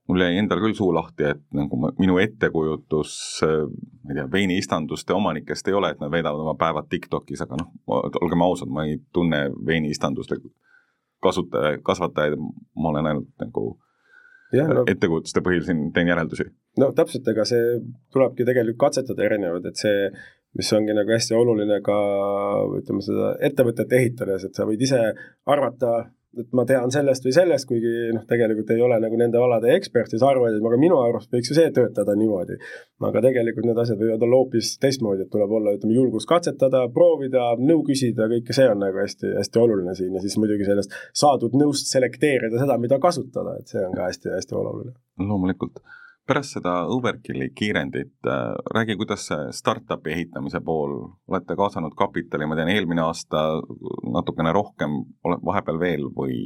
mul 0.07 0.23
jäi 0.23 0.38
endal 0.39 0.62
küll 0.63 0.75
suu 0.75 0.93
lahti, 0.95 1.25
et 1.33 1.41
nagu 1.51 1.77
minu 1.99 2.15
ettekujutus, 2.23 3.15
äh, 3.43 3.65
ma 4.03 4.13
ei 4.13 4.21
tea, 4.21 4.29
veiniistanduste 4.31 5.13
omanikest 5.13 5.67
ei 5.67 5.75
ole, 5.75 5.91
et 5.91 5.99
nad 5.99 6.12
veedavad 6.12 6.45
oma 6.45 6.55
päevad 6.55 6.88
TikTokis, 6.89 7.43
aga 7.43 7.60
noh, 7.60 7.73
olgem 8.21 8.45
ausad, 8.45 8.71
ma 8.71 8.88
ei 8.88 9.01
tunne 9.13 9.49
veiniistanduste 9.67 10.39
kasutajaid, 11.23 11.83
kasvatajaid, 11.83 12.39
ma 12.39 12.93
olen 12.93 13.12
ainult 13.12 13.33
nagu 13.43 13.65
ja, 14.55 14.67
no, 14.71 14.83
ettekujutuste 14.88 15.43
põhjal 15.43 15.65
siin 15.67 15.83
teen 15.95 16.07
järeldusi. 16.12 16.47
no 16.79 16.91
täpselt, 16.95 17.27
ega 17.33 17.45
see 17.47 17.79
tulebki 18.13 18.45
tegelikult 18.47 18.79
katsetada 18.88 19.25
erinevaid, 19.27 19.67
et 19.67 19.81
see 19.81 20.07
mis 20.57 20.73
ongi 20.73 20.95
nagu 20.95 21.12
hästi 21.13 21.36
oluline 21.38 21.81
ka 21.86 21.95
ütleme 22.79 23.03
seda 23.05 23.33
ettevõtet 23.49 23.97
ehitades, 23.99 24.47
et 24.47 24.55
sa 24.57 24.67
võid 24.67 24.83
ise 24.88 25.01
arvata, 25.49 26.07
et 26.38 26.49
ma 26.55 26.65
tean 26.69 26.91
sellest 26.93 27.25
või 27.25 27.33
sellest, 27.33 27.65
kuigi 27.69 27.91
noh, 28.13 28.23
tegelikult 28.29 28.71
ei 28.73 28.81
ole 28.83 28.99
nagu 29.01 29.17
nende 29.19 29.39
alade 29.41 29.71
ekspert, 29.73 30.12
siis 30.12 30.23
arvad, 30.25 30.57
et 30.57 30.65
aga 30.69 30.79
minu 30.79 30.99
arust 31.01 31.33
võiks 31.33 31.51
ju 31.51 31.57
see 31.57 31.71
töötada 31.73 32.15
niimoodi. 32.19 32.57
aga 33.10 33.23
tegelikult 33.25 33.69
need 33.69 33.81
asjad 33.81 34.01
võivad 34.01 34.25
olla 34.27 34.41
hoopis 34.41 34.73
teistmoodi, 34.83 35.25
et 35.25 35.33
tuleb 35.33 35.53
olla, 35.60 35.73
ütleme, 35.77 35.95
julgus 35.97 36.27
katsetada, 36.29 36.86
proovida, 36.93 37.49
nõu 37.62 37.83
küsida, 37.88 38.29
kõike 38.33 38.55
see 38.57 38.69
on 38.69 38.81
nagu 38.86 39.01
hästi-hästi 39.01 39.63
oluline 39.63 39.95
siin 39.97 40.17
ja 40.17 40.23
siis 40.23 40.38
muidugi 40.41 40.67
sellest 40.67 40.93
saadud 41.13 41.57
nõust 41.57 41.89
selekteerida 41.93 42.62
seda, 42.62 42.77
mida 42.81 43.01
kasutada, 43.01 43.57
et 43.62 43.73
see 43.73 43.86
on 43.86 43.95
ka 43.97 44.10
hästi-hästi 44.12 44.57
oluline. 44.62 44.93
loomulikult 45.17 45.81
pärast 46.27 46.57
seda 46.57 46.73
Overkilli 46.91 47.49
kiirendit 47.55 48.27
äh,, 48.27 48.55
räägi, 48.75 48.97
kuidas 48.99 49.27
see 49.29 49.47
startup'i 49.55 50.13
ehitamise 50.15 50.61
pool, 50.65 50.97
olete 51.29 51.55
kaasanud 51.59 51.95
kapitali, 51.97 52.47
ma 52.49 52.57
tean, 52.59 52.71
eelmine 52.73 53.03
aasta 53.05 53.43
natukene 54.13 54.53
rohkem, 54.55 54.99
vahepeal 55.23 55.79
veel 55.81 56.07
või? 56.17 56.37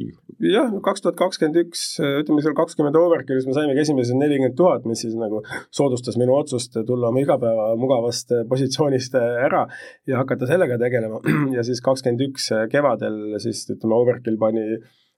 jah, 0.46 0.72
kaks 0.86 1.06
tuhat 1.06 1.18
kakskümmend 1.20 1.60
üks, 1.66 1.86
ütleme 2.22 2.44
seal 2.46 2.56
kakskümmend 2.58 2.98
Overkillis 3.00 3.48
me 3.50 3.58
saimegi 3.58 3.84
esimesed 3.86 4.20
nelikümmend 4.20 4.58
tuhat, 4.60 4.88
mis 4.90 5.04
siis 5.06 5.18
nagu 5.20 5.44
soodustas 5.74 6.18
minu 6.22 6.36
otsust 6.38 6.78
tulla 6.88 7.12
oma 7.12 7.24
igapäeva 7.24 7.72
mugavast 7.80 8.34
positsioonist 8.50 9.18
ära 9.18 9.66
ja 10.10 10.22
hakata 10.22 10.50
sellega 10.50 10.80
tegelema 10.82 11.22
ja 11.58 11.66
siis 11.68 11.84
kakskümmend 11.86 12.26
üks 12.30 12.52
kevadel 12.72 13.38
siis 13.42 13.66
ütleme, 13.70 13.98
Overkill 14.02 14.40
pani 14.42 14.66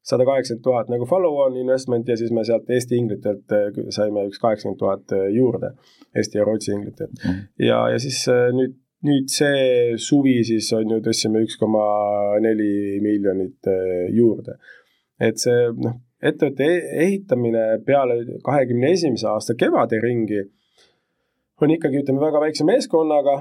sada 0.04 0.26
kaheksakümmend 0.28 0.64
tuhat 0.64 0.92
nagu 0.92 1.08
follow-on 1.08 1.58
investment 1.58 2.08
ja 2.08 2.18
siis 2.20 2.32
me 2.36 2.44
sealt 2.44 2.70
Eesti 2.70 3.00
inglitelt 3.00 3.52
äh, 3.56 3.82
saime 3.96 4.26
üks 4.30 4.42
kaheksakümmend 4.44 4.80
tuhat 4.80 5.16
äh, 5.16 5.28
juurde, 5.32 5.74
Eesti 6.16 6.38
ja 6.38 6.48
Rootsi 6.48 6.72
inglitelt. 6.72 7.12
-hmm. 7.20 7.44
ja, 7.60 7.90
ja 7.90 8.00
siis 8.00 8.26
äh, 8.28 8.50
nüüd, 8.56 8.76
nüüd 9.08 9.32
see 9.32 9.98
suvi 9.98 10.42
siis 10.44 10.72
on 10.74 10.92
ju, 10.92 11.02
tõstsime 11.04 11.44
üks 11.44 11.60
koma 11.60 11.86
neli 12.44 13.00
miljonit 13.04 13.72
juurde. 14.12 14.58
et 15.20 15.40
see 15.40 15.70
noh, 15.86 16.02
ettevõtte 16.24 16.68
e-, 16.68 16.90
ehitamine 17.06 17.64
peale 17.86 18.20
kahekümne 18.44 18.92
esimese 18.92 19.28
aasta 19.28 19.56
kevade 19.56 20.00
ringi 20.04 20.44
on 21.64 21.72
ikkagi, 21.72 22.04
ütleme, 22.04 22.22
väga 22.22 22.42
väikse 22.44 22.66
meeskonnaga, 22.68 23.38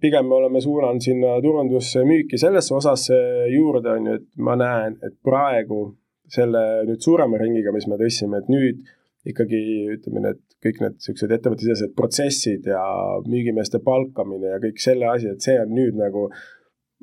pigem 0.00 0.28
me 0.28 0.38
oleme 0.38 0.60
suunanud 0.60 1.02
sinna 1.02 1.34
turundusse, 1.42 2.04
müüki 2.06 2.38
sellesse 2.40 2.74
osasse 2.74 3.18
juurde, 3.52 3.96
on 3.98 4.08
ju, 4.10 4.16
et 4.20 4.26
ma 4.36 4.56
näen, 4.58 4.98
et 5.06 5.16
praegu 5.24 5.84
selle 6.32 6.60
nüüd 6.88 7.04
suurema 7.04 7.38
ringiga, 7.40 7.72
mis 7.74 7.88
me 7.90 7.98
tõstsime, 8.00 8.40
et 8.40 8.50
nüüd 8.52 8.84
ikkagi 9.28 9.60
ütleme, 9.94 10.20
need 10.26 10.42
kõik 10.64 10.80
need 10.82 10.98
niisugused 10.98 11.32
ettevõttesisesed 11.36 11.94
protsessid 11.96 12.68
ja 12.68 12.82
müügimeeste 13.24 13.80
palkamine 13.84 14.54
ja 14.54 14.60
kõik 14.62 14.80
selle 14.82 15.08
asi, 15.08 15.30
et 15.32 15.44
see 15.44 15.56
on 15.60 15.72
nüüd 15.76 15.96
nagu 15.96 16.28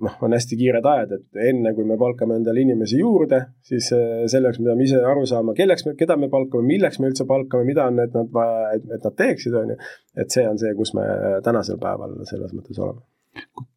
noh, 0.02 0.18
on 0.26 0.34
hästi 0.36 0.58
kiired 0.58 0.86
ajad, 0.88 1.14
et 1.18 1.42
enne 1.50 1.74
kui 1.78 1.86
me 1.88 1.98
palkame 2.00 2.38
endale 2.40 2.64
inimesi 2.64 3.00
juurde, 3.02 3.42
siis 3.66 3.92
eh, 3.98 4.26
selleks 4.32 4.60
me 4.62 4.72
peame 4.72 4.86
ise 4.88 5.02
aru 5.06 5.26
saama, 5.30 5.56
kelleks 5.58 5.86
me, 5.88 5.96
keda 6.00 6.18
me 6.18 6.30
palkame, 6.32 6.66
milleks 6.68 7.00
me 7.02 7.12
üldse 7.12 7.28
palkame, 7.30 7.68
mida 7.70 7.86
on 7.90 8.00
need 8.02 8.18
nad 8.18 8.30
vaja, 8.34 8.76
et, 8.78 8.88
nad 8.92 9.18
teeksid, 9.18 9.58
on 9.58 9.74
ju. 9.76 9.80
et 10.24 10.38
see 10.38 10.46
on 10.50 10.62
see, 10.62 10.74
kus 10.78 10.94
me 10.98 11.08
tänasel 11.46 11.82
päeval 11.82 12.18
selles 12.30 12.54
mõttes 12.58 12.82
oleme. 12.82 13.04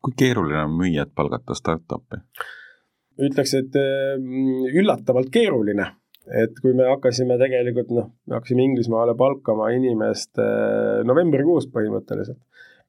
kui 0.05 0.16
keeruline 0.18 0.64
on 0.64 0.78
müüjat 0.80 1.12
palgata 1.16 1.57
startup'i? 1.59 2.22
Ütleks, 3.22 3.54
et 3.58 3.76
mm, 3.76 4.72
üllatavalt 4.80 5.30
keeruline. 5.34 5.90
Et 6.24 6.56
kui 6.62 6.72
me 6.72 6.86
hakkasime 6.88 7.36
tegelikult 7.40 7.90
noh, 7.92 8.08
me 8.24 8.38
hakkasime 8.38 8.64
Inglismaale 8.64 9.12
palkama 9.18 9.68
inimest 9.76 10.40
eh, 10.40 11.02
novembrikuus 11.04 11.68
põhimõtteliselt. 11.72 12.40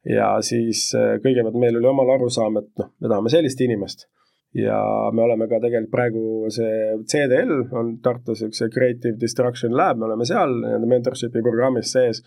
Ja 0.07 0.35
siis 0.45 0.87
eh, 0.95 1.17
kõigepealt 1.23 1.57
meil 1.59 1.75
oli 1.79 1.89
omal 1.89 2.13
arusaam, 2.15 2.61
et 2.61 2.71
noh, 2.79 2.93
me 3.01 3.11
tahame 3.11 3.33
sellist 3.33 3.59
inimest. 3.65 4.07
Ja 4.55 4.77
me 5.11 5.25
oleme 5.25 5.49
ka 5.51 5.59
tegelikult 5.59 5.91
praegu 5.91 6.49
see 6.53 6.95
CDL 7.11 7.65
on 7.75 7.97
Tartus 8.03 8.45
üks 8.45 8.63
Creative 8.71 9.17
Destruction 9.19 9.75
Lab, 9.75 9.99
me 9.99 10.07
oleme 10.07 10.27
seal 10.27 10.53
nii-öelda 10.61 10.91
mentorship'i 10.93 11.43
programmis 11.43 11.91
sees 11.91 12.21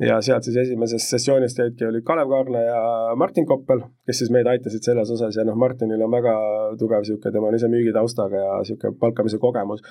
ja 0.00 0.16
sealt 0.24 0.46
siis 0.46 0.56
esimesest 0.62 1.12
sessioonist 1.12 1.58
jäidki, 1.60 1.84
olid 1.88 2.04
Kalev 2.06 2.30
Kaarna 2.32 2.62
ja 2.64 2.80
Martin 3.20 3.46
Koppel, 3.46 3.82
kes 4.08 4.22
siis 4.22 4.32
meid 4.32 4.48
aitasid 4.48 4.86
selles 4.86 5.10
osas 5.12 5.36
ja 5.36 5.44
noh, 5.44 5.58
Martinil 5.60 6.02
on 6.06 6.12
väga 6.12 6.34
tugev 6.80 7.04
niisugune, 7.04 7.32
tema 7.34 7.50
on 7.50 7.58
ise 7.58 7.68
müügitaustaga 7.72 8.44
ja 8.44 8.58
niisugune 8.62 8.96
palkamise 9.00 9.40
kogemus. 9.42 9.84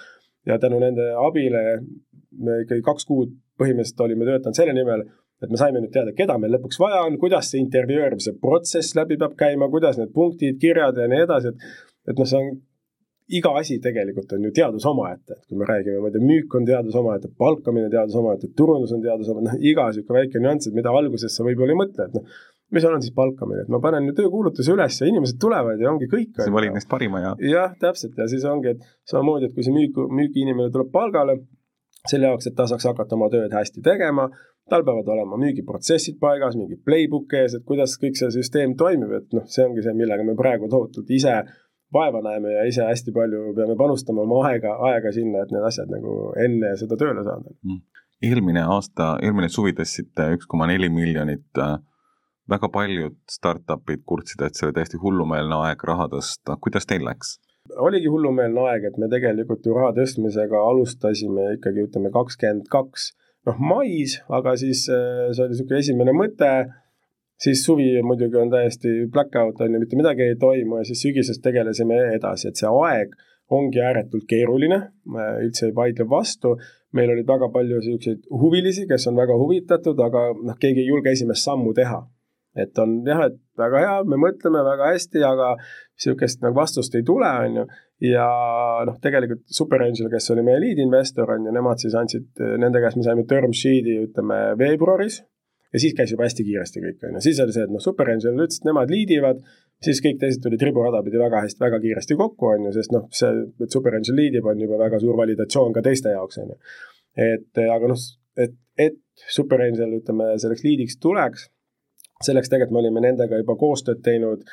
Ja 0.48 0.58
tänu 0.60 0.80
nende 0.82 1.12
abile 1.20 1.64
me 2.40 2.62
ikkagi 2.64 2.82
kaks 2.86 3.06
kuud 3.10 3.36
põhimõtteliselt 3.60 4.06
olime 4.06 4.26
töötanud 4.26 4.58
selle 4.58 4.74
nimel, 4.74 5.04
et 5.44 5.52
me 5.52 5.60
saime 5.60 5.82
nüüd 5.84 5.92
teada, 5.94 6.14
keda 6.16 6.38
meil 6.40 6.56
lõpuks 6.56 6.80
vaja 6.82 7.04
on, 7.06 7.20
kuidas 7.22 7.52
see 7.52 7.62
intervjueerimise 7.62 8.38
protsess 8.42 8.96
läbi 8.98 9.18
peab 9.20 9.36
käima, 9.40 9.70
kuidas 9.72 10.00
need 10.00 10.14
punktid, 10.16 10.58
kirjad 10.62 10.98
ja 10.98 11.08
nii 11.12 11.26
edasi, 11.28 11.54
et 11.54 11.88
et 12.10 12.18
noh, 12.18 12.26
see 12.26 12.40
on 12.40 12.56
iga 13.38 13.52
asi 13.60 13.78
tegelikult 13.84 14.32
on 14.36 14.46
ju 14.48 14.52
teadus 14.56 14.86
omaette, 14.90 15.38
et 15.38 15.44
kui 15.50 15.58
me 15.60 15.68
räägime, 15.70 16.00
ma 16.02 16.10
ei 16.10 16.16
tea, 16.16 16.26
müük 16.26 16.56
on 16.58 16.66
teadus 16.66 16.96
omaette, 16.98 17.30
palkamine 17.38 17.90
teadus 17.94 18.16
omaette, 18.18 18.50
turundus 18.58 18.94
on 18.96 19.04
teadus 19.04 19.30
omaette, 19.30 19.52
noh, 19.52 19.68
iga 19.72 19.86
niisugune 19.90 20.24
väike 20.24 20.42
nüanss, 20.42 20.70
et 20.70 20.78
mida 20.78 20.94
alguses 21.02 21.36
sa 21.36 21.46
võib-olla 21.46 21.76
ei 21.76 21.80
mõtle, 21.84 22.08
et 22.10 22.18
noh, 22.18 22.40
mis 22.74 22.86
on 22.90 23.02
siis 23.02 23.14
palkamine, 23.14 23.66
et 23.66 23.72
ma 23.74 23.82
panen 23.84 24.10
ju 24.10 24.16
töökuulutuse 24.18 24.74
üles 24.74 24.98
ja 25.02 25.10
inimesed 25.10 25.40
tulevad 25.42 25.82
ja 25.82 25.92
ongi 25.92 26.10
kõik. 26.10 26.36
sa 26.38 26.50
valid 26.54 26.76
neist 26.76 26.90
parima 26.90 27.22
ja. 27.24 27.36
jah, 27.54 27.78
täpselt 27.82 28.18
ja 28.18 28.28
siis 28.30 28.46
ongi, 28.50 28.76
et 28.76 28.84
samamoodi, 29.10 29.50
et 29.50 29.56
kui 29.56 29.66
see 29.66 29.78
müük, 29.78 29.98
müügiinimene 30.20 30.74
tuleb 30.74 30.92
palgale, 30.94 31.40
selle 32.10 32.30
jaoks, 32.30 32.50
et 32.50 32.58
ta 32.58 32.66
saaks 32.70 32.90
hakata 32.90 33.18
oma 33.18 33.30
tööd 33.34 33.54
hästi 33.54 33.82
tegema, 33.86 34.30
tal 34.70 34.86
peavad 34.86 35.10
olema 35.10 35.38
müügiprotsessid 35.42 36.20
paigas, 36.22 36.58
mingi 36.58 36.78
playbook 36.86 37.34
ees, 37.42 37.58
et 37.58 37.66
kuidas 37.68 37.98
kõik 38.02 38.18
see 38.18 38.30
süsteem 38.38 38.78
toimib, 38.80 39.12
et 39.18 39.34
noh, 39.38 39.46
see 39.50 39.66
ongi 39.66 39.86
see, 39.86 39.96
millega 39.98 40.26
me 40.26 40.38
praegu 40.38 40.70
tohutult 40.72 41.10
ise 41.14 41.42
vaeva 41.94 42.22
näeme 42.26 42.54
ja 42.54 42.66
ise 42.70 42.86
hästi 42.86 43.14
palju 43.16 43.54
peame 43.58 43.76
panustama 43.80 44.26
oma 44.26 44.44
aega, 44.50 44.76
aega 44.92 45.12
sinna, 45.16 45.44
et 45.44 45.54
need 45.56 45.66
asjad 45.72 45.92
nagu 45.92 46.34
enne 46.46 46.76
seda 46.82 46.98
tööle 47.00 47.24
saada. 47.26 47.54
Mm.. 47.66 47.82
eelmine 48.30 48.66
aasta, 48.76 49.16
eelmine 49.24 49.50
suvi 49.50 49.74
tõstsite 49.78 50.32
üks 50.38 50.50
koma 50.50 50.70
neli 50.70 50.92
miljonit 50.94 51.62
äh, 51.62 51.78
väga 52.50 52.70
paljud 52.74 53.18
startup'id 53.30 54.04
kurtsid, 54.10 54.42
et 54.46 54.58
see 54.58 54.68
oli 54.68 54.78
täiesti 54.78 55.00
hullumeelne 55.02 55.62
aeg 55.68 55.86
raha 55.92 56.10
tõsta, 56.14 56.58
kuidas 56.62 56.90
teil 56.90 57.06
läks? 57.08 57.38
oligi 57.78 58.10
hullumeelne 58.10 58.62
aeg, 58.66 58.86
et 58.90 58.96
me 58.98 59.10
tegelikult 59.12 59.66
ju 59.68 59.76
raha 59.76 59.92
tõstmisega 59.98 60.62
alustasime 60.72 61.52
ikkagi 61.58 61.84
ütleme 61.86 62.10
kakskümmend 62.14 62.70
kaks, 62.74 63.12
noh 63.46 63.60
mais, 63.62 64.16
aga 64.40 64.56
siis 64.58 64.88
äh, 64.94 65.28
see 65.34 65.46
oli 65.46 65.54
niisugune 65.54 65.82
esimene 65.84 66.16
mõte, 66.18 66.50
siis 67.44 67.64
suvi 67.66 67.88
muidugi 68.04 68.38
on 68.40 68.52
täiesti 68.52 69.08
blackout, 69.12 69.62
on 69.64 69.74
ju, 69.74 69.82
mitte 69.82 70.00
midagi 70.00 70.28
ei 70.28 70.38
toimu 70.40 70.82
ja 70.82 70.88
siis 70.90 71.02
sügisest 71.06 71.44
tegelesime 71.44 71.98
edasi, 72.18 72.50
et 72.50 72.60
see 72.60 72.70
aeg 72.70 73.16
ongi 73.50 73.82
ääretult 73.82 74.28
keeruline, 74.30 74.78
üldse 75.42 75.70
ei 75.70 75.76
vaidle 75.76 76.06
vastu, 76.10 76.54
meil 76.94 77.10
olid 77.16 77.28
väga 77.28 77.50
palju 77.54 77.80
niisuguseid 77.80 78.28
huvilisi, 78.44 78.86
kes 78.90 79.08
on 79.10 79.18
väga 79.18 79.38
huvitatud, 79.40 80.00
aga 80.06 80.30
noh, 80.38 80.58
keegi 80.62 80.84
ei 80.84 80.92
julge 80.92 81.16
esimest 81.16 81.48
sammu 81.48 81.74
teha 81.78 82.04
et 82.58 82.80
on 82.82 83.00
jah, 83.08 83.26
et 83.30 83.38
väga 83.60 83.82
hea, 83.84 83.96
me 84.10 84.18
mõtleme 84.20 84.64
väga 84.66 84.92
hästi, 84.94 85.22
aga 85.26 85.52
niisugust 85.60 86.44
nagu 86.44 86.58
vastust 86.58 86.96
ei 86.98 87.06
tule, 87.06 87.30
on 87.46 87.62
ju. 87.62 87.66
ja 88.10 88.28
noh, 88.88 88.98
tegelikult 89.04 89.44
Super 89.54 89.84
Angel, 89.86 90.10
kes 90.12 90.32
oli 90.34 90.46
meie 90.46 90.62
lead 90.64 90.82
investor, 90.84 91.36
on 91.36 91.48
ju, 91.48 91.56
nemad 91.56 91.82
siis 91.82 91.98
andsid, 92.00 92.30
nende 92.62 92.82
käest 92.84 93.00
me 93.00 93.06
saime 93.06 93.26
term 93.30 93.54
sheet'i, 93.56 94.00
ütleme 94.10 94.40
veebruaris. 94.60 95.22
Ja 95.74 95.82
siis 95.82 95.96
käis 95.98 96.14
juba 96.14 96.28
hästi 96.28 96.46
kiiresti 96.48 96.84
kõik, 96.86 97.02
on 97.08 97.18
ju, 97.18 97.26
siis 97.28 97.42
oli 97.44 97.56
see, 97.56 97.66
et 97.68 97.74
noh, 97.74 97.84
Super 97.84 98.14
Angel 98.14 98.38
ütles, 98.38 98.62
et 98.62 98.70
nemad 98.70 98.94
lead 98.94 99.14
ivad, 99.16 99.44
siis 99.86 100.02
kõik 100.06 100.18
teised 100.22 100.44
tulid 100.44 100.64
riburada 100.66 101.04
pidi 101.06 101.22
väga 101.22 101.44
hästi, 101.46 101.62
väga 101.64 101.82
kiiresti 101.84 102.18
kokku, 102.20 102.54
on 102.54 102.70
ju, 102.70 102.74
sest 102.80 102.96
noh, 102.96 103.06
see, 103.16 103.46
et 103.66 103.76
Super 103.76 104.00
Angel 104.00 104.18
lead 104.18 104.40
ib, 104.40 104.50
on 104.50 104.66
juba 104.66 104.82
väga 104.82 105.02
suur 105.04 105.20
validatsioon 105.20 105.76
ka 105.76 105.86
teiste 105.86 106.16
jaoks, 106.16 106.42
on 106.42 106.56
ju. 106.56 106.60
et 107.30 107.64
aga 107.68 107.94
noh, 107.94 108.10
et, 108.40 108.58
et 108.80 109.00
Super 109.30 109.62
Angel, 109.68 110.00
ütleme, 110.02 110.34
selleks 110.42 110.66
lead'iks 110.66 111.00
tuleks 111.04 111.50
selleks 112.26 112.52
tegelikult 112.52 112.76
me 112.76 112.84
olime 112.84 113.04
nendega 113.04 113.40
juba 113.40 113.56
koostööd 113.60 114.02
teinud, 114.06 114.44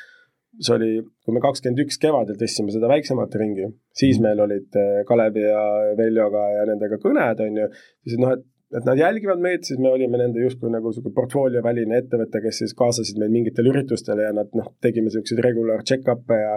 see 0.63 0.73
oli, 0.77 0.91
kui 1.25 1.35
me 1.35 1.41
kakskümmend 1.43 1.83
üks 1.83 1.99
kevadel 2.01 2.37
tõstsime 2.39 2.73
seda 2.73 2.89
väiksemat 2.89 3.35
ringi, 3.39 3.67
siis 3.97 4.21
meil 4.23 4.39
olid 4.43 4.77
eh, 4.79 5.01
Kalevi 5.07 5.43
ja 5.43 5.63
Veljoga 5.99 6.45
ja 6.55 6.67
nendega 6.69 6.99
kõned, 7.01 7.43
on 7.43 7.59
ju, 7.61 7.67
siis 8.07 8.21
noh, 8.21 8.37
et 8.37 8.45
et 8.75 8.83
nad 8.87 8.99
jälgivad 8.99 9.39
meid, 9.39 9.63
siis 9.63 9.79
me 9.79 9.89
olime 9.93 10.19
nende 10.19 10.41
justkui 10.43 10.71
nagu 10.73 10.91
niisugune 10.91 11.15
portfoolioväline 11.15 12.01
ettevõte, 12.01 12.41
kes 12.43 12.61
siis 12.63 12.73
kaasasid 12.77 13.19
meid 13.21 13.31
mingitele 13.31 13.71
üritustele 13.71 14.25
ja 14.27 14.33
nad 14.35 14.51
noh, 14.59 14.73
tegime 14.83 15.07
niisuguseid 15.07 15.43
regular 15.45 15.85
check-up'e 15.87 16.39
ja 16.41 16.55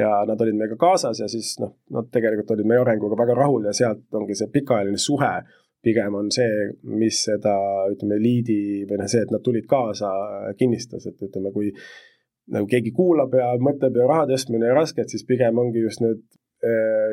ja 0.00 0.12
nad 0.28 0.40
olid 0.40 0.56
meiega 0.56 0.78
kaasas 0.80 1.20
ja 1.20 1.28
siis 1.28 1.56
noh, 1.60 1.74
nad 1.92 2.08
tegelikult 2.14 2.54
olid 2.56 2.70
meie 2.70 2.80
arenguga 2.80 3.18
väga 3.20 3.36
rahul 3.42 3.68
ja 3.68 3.76
sealt 3.76 4.20
ongi 4.20 4.38
see 4.38 4.48
pikaajaline 4.54 5.00
suhe 5.00 5.34
pigem 5.82 6.14
on 6.14 6.28
see, 6.32 6.68
mis 6.84 7.22
seda, 7.24 7.54
ütleme, 7.92 8.18
liidi 8.20 8.84
või 8.88 9.00
noh, 9.00 9.08
see, 9.08 9.24
et 9.24 9.32
nad 9.32 9.42
tulid 9.44 9.64
kaasa, 9.68 10.10
kinnistas, 10.60 11.06
et 11.08 11.22
ütleme, 11.24 11.52
kui 11.54 11.70
nagu 12.52 12.68
keegi 12.68 12.92
kuulab 12.96 13.34
ja 13.38 13.52
mõtleb 13.62 13.96
ja 13.96 14.08
raha 14.10 14.26
tõstmine 14.30 14.68
on 14.68 14.76
raske, 14.80 15.04
et 15.04 15.12
siis 15.12 15.24
pigem 15.26 15.58
ongi 15.62 15.84
just 15.84 16.02
need 16.04 16.20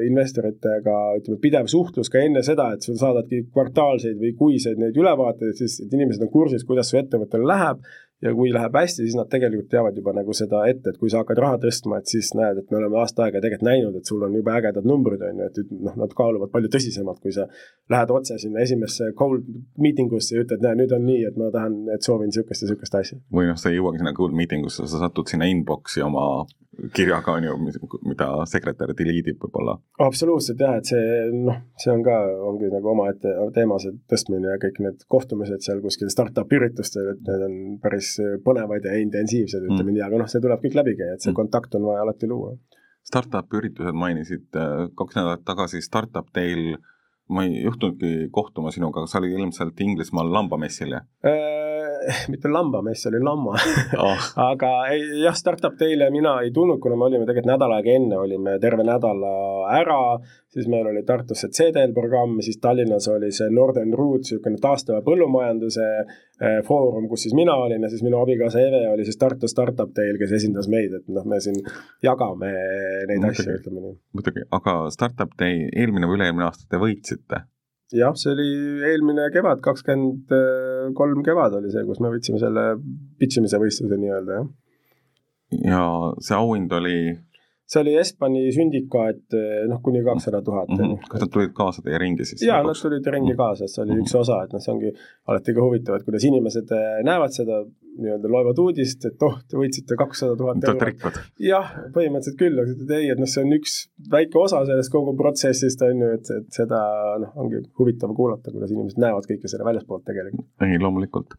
investoritega, 0.04 0.96
ütleme, 1.22 1.40
pidev 1.40 1.70
suhtlus 1.72 2.12
ka 2.12 2.20
enne 2.20 2.42
seda, 2.44 2.74
et 2.76 2.84
sa 2.84 2.96
saadadki 3.00 3.46
kvartaalseid 3.54 4.20
või 4.20 4.34
kuiseid 4.36 4.82
neid 4.82 4.98
ülevaateid, 5.00 5.56
siis 5.56 5.80
et 5.86 5.94
inimesed 5.96 6.26
on 6.26 6.32
kursis, 6.34 6.66
kuidas 6.68 6.92
su 6.92 7.00
ettevõttel 7.00 7.48
läheb 7.48 7.80
ja 8.22 8.34
kui 8.34 8.50
läheb 8.54 8.74
hästi, 8.80 9.06
siis 9.06 9.16
nad 9.18 9.30
tegelikult 9.30 9.70
teavad 9.72 9.98
juba 9.98 10.14
nagu 10.18 10.34
seda 10.38 10.64
ette, 10.70 10.94
et 10.94 11.00
kui 11.02 11.12
sa 11.14 11.22
hakkad 11.22 11.42
raha 11.44 11.60
tõstma, 11.62 12.00
et 12.02 12.10
siis 12.10 12.32
näed, 12.38 12.62
et 12.62 12.72
me 12.74 12.80
oleme 12.80 12.98
aasta 13.02 13.28
aega 13.28 13.42
tegelikult 13.44 13.68
näinud, 13.68 13.98
et 14.00 14.10
sul 14.10 14.24
on 14.26 14.38
jube 14.38 14.54
ägedad 14.54 14.88
numbrid, 14.90 15.22
on 15.28 15.44
ju, 15.44 15.50
et 15.52 15.74
noh, 15.76 15.98
nad 16.02 16.16
kaaluvad 16.18 16.54
palju 16.54 16.72
tõsisemalt, 16.74 17.22
kui 17.22 17.36
sa 17.36 17.46
lähed 17.94 18.14
otse 18.18 18.40
sinna 18.42 18.64
esimesse 18.66 19.12
cold 19.20 19.46
meeting 19.78 20.14
usse 20.18 20.38
ja 20.38 20.46
ütled, 20.46 20.64
näe, 20.66 20.82
nüüd 20.82 20.96
on 20.98 21.06
nii, 21.06 21.24
et 21.30 21.38
ma 21.38 21.52
tahan, 21.54 21.84
et 21.94 22.06
soovin 22.06 22.32
niisugust 22.32 22.64
ja 22.64 22.72
niisugust 22.72 23.02
asja. 23.02 23.20
või 23.34 23.52
noh, 23.52 23.60
sa 23.62 23.70
ei 23.70 23.78
jõuagi 23.78 24.02
sinna 24.02 24.16
cold 24.18 24.38
meeting 24.38 24.66
usse, 24.66 24.88
sa 24.90 25.04
satud 25.06 25.30
sinna 25.30 25.50
inbox'i 25.54 26.02
oma 26.06 26.28
kirjaga, 26.94 27.34
on 27.38 27.44
ju, 27.44 27.56
mida 28.06 28.28
sekretär 28.50 28.92
delete 28.98 29.32
ib 29.34 29.42
võib-olla. 29.42 29.78
absoluutselt 30.04 30.62
jah, 30.62 30.78
et 30.78 30.90
see 30.90 31.30
noh, 31.34 31.58
see 31.82 31.94
on 31.94 32.04
ka, 32.06 32.18
ongi 32.50 32.70
nagu 32.74 32.92
omaette 32.94 33.34
teema, 33.56 33.80
see 33.82 33.96
tõstmine 34.10 34.54
ja 34.54 34.60
kõik 34.62 34.82
need 34.86 35.06
kohtumised 35.10 35.66
seal 35.66 35.82
kuskil 35.86 36.12
startup'i 36.14 36.60
üritustel, 36.60 37.14
et 37.16 37.24
need 37.26 37.46
on 37.48 37.58
päris 37.82 38.07
põnevad 38.46 38.86
ja 38.88 38.96
intensiivsed, 39.02 39.64
ütleme 39.66 39.90
mm. 39.90 39.96
nii, 39.96 40.06
aga 40.08 40.22
noh, 40.24 40.30
see 40.32 40.44
tuleb 40.44 40.64
kõik 40.64 40.78
läbi 40.80 40.96
käia, 41.00 41.18
et 41.18 41.24
see 41.24 41.32
mm. 41.34 41.40
kontakt 41.40 41.78
on 41.80 41.88
vaja 41.90 42.06
alati 42.06 42.30
luua. 42.30 42.56
Startup'i 43.08 43.62
üritused 43.62 43.96
mainisid, 43.96 44.48
äh, 44.60 44.88
kaks 45.00 45.20
nädalat 45.20 45.46
tagasi 45.48 45.84
Startup 45.86 46.28
Teil 46.36 46.76
ma 47.32 47.44
ei 47.44 47.62
juhtunudki 47.66 48.30
kohtuma 48.32 48.72
sinuga, 48.72 49.04
sa 49.08 49.20
olid 49.20 49.36
ilmselt 49.36 49.80
Inglismaal 49.84 50.32
lambamessil, 50.32 50.96
jah 50.96 51.57
mitte 52.32 52.50
lambamess, 52.52 53.08
oli 53.10 53.20
lamma 53.24 53.56
oh. 53.98 54.28
aga 54.50 54.72
ei, 54.94 55.04
jah, 55.24 55.36
Startup 55.36 55.76
Day'le 55.80 56.10
mina 56.14 56.38
ei 56.44 56.52
tulnud, 56.56 56.80
kuna 56.84 56.96
me 56.96 57.08
olime 57.10 57.26
tegelikult 57.26 57.52
nädal 57.52 57.76
aega 57.78 57.96
enne, 57.96 58.20
olime 58.20 58.58
terve 58.64 58.86
nädala 58.88 59.34
ära, 59.78 60.00
siis 60.54 60.70
meil 60.72 60.88
oli 60.92 61.04
Tartus 61.08 61.44
see 61.44 61.54
CDL 61.58 61.96
programm, 61.96 62.38
siis 62.46 62.62
Tallinnas 62.64 63.10
oli 63.12 63.32
see 63.36 63.50
Northern 63.54 63.94
Root, 63.98 64.28
niisugune 64.28 64.62
taastava 64.62 65.02
põllumajanduse 65.06 65.88
äh, 65.98 66.58
foorum, 66.68 67.10
kus 67.12 67.28
siis 67.28 67.36
mina 67.38 67.56
olin 67.66 67.84
ja 67.84 67.92
siis 67.92 68.06
minu 68.06 68.22
abikaasa 68.22 68.64
Eve 68.64 68.86
oli 68.94 69.06
siis 69.08 69.20
Tartu 69.20 69.50
Startup 69.52 69.92
Day'l, 69.96 70.20
kes 70.22 70.38
esindas 70.40 70.72
meid, 70.72 70.96
et 71.02 71.12
noh, 71.12 71.28
me 71.28 71.42
siin 71.44 71.60
jagame 72.06 72.54
neid 73.10 73.20
muidugi, 73.20 73.44
asju, 73.44 73.60
ütleme 73.62 73.84
nii. 73.84 74.00
muidugi, 74.18 74.48
aga 74.58 74.80
Startup 74.96 75.38
Day 75.40 75.68
eelmine 75.74 76.10
või 76.10 76.22
üle-eelmine 76.22 76.50
aasta 76.50 76.70
te 76.72 76.82
võitsite 76.82 77.46
jah, 77.96 78.16
see 78.20 78.34
oli 78.36 78.48
eelmine 78.90 79.30
kevad, 79.34 79.62
kakskümmend 79.66 80.34
kolm 80.98 81.24
kevad 81.26 81.60
oli 81.60 81.72
see, 81.74 81.86
kus 81.88 82.02
me 82.04 82.12
võtsime 82.14 82.42
selle 82.42 82.70
pitch 83.20 83.40
imise 83.42 83.60
võistluse 83.62 84.00
nii-öelda, 84.02 84.42
jah. 84.42 84.50
ja 85.72 85.84
see 86.20 86.38
auhind 86.38 86.74
oli 86.80 86.98
see 87.68 87.82
oli 87.84 87.96
Espani 88.00 88.46
sündikaat, 88.56 89.36
noh, 89.68 89.82
kuni 89.84 90.04
kakssada 90.06 90.40
tuhat. 90.46 90.70
Mhm. 90.72 91.02
kas 91.10 91.24
nad 91.24 91.32
tulid 91.34 91.52
kaasa 91.58 91.84
teie 91.84 91.98
ringi 92.00 92.26
siis? 92.26 92.46
jaa, 92.48 92.62
nad 92.64 92.80
tulid 92.82 93.10
ringi 93.16 93.34
mhm. 93.34 93.40
kaasa, 93.42 93.68
see 93.68 93.84
oli 93.84 93.92
mm 93.92 94.00
-hmm. 94.00 94.08
üks 94.08 94.16
osa, 94.22 94.40
et 94.46 94.56
noh, 94.56 94.64
see 94.64 94.74
ongi 94.74 94.94
alati 95.28 95.56
ka 95.58 95.66
huvitav, 95.66 96.00
et 96.00 96.08
kuidas 96.08 96.24
inimesed 96.30 96.72
eh, 96.78 97.04
näevad 97.08 97.36
seda, 97.36 97.60
nii-öelda 97.98 98.30
loevad 98.32 98.60
uudist, 98.62 99.06
et 99.10 99.24
oh, 99.26 99.40
te 99.50 99.58
võitsite 99.58 99.98
kakssada 100.00 100.36
tuhat 100.40 100.64
eurot. 100.70 101.20
jah, 101.44 101.72
põhimõtteliselt 101.96 102.38
küll, 102.40 102.60
aga 102.62 102.76
ütled 102.76 102.94
ei, 103.00 103.10
et 103.14 103.22
noh, 103.22 103.32
see 103.32 103.44
on 103.44 103.56
üks 103.58 103.78
väike 104.12 104.40
osa 104.40 104.64
sellest 104.70 104.94
kogu 104.94 105.16
protsessist, 105.18 105.82
on 105.88 106.06
ju, 106.06 106.12
et, 106.20 106.32
et 106.40 106.62
seda 106.62 106.82
noh, 107.24 107.34
ongi 107.44 107.64
huvitav 107.80 108.14
kuulata, 108.16 108.54
kuidas 108.54 108.72
inimesed 108.76 109.02
näevad 109.02 109.28
kõike 109.30 109.52
selle 109.52 109.68
väljaspoolt 109.68 110.06
tegelikult. 110.08 110.48
ei, 110.62 110.80
loomulikult. 110.80 111.36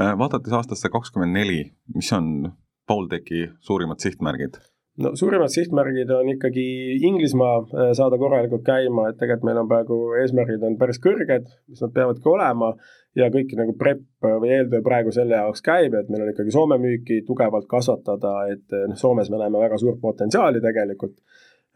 Äh, 0.00 0.14
vaadates 0.18 0.52
aastasse 0.54 0.90
kakskümmend 0.94 1.36
neli, 1.38 1.60
mis 1.94 2.10
on 2.16 2.50
Poolteki 2.88 3.50
suurimad 3.60 4.00
sihtmärgid? 4.00 4.56
No 5.02 5.12
suurimad 5.16 5.52
sihtmärgid 5.52 6.10
on 6.10 6.28
ikkagi 6.34 6.66
Inglismaa 7.06 7.56
äh, 7.58 7.90
saada 7.96 8.18
korralikult 8.18 8.64
käima, 8.66 9.08
et 9.08 9.18
tegelikult 9.20 9.46
meil 9.48 9.60
on 9.62 9.70
praegu 9.70 9.98
eesmärgid 10.22 10.64
on 10.66 10.78
päris 10.80 11.00
kõrged, 11.02 11.50
mis 11.70 11.82
nad 11.84 11.94
peavadki 11.94 12.30
olema 12.30 12.72
ja 13.18 13.30
kõik 13.34 13.54
nagu 13.58 13.74
prep 13.78 14.02
või 14.22 14.52
eeltöö 14.56 14.82
praegu 14.84 15.14
selle 15.14 15.38
jaoks 15.38 15.62
käib, 15.64 15.94
et 15.98 16.10
meil 16.12 16.26
on 16.26 16.32
ikkagi 16.32 16.54
Soome 16.54 16.80
müüki 16.82 17.22
tugevalt 17.26 17.68
kasvatada, 17.70 18.34
et 18.54 18.66
äh, 18.74 18.88
noh, 18.90 18.98
Soomes 18.98 19.30
me 19.30 19.42
näeme 19.42 19.62
väga 19.62 19.78
suurt 19.80 20.00
potentsiaali 20.02 20.62
tegelikult 20.64 21.16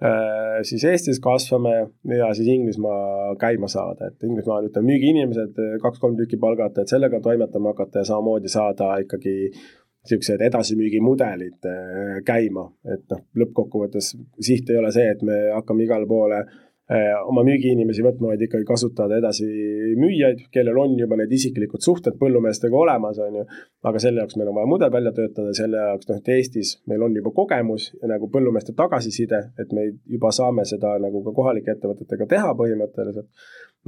äh,. 0.02 0.58
siis 0.66 0.84
Eestis 0.90 1.20
kasvame 1.22 1.76
ja 2.16 2.32
siis 2.34 2.48
Inglismaa 2.50 3.36
käima 3.38 3.70
saada, 3.70 4.10
et 4.10 4.26
Inglismaal 4.26 4.66
ütleme 4.66 4.90
müügiinimesed 4.90 5.62
kaks-kolm 5.84 6.18
tükki 6.18 6.40
palgata, 6.42 6.82
et 6.82 6.90
sellega 6.90 7.22
toimetama 7.22 7.70
hakata 7.70 8.02
ja 8.02 8.10
samamoodi 8.10 8.50
saada 8.50 8.96
ikkagi 9.04 9.52
niisugused 10.02 10.42
edasimüügimudelid 10.48 11.70
äh, 11.70 12.18
käima, 12.26 12.66
et 12.90 13.04
noh, 13.12 13.22
lõppkokkuvõttes 13.38 14.12
siht 14.42 14.70
ei 14.70 14.80
ole 14.80 14.90
see, 14.94 15.08
et 15.14 15.22
me 15.26 15.38
hakkame 15.54 15.86
igale 15.86 16.08
poole 16.10 16.40
äh, 16.42 16.71
oma 17.28 17.44
müügiinimesi 17.46 18.02
võtma, 18.04 18.32
vaid 18.32 18.42
ikkagi 18.42 18.66
kasutada 18.68 19.16
edasi 19.20 19.46
müüjaid, 19.96 20.42
kellel 20.52 20.80
on 20.82 20.96
juba 20.98 21.16
need 21.20 21.30
isiklikud 21.32 21.80
suhted 21.84 22.18
põllumeestega 22.20 22.76
olemas, 22.76 23.20
on 23.22 23.38
ju. 23.38 23.44
aga 23.88 24.02
selle 24.02 24.20
jaoks 24.20 24.36
meil 24.36 24.50
on 24.50 24.58
vaja 24.58 24.70
mudel 24.70 24.92
välja 24.92 25.12
töötada, 25.16 25.54
selle 25.56 25.78
jaoks 25.78 26.10
noh, 26.10 26.18
et 26.18 26.30
Eestis 26.34 26.74
meil 26.90 27.02
on 27.06 27.14
juba 27.16 27.32
kogemus 27.36 27.92
ja 27.94 28.10
nagu 28.10 28.28
põllumeeste 28.34 28.74
tagasiside, 28.76 29.44
et 29.62 29.72
me 29.72 29.86
juba 29.92 30.34
saame 30.34 30.66
seda 30.68 30.96
nagu 31.02 31.22
ka 31.24 31.34
kohalike 31.38 31.76
ettevõtetega 31.76 32.28
teha 32.34 32.54
põhimõtteliselt 32.58 33.30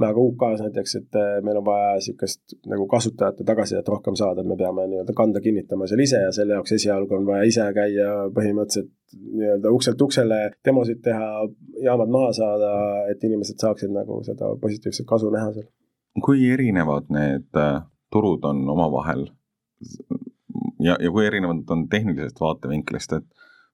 aga 0.03 0.19
UK-s 0.19 0.63
näiteks, 0.65 0.95
et 0.99 1.15
äh, 1.15 1.37
meil 1.43 1.57
on 1.61 1.65
vaja 1.65 1.93
niisugust 1.95 2.55
nagu 2.67 2.87
kasutajate 2.91 3.45
tagasisidet 3.47 3.87
rohkem 3.87 4.17
saada, 4.19 4.41
et 4.41 4.49
me 4.49 4.57
peame 4.59 4.87
nii-öelda 4.91 5.15
kanda 5.15 5.39
kinnitama 5.41 5.87
seal 5.87 6.03
ise 6.03 6.19
ja 6.25 6.31
selle 6.35 6.57
jaoks 6.57 6.75
esialgu 6.75 7.15
on 7.15 7.27
vaja 7.29 7.47
ise 7.47 7.67
käia 7.77 8.09
põhimõtteliselt 8.35 8.91
nii-öelda 9.15 9.71
ukselt 9.71 10.01
uksele 10.01 10.39
demosid 10.65 11.01
teha, 11.03 11.47
jaamad 11.83 12.11
maha 12.11 12.33
saada, 12.35 12.71
et 13.11 13.23
inimesed 13.23 13.61
saaksid 13.61 13.93
nagu 13.95 14.21
seda 14.27 14.51
positiivset 14.61 15.07
kasu 15.07 15.31
näha 15.33 15.53
seal. 15.55 15.67
kui 16.23 16.49
erinevad 16.51 17.09
need 17.11 17.59
äh, 17.59 17.81
turud 18.11 18.45
on 18.47 18.63
omavahel 18.69 19.25
ja, 20.79 20.97
ja 20.99 21.11
kui 21.11 21.25
erinevad 21.25 21.69
on 21.69 21.87
tehnilisest 21.89 22.39
vaatevinklist, 22.41 23.17
et 23.17 23.27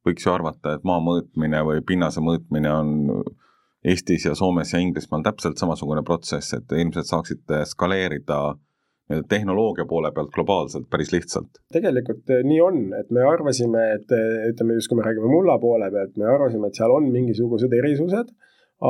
võiks 0.08 0.26
ju 0.26 0.34
arvata, 0.34 0.76
et 0.76 0.86
maa 0.88 1.02
mõõtmine 1.04 1.62
või 1.68 1.84
pinnase 1.86 2.24
mõõtmine 2.26 2.74
on 2.74 2.92
Eestis 3.86 4.26
ja 4.28 4.36
Soomes 4.38 4.74
ja 4.74 4.82
Inglismaal 4.82 5.24
täpselt 5.26 5.58
samasugune 5.58 6.04
protsess, 6.06 6.54
et 6.54 6.74
ilmselt 6.78 7.10
saaksite 7.10 7.64
skaleerida 7.70 8.42
tehnoloogia 9.30 9.86
poole 9.90 10.12
pealt 10.16 10.32
globaalselt 10.36 10.88
päris 10.92 11.12
lihtsalt? 11.14 11.60
tegelikult 11.74 12.30
eh, 12.30 12.46
nii 12.48 12.62
on, 12.62 12.80
et 13.00 13.12
me 13.12 13.26
arvasime, 13.28 13.88
et 13.98 14.16
eh, 14.16 14.48
ütleme 14.52 14.78
just, 14.78 14.92
kui 14.92 15.00
me 15.00 15.08
räägime 15.08 15.32
mulla 15.32 15.58
poole 15.62 15.92
pealt, 15.92 16.16
me 16.22 16.30
arvasime, 16.30 16.72
et 16.72 16.80
seal 16.80 16.96
on 16.96 17.12
mingisugused 17.14 17.76
erisused, 17.78 18.32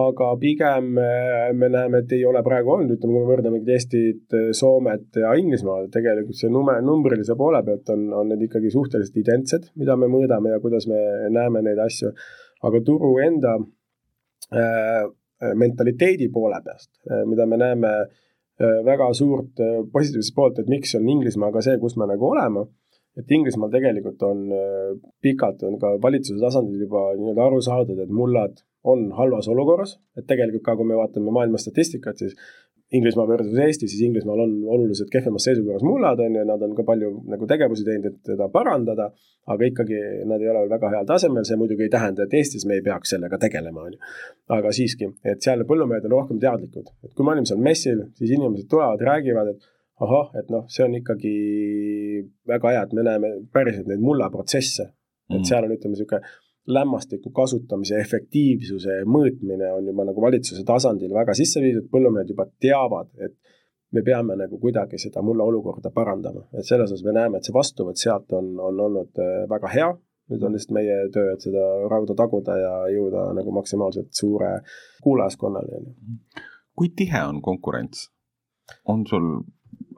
aga 0.01 0.29
pigem 0.39 0.93
eh, 1.01 1.49
me 1.57 1.71
näeme, 1.73 2.03
et 2.03 2.15
ei 2.15 2.23
ole 2.27 2.43
praegu 2.45 2.75
olnud, 2.77 2.95
ütleme, 2.95 3.17
kui 3.17 3.25
me 3.25 3.33
võrdleme 3.33 3.61
Eestit, 3.75 4.37
Soomet 4.57 5.19
ja 5.23 5.33
Inglismaad, 5.39 5.91
tegelikult 5.93 6.39
see 6.39 6.53
nume, 6.53 6.77
numbrilise 6.85 7.35
poole 7.39 7.63
pealt 7.67 7.91
on, 7.95 8.07
on 8.21 8.33
need 8.33 8.47
ikkagi 8.47 8.71
suhteliselt 8.73 9.19
identsed, 9.23 9.69
mida 9.79 9.99
me 9.99 10.09
mõõdame 10.11 10.55
ja 10.55 10.63
kuidas 10.63 10.87
me 10.91 11.01
näeme 11.33 11.63
neid 11.65 11.81
asju, 11.83 12.15
aga 12.67 12.83
turu 12.85 13.15
enda 13.23 13.59
Äh, 14.55 15.03
äh, 15.41 15.55
mentaliteedi 15.55 16.27
poole 16.29 16.57
peast, 16.61 16.89
äh, 17.07 17.23
mida 17.25 17.45
me 17.45 17.57
näeme 17.57 17.87
väga 18.85 19.11
suurt 19.17 19.61
positiivset 19.93 20.35
poolt, 20.35 20.59
et 20.61 20.69
miks 20.71 20.95
on 20.99 21.09
Inglismaa 21.09 21.51
ka 21.53 21.63
see, 21.65 21.77
kus 21.81 21.97
me 21.97 22.07
nagu 22.09 22.27
oleme, 22.29 22.65
et 23.19 23.31
Inglismaal 23.35 23.71
tegelikult 23.73 24.21
on 24.23 24.43
pikalt, 25.23 25.63
on 25.67 25.79
ka 25.81 25.95
valitsuse 26.03 26.39
tasandil 26.41 26.85
juba 26.85 27.09
nii-öelda 27.17 27.47
aru 27.47 27.61
saadud, 27.65 27.99
et 27.99 28.13
mullad 28.13 28.61
on 28.87 29.09
halvas 29.17 29.49
olukorras, 29.51 29.97
et 30.17 30.25
tegelikult 30.29 30.65
ka, 30.65 30.75
kui 30.79 30.87
me 30.89 30.97
vaatame 30.97 31.33
maailma 31.33 31.59
statistikat, 31.61 32.21
siis 32.23 32.37
Inglismaa 32.91 33.27
versus 33.27 33.59
Eesti, 33.63 33.87
siis 33.87 34.01
Inglismaal 34.03 34.41
on 34.43 34.55
oluliselt 34.75 35.09
kehvemas 35.13 35.45
seisukorras 35.47 35.83
mullad, 35.87 36.19
on 36.19 36.33
ju, 36.35 36.43
nad 36.47 36.63
on 36.65 36.73
ka 36.75 36.83
palju 36.87 37.11
nagu 37.31 37.47
tegevusi 37.47 37.85
teinud, 37.87 38.09
et 38.09 38.31
teda 38.33 38.49
parandada, 38.51 39.07
aga 39.47 39.69
ikkagi 39.69 39.99
nad 40.27 40.43
ei 40.43 40.49
ole 40.51 40.65
veel 40.65 40.73
väga 40.73 40.89
heal 40.91 41.07
tasemel, 41.07 41.45
see 41.47 41.59
muidugi 41.59 41.87
ei 41.87 41.93
tähenda, 41.93 42.27
et 42.27 42.35
Eestis 42.41 42.67
me 42.67 42.75
ei 42.79 42.83
peaks 42.83 43.15
sellega 43.15 43.39
tegelema, 43.39 43.85
on 43.87 43.95
ju. 43.95 44.01
aga 44.57 44.73
siiski, 44.75 45.07
et 45.23 45.39
seal 45.45 45.63
põllumehed 45.69 46.09
on 46.09 46.17
rohkem 46.17 46.41
teadlikud, 46.43 46.91
et 47.07 47.13
kui 47.15 47.27
me 47.27 47.35
olime 47.37 47.47
seal 47.47 47.63
messil, 47.63 48.03
siis 48.19 48.35
inimesed 48.35 48.67
tulevad, 48.71 49.07
räägivad, 49.07 49.53
et 49.55 49.71
ahah, 50.03 50.35
et 50.41 50.51
noh, 50.51 50.67
see 50.71 50.83
on 50.83 50.99
ikkagi 50.99 51.35
väga 52.51 52.75
hea, 52.75 52.85
et 52.89 52.95
me 52.97 53.07
näeme 53.07 53.33
päriselt 53.53 53.87
neid 53.87 54.03
mullaprotsesse, 54.03 54.89
et 55.31 55.39
mm. 55.39 55.47
seal 55.47 55.67
on, 55.67 55.77
ütleme, 55.77 55.95
niisugune 55.95 56.25
lämmastiku 56.67 57.31
kasutamise 57.33 57.97
efektiivsuse 57.99 59.01
mõõtmine 59.09 59.71
on 59.73 59.87
juba 59.89 60.05
nagu 60.05 60.21
valitsuse 60.21 60.63
tasandil 60.65 61.13
väga 61.13 61.33
sisse 61.37 61.61
viidud, 61.63 61.87
põllumehed 61.91 62.29
juba 62.29 62.45
teavad, 62.61 63.09
et 63.17 63.33
me 63.91 64.03
peame 64.05 64.37
nagu 64.39 64.59
kuidagi 64.59 64.99
seda 65.01 65.23
mulla 65.25 65.43
olukorda 65.49 65.91
parandama, 65.91 66.45
et 66.53 66.67
selles 66.67 66.91
osas 66.91 67.03
me 67.05 67.15
näeme, 67.17 67.37
et 67.37 67.47
see 67.47 67.55
vastuvõtt 67.55 67.99
sealt 67.99 68.31
on, 68.37 68.53
on 68.59 68.79
olnud 68.87 69.19
äh, 69.19 69.43
väga 69.49 69.73
hea. 69.75 69.91
nüüd 70.31 70.43
on 70.47 70.53
lihtsalt 70.55 70.71
meie 70.77 70.95
töö, 71.11 71.33
et 71.33 71.43
seda 71.43 71.63
rauda 71.91 72.13
taguda 72.15 72.53
ja 72.55 72.71
jõuda 72.93 73.25
nagu 73.35 73.51
maksimaalselt 73.51 74.13
suure 74.15 74.61
kuulajaskonnani. 75.03 75.81
kui 76.75 76.89
tihe 76.95 77.23
on 77.27 77.41
konkurents? 77.41 78.09
on 78.87 79.03
sul 79.07 79.41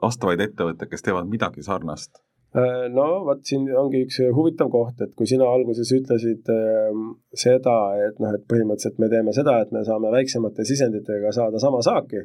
vastavaid 0.02 0.40
ettevõtteid, 0.40 0.90
kes 0.90 1.06
teevad 1.06 1.28
midagi 1.30 1.62
sarnast? 1.62 2.18
Äh, 2.54 2.84
no 2.94 3.04
vot, 3.26 3.40
siin 3.48 3.64
ongi 3.74 4.04
üks 4.06 4.20
huvitav 4.36 4.68
koht, 4.70 5.00
et 5.02 5.14
kui 5.18 5.26
sina 5.26 5.48
alguses 5.50 5.90
ütlesid 5.96 6.50
äh, 6.54 7.00
seda, 7.34 7.74
et 8.06 8.20
noh, 8.22 8.30
et 8.36 8.44
põhimõtteliselt 8.50 9.00
me 9.02 9.08
teeme 9.10 9.34
seda, 9.34 9.56
et 9.64 9.72
me 9.74 9.82
saame 9.86 10.12
väiksemate 10.14 10.66
sisenditega 10.68 11.32
saada 11.34 11.58
sama 11.62 11.80
saaki, 11.82 12.22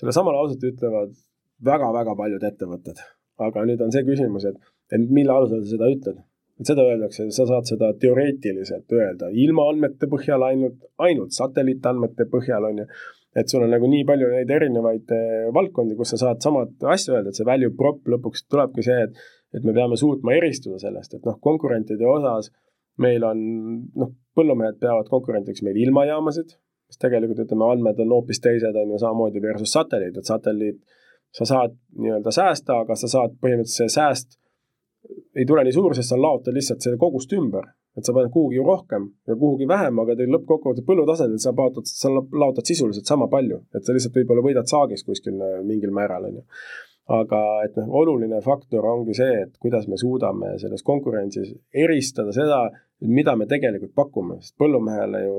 sellesama 0.00 0.34
lauset 0.34 0.66
ütlevad 0.66 1.14
väga-väga 1.62 2.16
paljud 2.18 2.48
ettevõtted. 2.50 3.04
aga 3.42 3.62
nüüd 3.66 3.80
on 3.82 3.94
see 3.94 4.02
küsimus, 4.06 4.44
et, 4.50 4.58
et 4.90 5.06
mille 5.14 5.32
alusel 5.32 5.62
sa 5.62 5.76
seda 5.76 5.92
ütled? 5.94 6.18
Et 6.60 6.68
seda 6.68 6.84
öeldakse, 6.86 7.28
sa 7.34 7.46
saad 7.48 7.68
seda 7.68 7.92
teoreetiliselt 8.00 8.92
öelda 8.92 9.30
ilma 9.44 9.66
andmete 9.72 10.08
põhjal 10.10 10.44
ainult, 10.46 10.78
ainult 11.02 11.34
satelliitandmete 11.36 12.28
põhjal, 12.32 12.68
on 12.68 12.82
ju. 12.84 12.88
Et 13.40 13.48
sul 13.48 13.64
on 13.64 13.70
nagu 13.72 13.88
nii 13.88 14.04
palju 14.04 14.26
neid 14.28 14.50
erinevaid 14.52 15.12
eh, 15.16 15.46
valdkondi, 15.56 15.96
kus 15.96 16.12
sa 16.12 16.18
saad 16.20 16.42
samat 16.44 16.84
asja 16.92 17.14
öelda, 17.16 17.32
et 17.32 17.38
see 17.38 17.48
value 17.48 17.72
prop 17.78 18.04
lõpuks 18.12 18.44
tulebki 18.52 18.84
see, 18.84 19.06
et 19.08 19.22
et 19.52 19.64
me 19.68 19.74
peame 19.76 19.96
suutma 20.00 20.32
eristuda 20.32 20.78
sellest, 20.80 21.16
et 21.16 21.26
noh, 21.28 21.38
konkurentide 21.44 22.06
osas 22.08 22.50
meil 23.02 23.24
on 23.24 23.40
noh, 23.98 24.12
põllumehed 24.36 24.78
peavad 24.80 25.08
konkurentiks 25.12 25.64
meil 25.64 25.78
ilmajaamasid, 25.84 26.54
mis 26.88 27.00
tegelikult 27.00 27.42
ütleme, 27.44 27.68
andmed 27.74 28.00
on 28.04 28.14
hoopis 28.16 28.40
teised, 28.44 28.76
on 28.76 28.94
ju, 28.94 29.00
samamoodi 29.00 29.42
versus 29.44 29.72
satelliit, 29.72 30.16
et 30.18 30.28
satelliit, 30.28 30.80
sa 31.32 31.48
saad 31.48 31.76
nii-öelda 32.00 32.32
säästa, 32.34 32.82
aga 32.84 32.96
sa 33.00 33.08
saad 33.08 33.36
põhimõtteliselt 33.40 33.92
see 33.92 33.94
sääst 33.94 34.38
ei 35.36 35.46
tule 35.48 35.64
nii 35.64 35.74
suur, 35.74 35.94
sest 35.96 36.12
sa 36.12 36.18
laotad 36.20 36.54
lihtsalt 36.56 36.84
selle 36.84 37.00
kogust 37.00 37.32
ümber. 37.38 37.70
et 37.92 38.06
sa 38.08 38.14
paned 38.16 38.30
kuhugi 38.32 38.56
rohkem 38.64 39.02
ja 39.28 39.34
kuhugi 39.36 39.66
vähem, 39.68 39.98
aga 40.00 40.14
teil 40.16 40.30
lõppkokkuvõttes 40.32 40.84
põllutasandil 40.86 41.40
sa 41.42 41.50
paotad, 41.52 41.84
sa 41.84 42.08
laotad 42.12 42.64
sisuliselt 42.64 43.04
sama 43.04 43.26
palju, 43.28 43.58
et 43.76 43.84
sa 43.84 43.92
lihtsalt 43.92 44.16
võib-olla 44.16 44.44
võidad 44.46 44.70
saagis 44.70 45.04
kuskil 45.04 45.36
mingil 45.68 45.92
määral, 45.92 46.24
on 46.30 46.38
ju 46.40 46.44
aga 47.10 47.40
et 47.66 47.76
noh, 47.76 47.90
oluline 48.02 48.38
faktor 48.44 48.86
ongi 48.86 49.16
see, 49.18 49.42
et 49.44 49.58
kuidas 49.60 49.88
me 49.90 49.98
suudame 50.00 50.54
selles 50.62 50.84
konkurentsis 50.86 51.50
eristada 51.74 52.32
seda, 52.32 52.62
mida 53.02 53.34
me 53.36 53.48
tegelikult 53.50 53.94
pakume, 53.94 54.38
sest 54.40 54.56
põllumehele 54.60 55.24
ju 55.26 55.34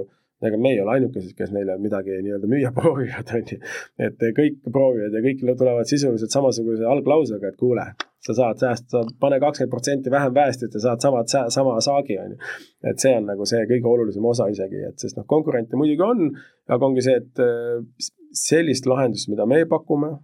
ega 0.48 0.60
me 0.60 0.74
ei 0.74 0.80
ole 0.84 0.96
ainukesed, 0.98 1.36
kes 1.38 1.52
neile 1.56 1.78
midagi 1.82 2.18
nii-öelda 2.26 2.50
müüa 2.52 2.72
proovivad, 2.76 3.30
on 3.38 3.46
ju. 3.52 3.60
et 4.08 4.26
kõik 4.40 4.60
proovivad 4.72 5.16
ja 5.18 5.22
kõik 5.26 5.46
tulevad 5.60 5.90
sisuliselt 5.90 6.34
samasuguse 6.34 6.88
alglausega, 6.90 7.54
et 7.54 7.60
kuule, 7.60 7.86
sa 8.24 8.36
saad 8.38 8.62
säästa, 8.64 9.04
pane 9.20 9.40
kakskümmend 9.44 9.72
protsenti 9.72 10.12
vähem 10.12 10.36
väestit 10.36 10.76
ja 10.78 10.84
saad 10.88 11.04
samad, 11.04 11.32
sama 11.54 11.80
saagi, 11.84 12.20
on 12.24 12.36
ju. 12.36 12.52
et 12.92 13.04
see 13.04 13.16
on 13.18 13.28
nagu 13.32 13.48
see 13.50 13.64
kõige 13.72 13.90
olulisem 13.90 14.30
osa 14.34 14.50
isegi, 14.52 14.84
et 14.90 15.00
sest 15.00 15.20
noh, 15.20 15.28
konkurente 15.30 15.80
muidugi 15.80 16.06
on, 16.06 16.30
aga 16.70 16.92
ongi 16.92 17.04
see, 17.06 17.18
et 17.20 17.44
sellist 18.44 18.88
lahendust, 18.90 19.30
mida 19.32 19.48
me 19.50 19.64
pakume, 19.70 20.16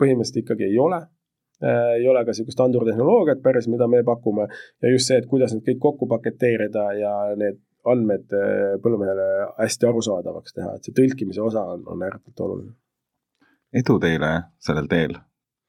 põhimõtteliselt 0.00 0.42
ikkagi 0.42 0.70
ei 0.70 0.78
ole 0.82 0.98
äh, 0.98 1.98
ei 1.98 2.06
ole 2.10 2.24
ka 2.24 2.32
niisugust 2.32 2.62
andurtehnoloogiat 2.64 3.42
päris, 3.44 3.68
mida 3.70 3.86
me 3.90 4.02
pakume 4.06 4.48
ja 4.82 4.90
just 4.90 5.10
see, 5.10 5.20
et 5.20 5.28
kuidas 5.30 5.54
need 5.54 5.66
kõik 5.68 5.82
kokku 5.86 6.08
paketeerida 6.10 6.88
ja 6.98 7.12
need 7.38 7.60
andmed 7.84 8.34
äh, 8.36 8.76
põllumehele 8.82 9.28
hästi 9.58 9.88
arusaadavaks 9.88 10.58
teha, 10.58 10.74
et 10.76 10.86
see 10.86 10.96
tõlkimise 10.96 11.42
osa 11.42 11.64
on, 11.74 11.86
on 11.86 12.02
ääretult 12.06 12.44
oluline. 12.46 12.74
edu 13.72 13.98
teile 13.98 14.32
sellel 14.58 14.90
teel, 14.90 15.16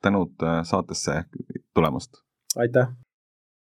tänud 0.01 0.49
saatesse 0.69 1.23
tulemast! 1.73 2.21
aitäh! 2.57 2.93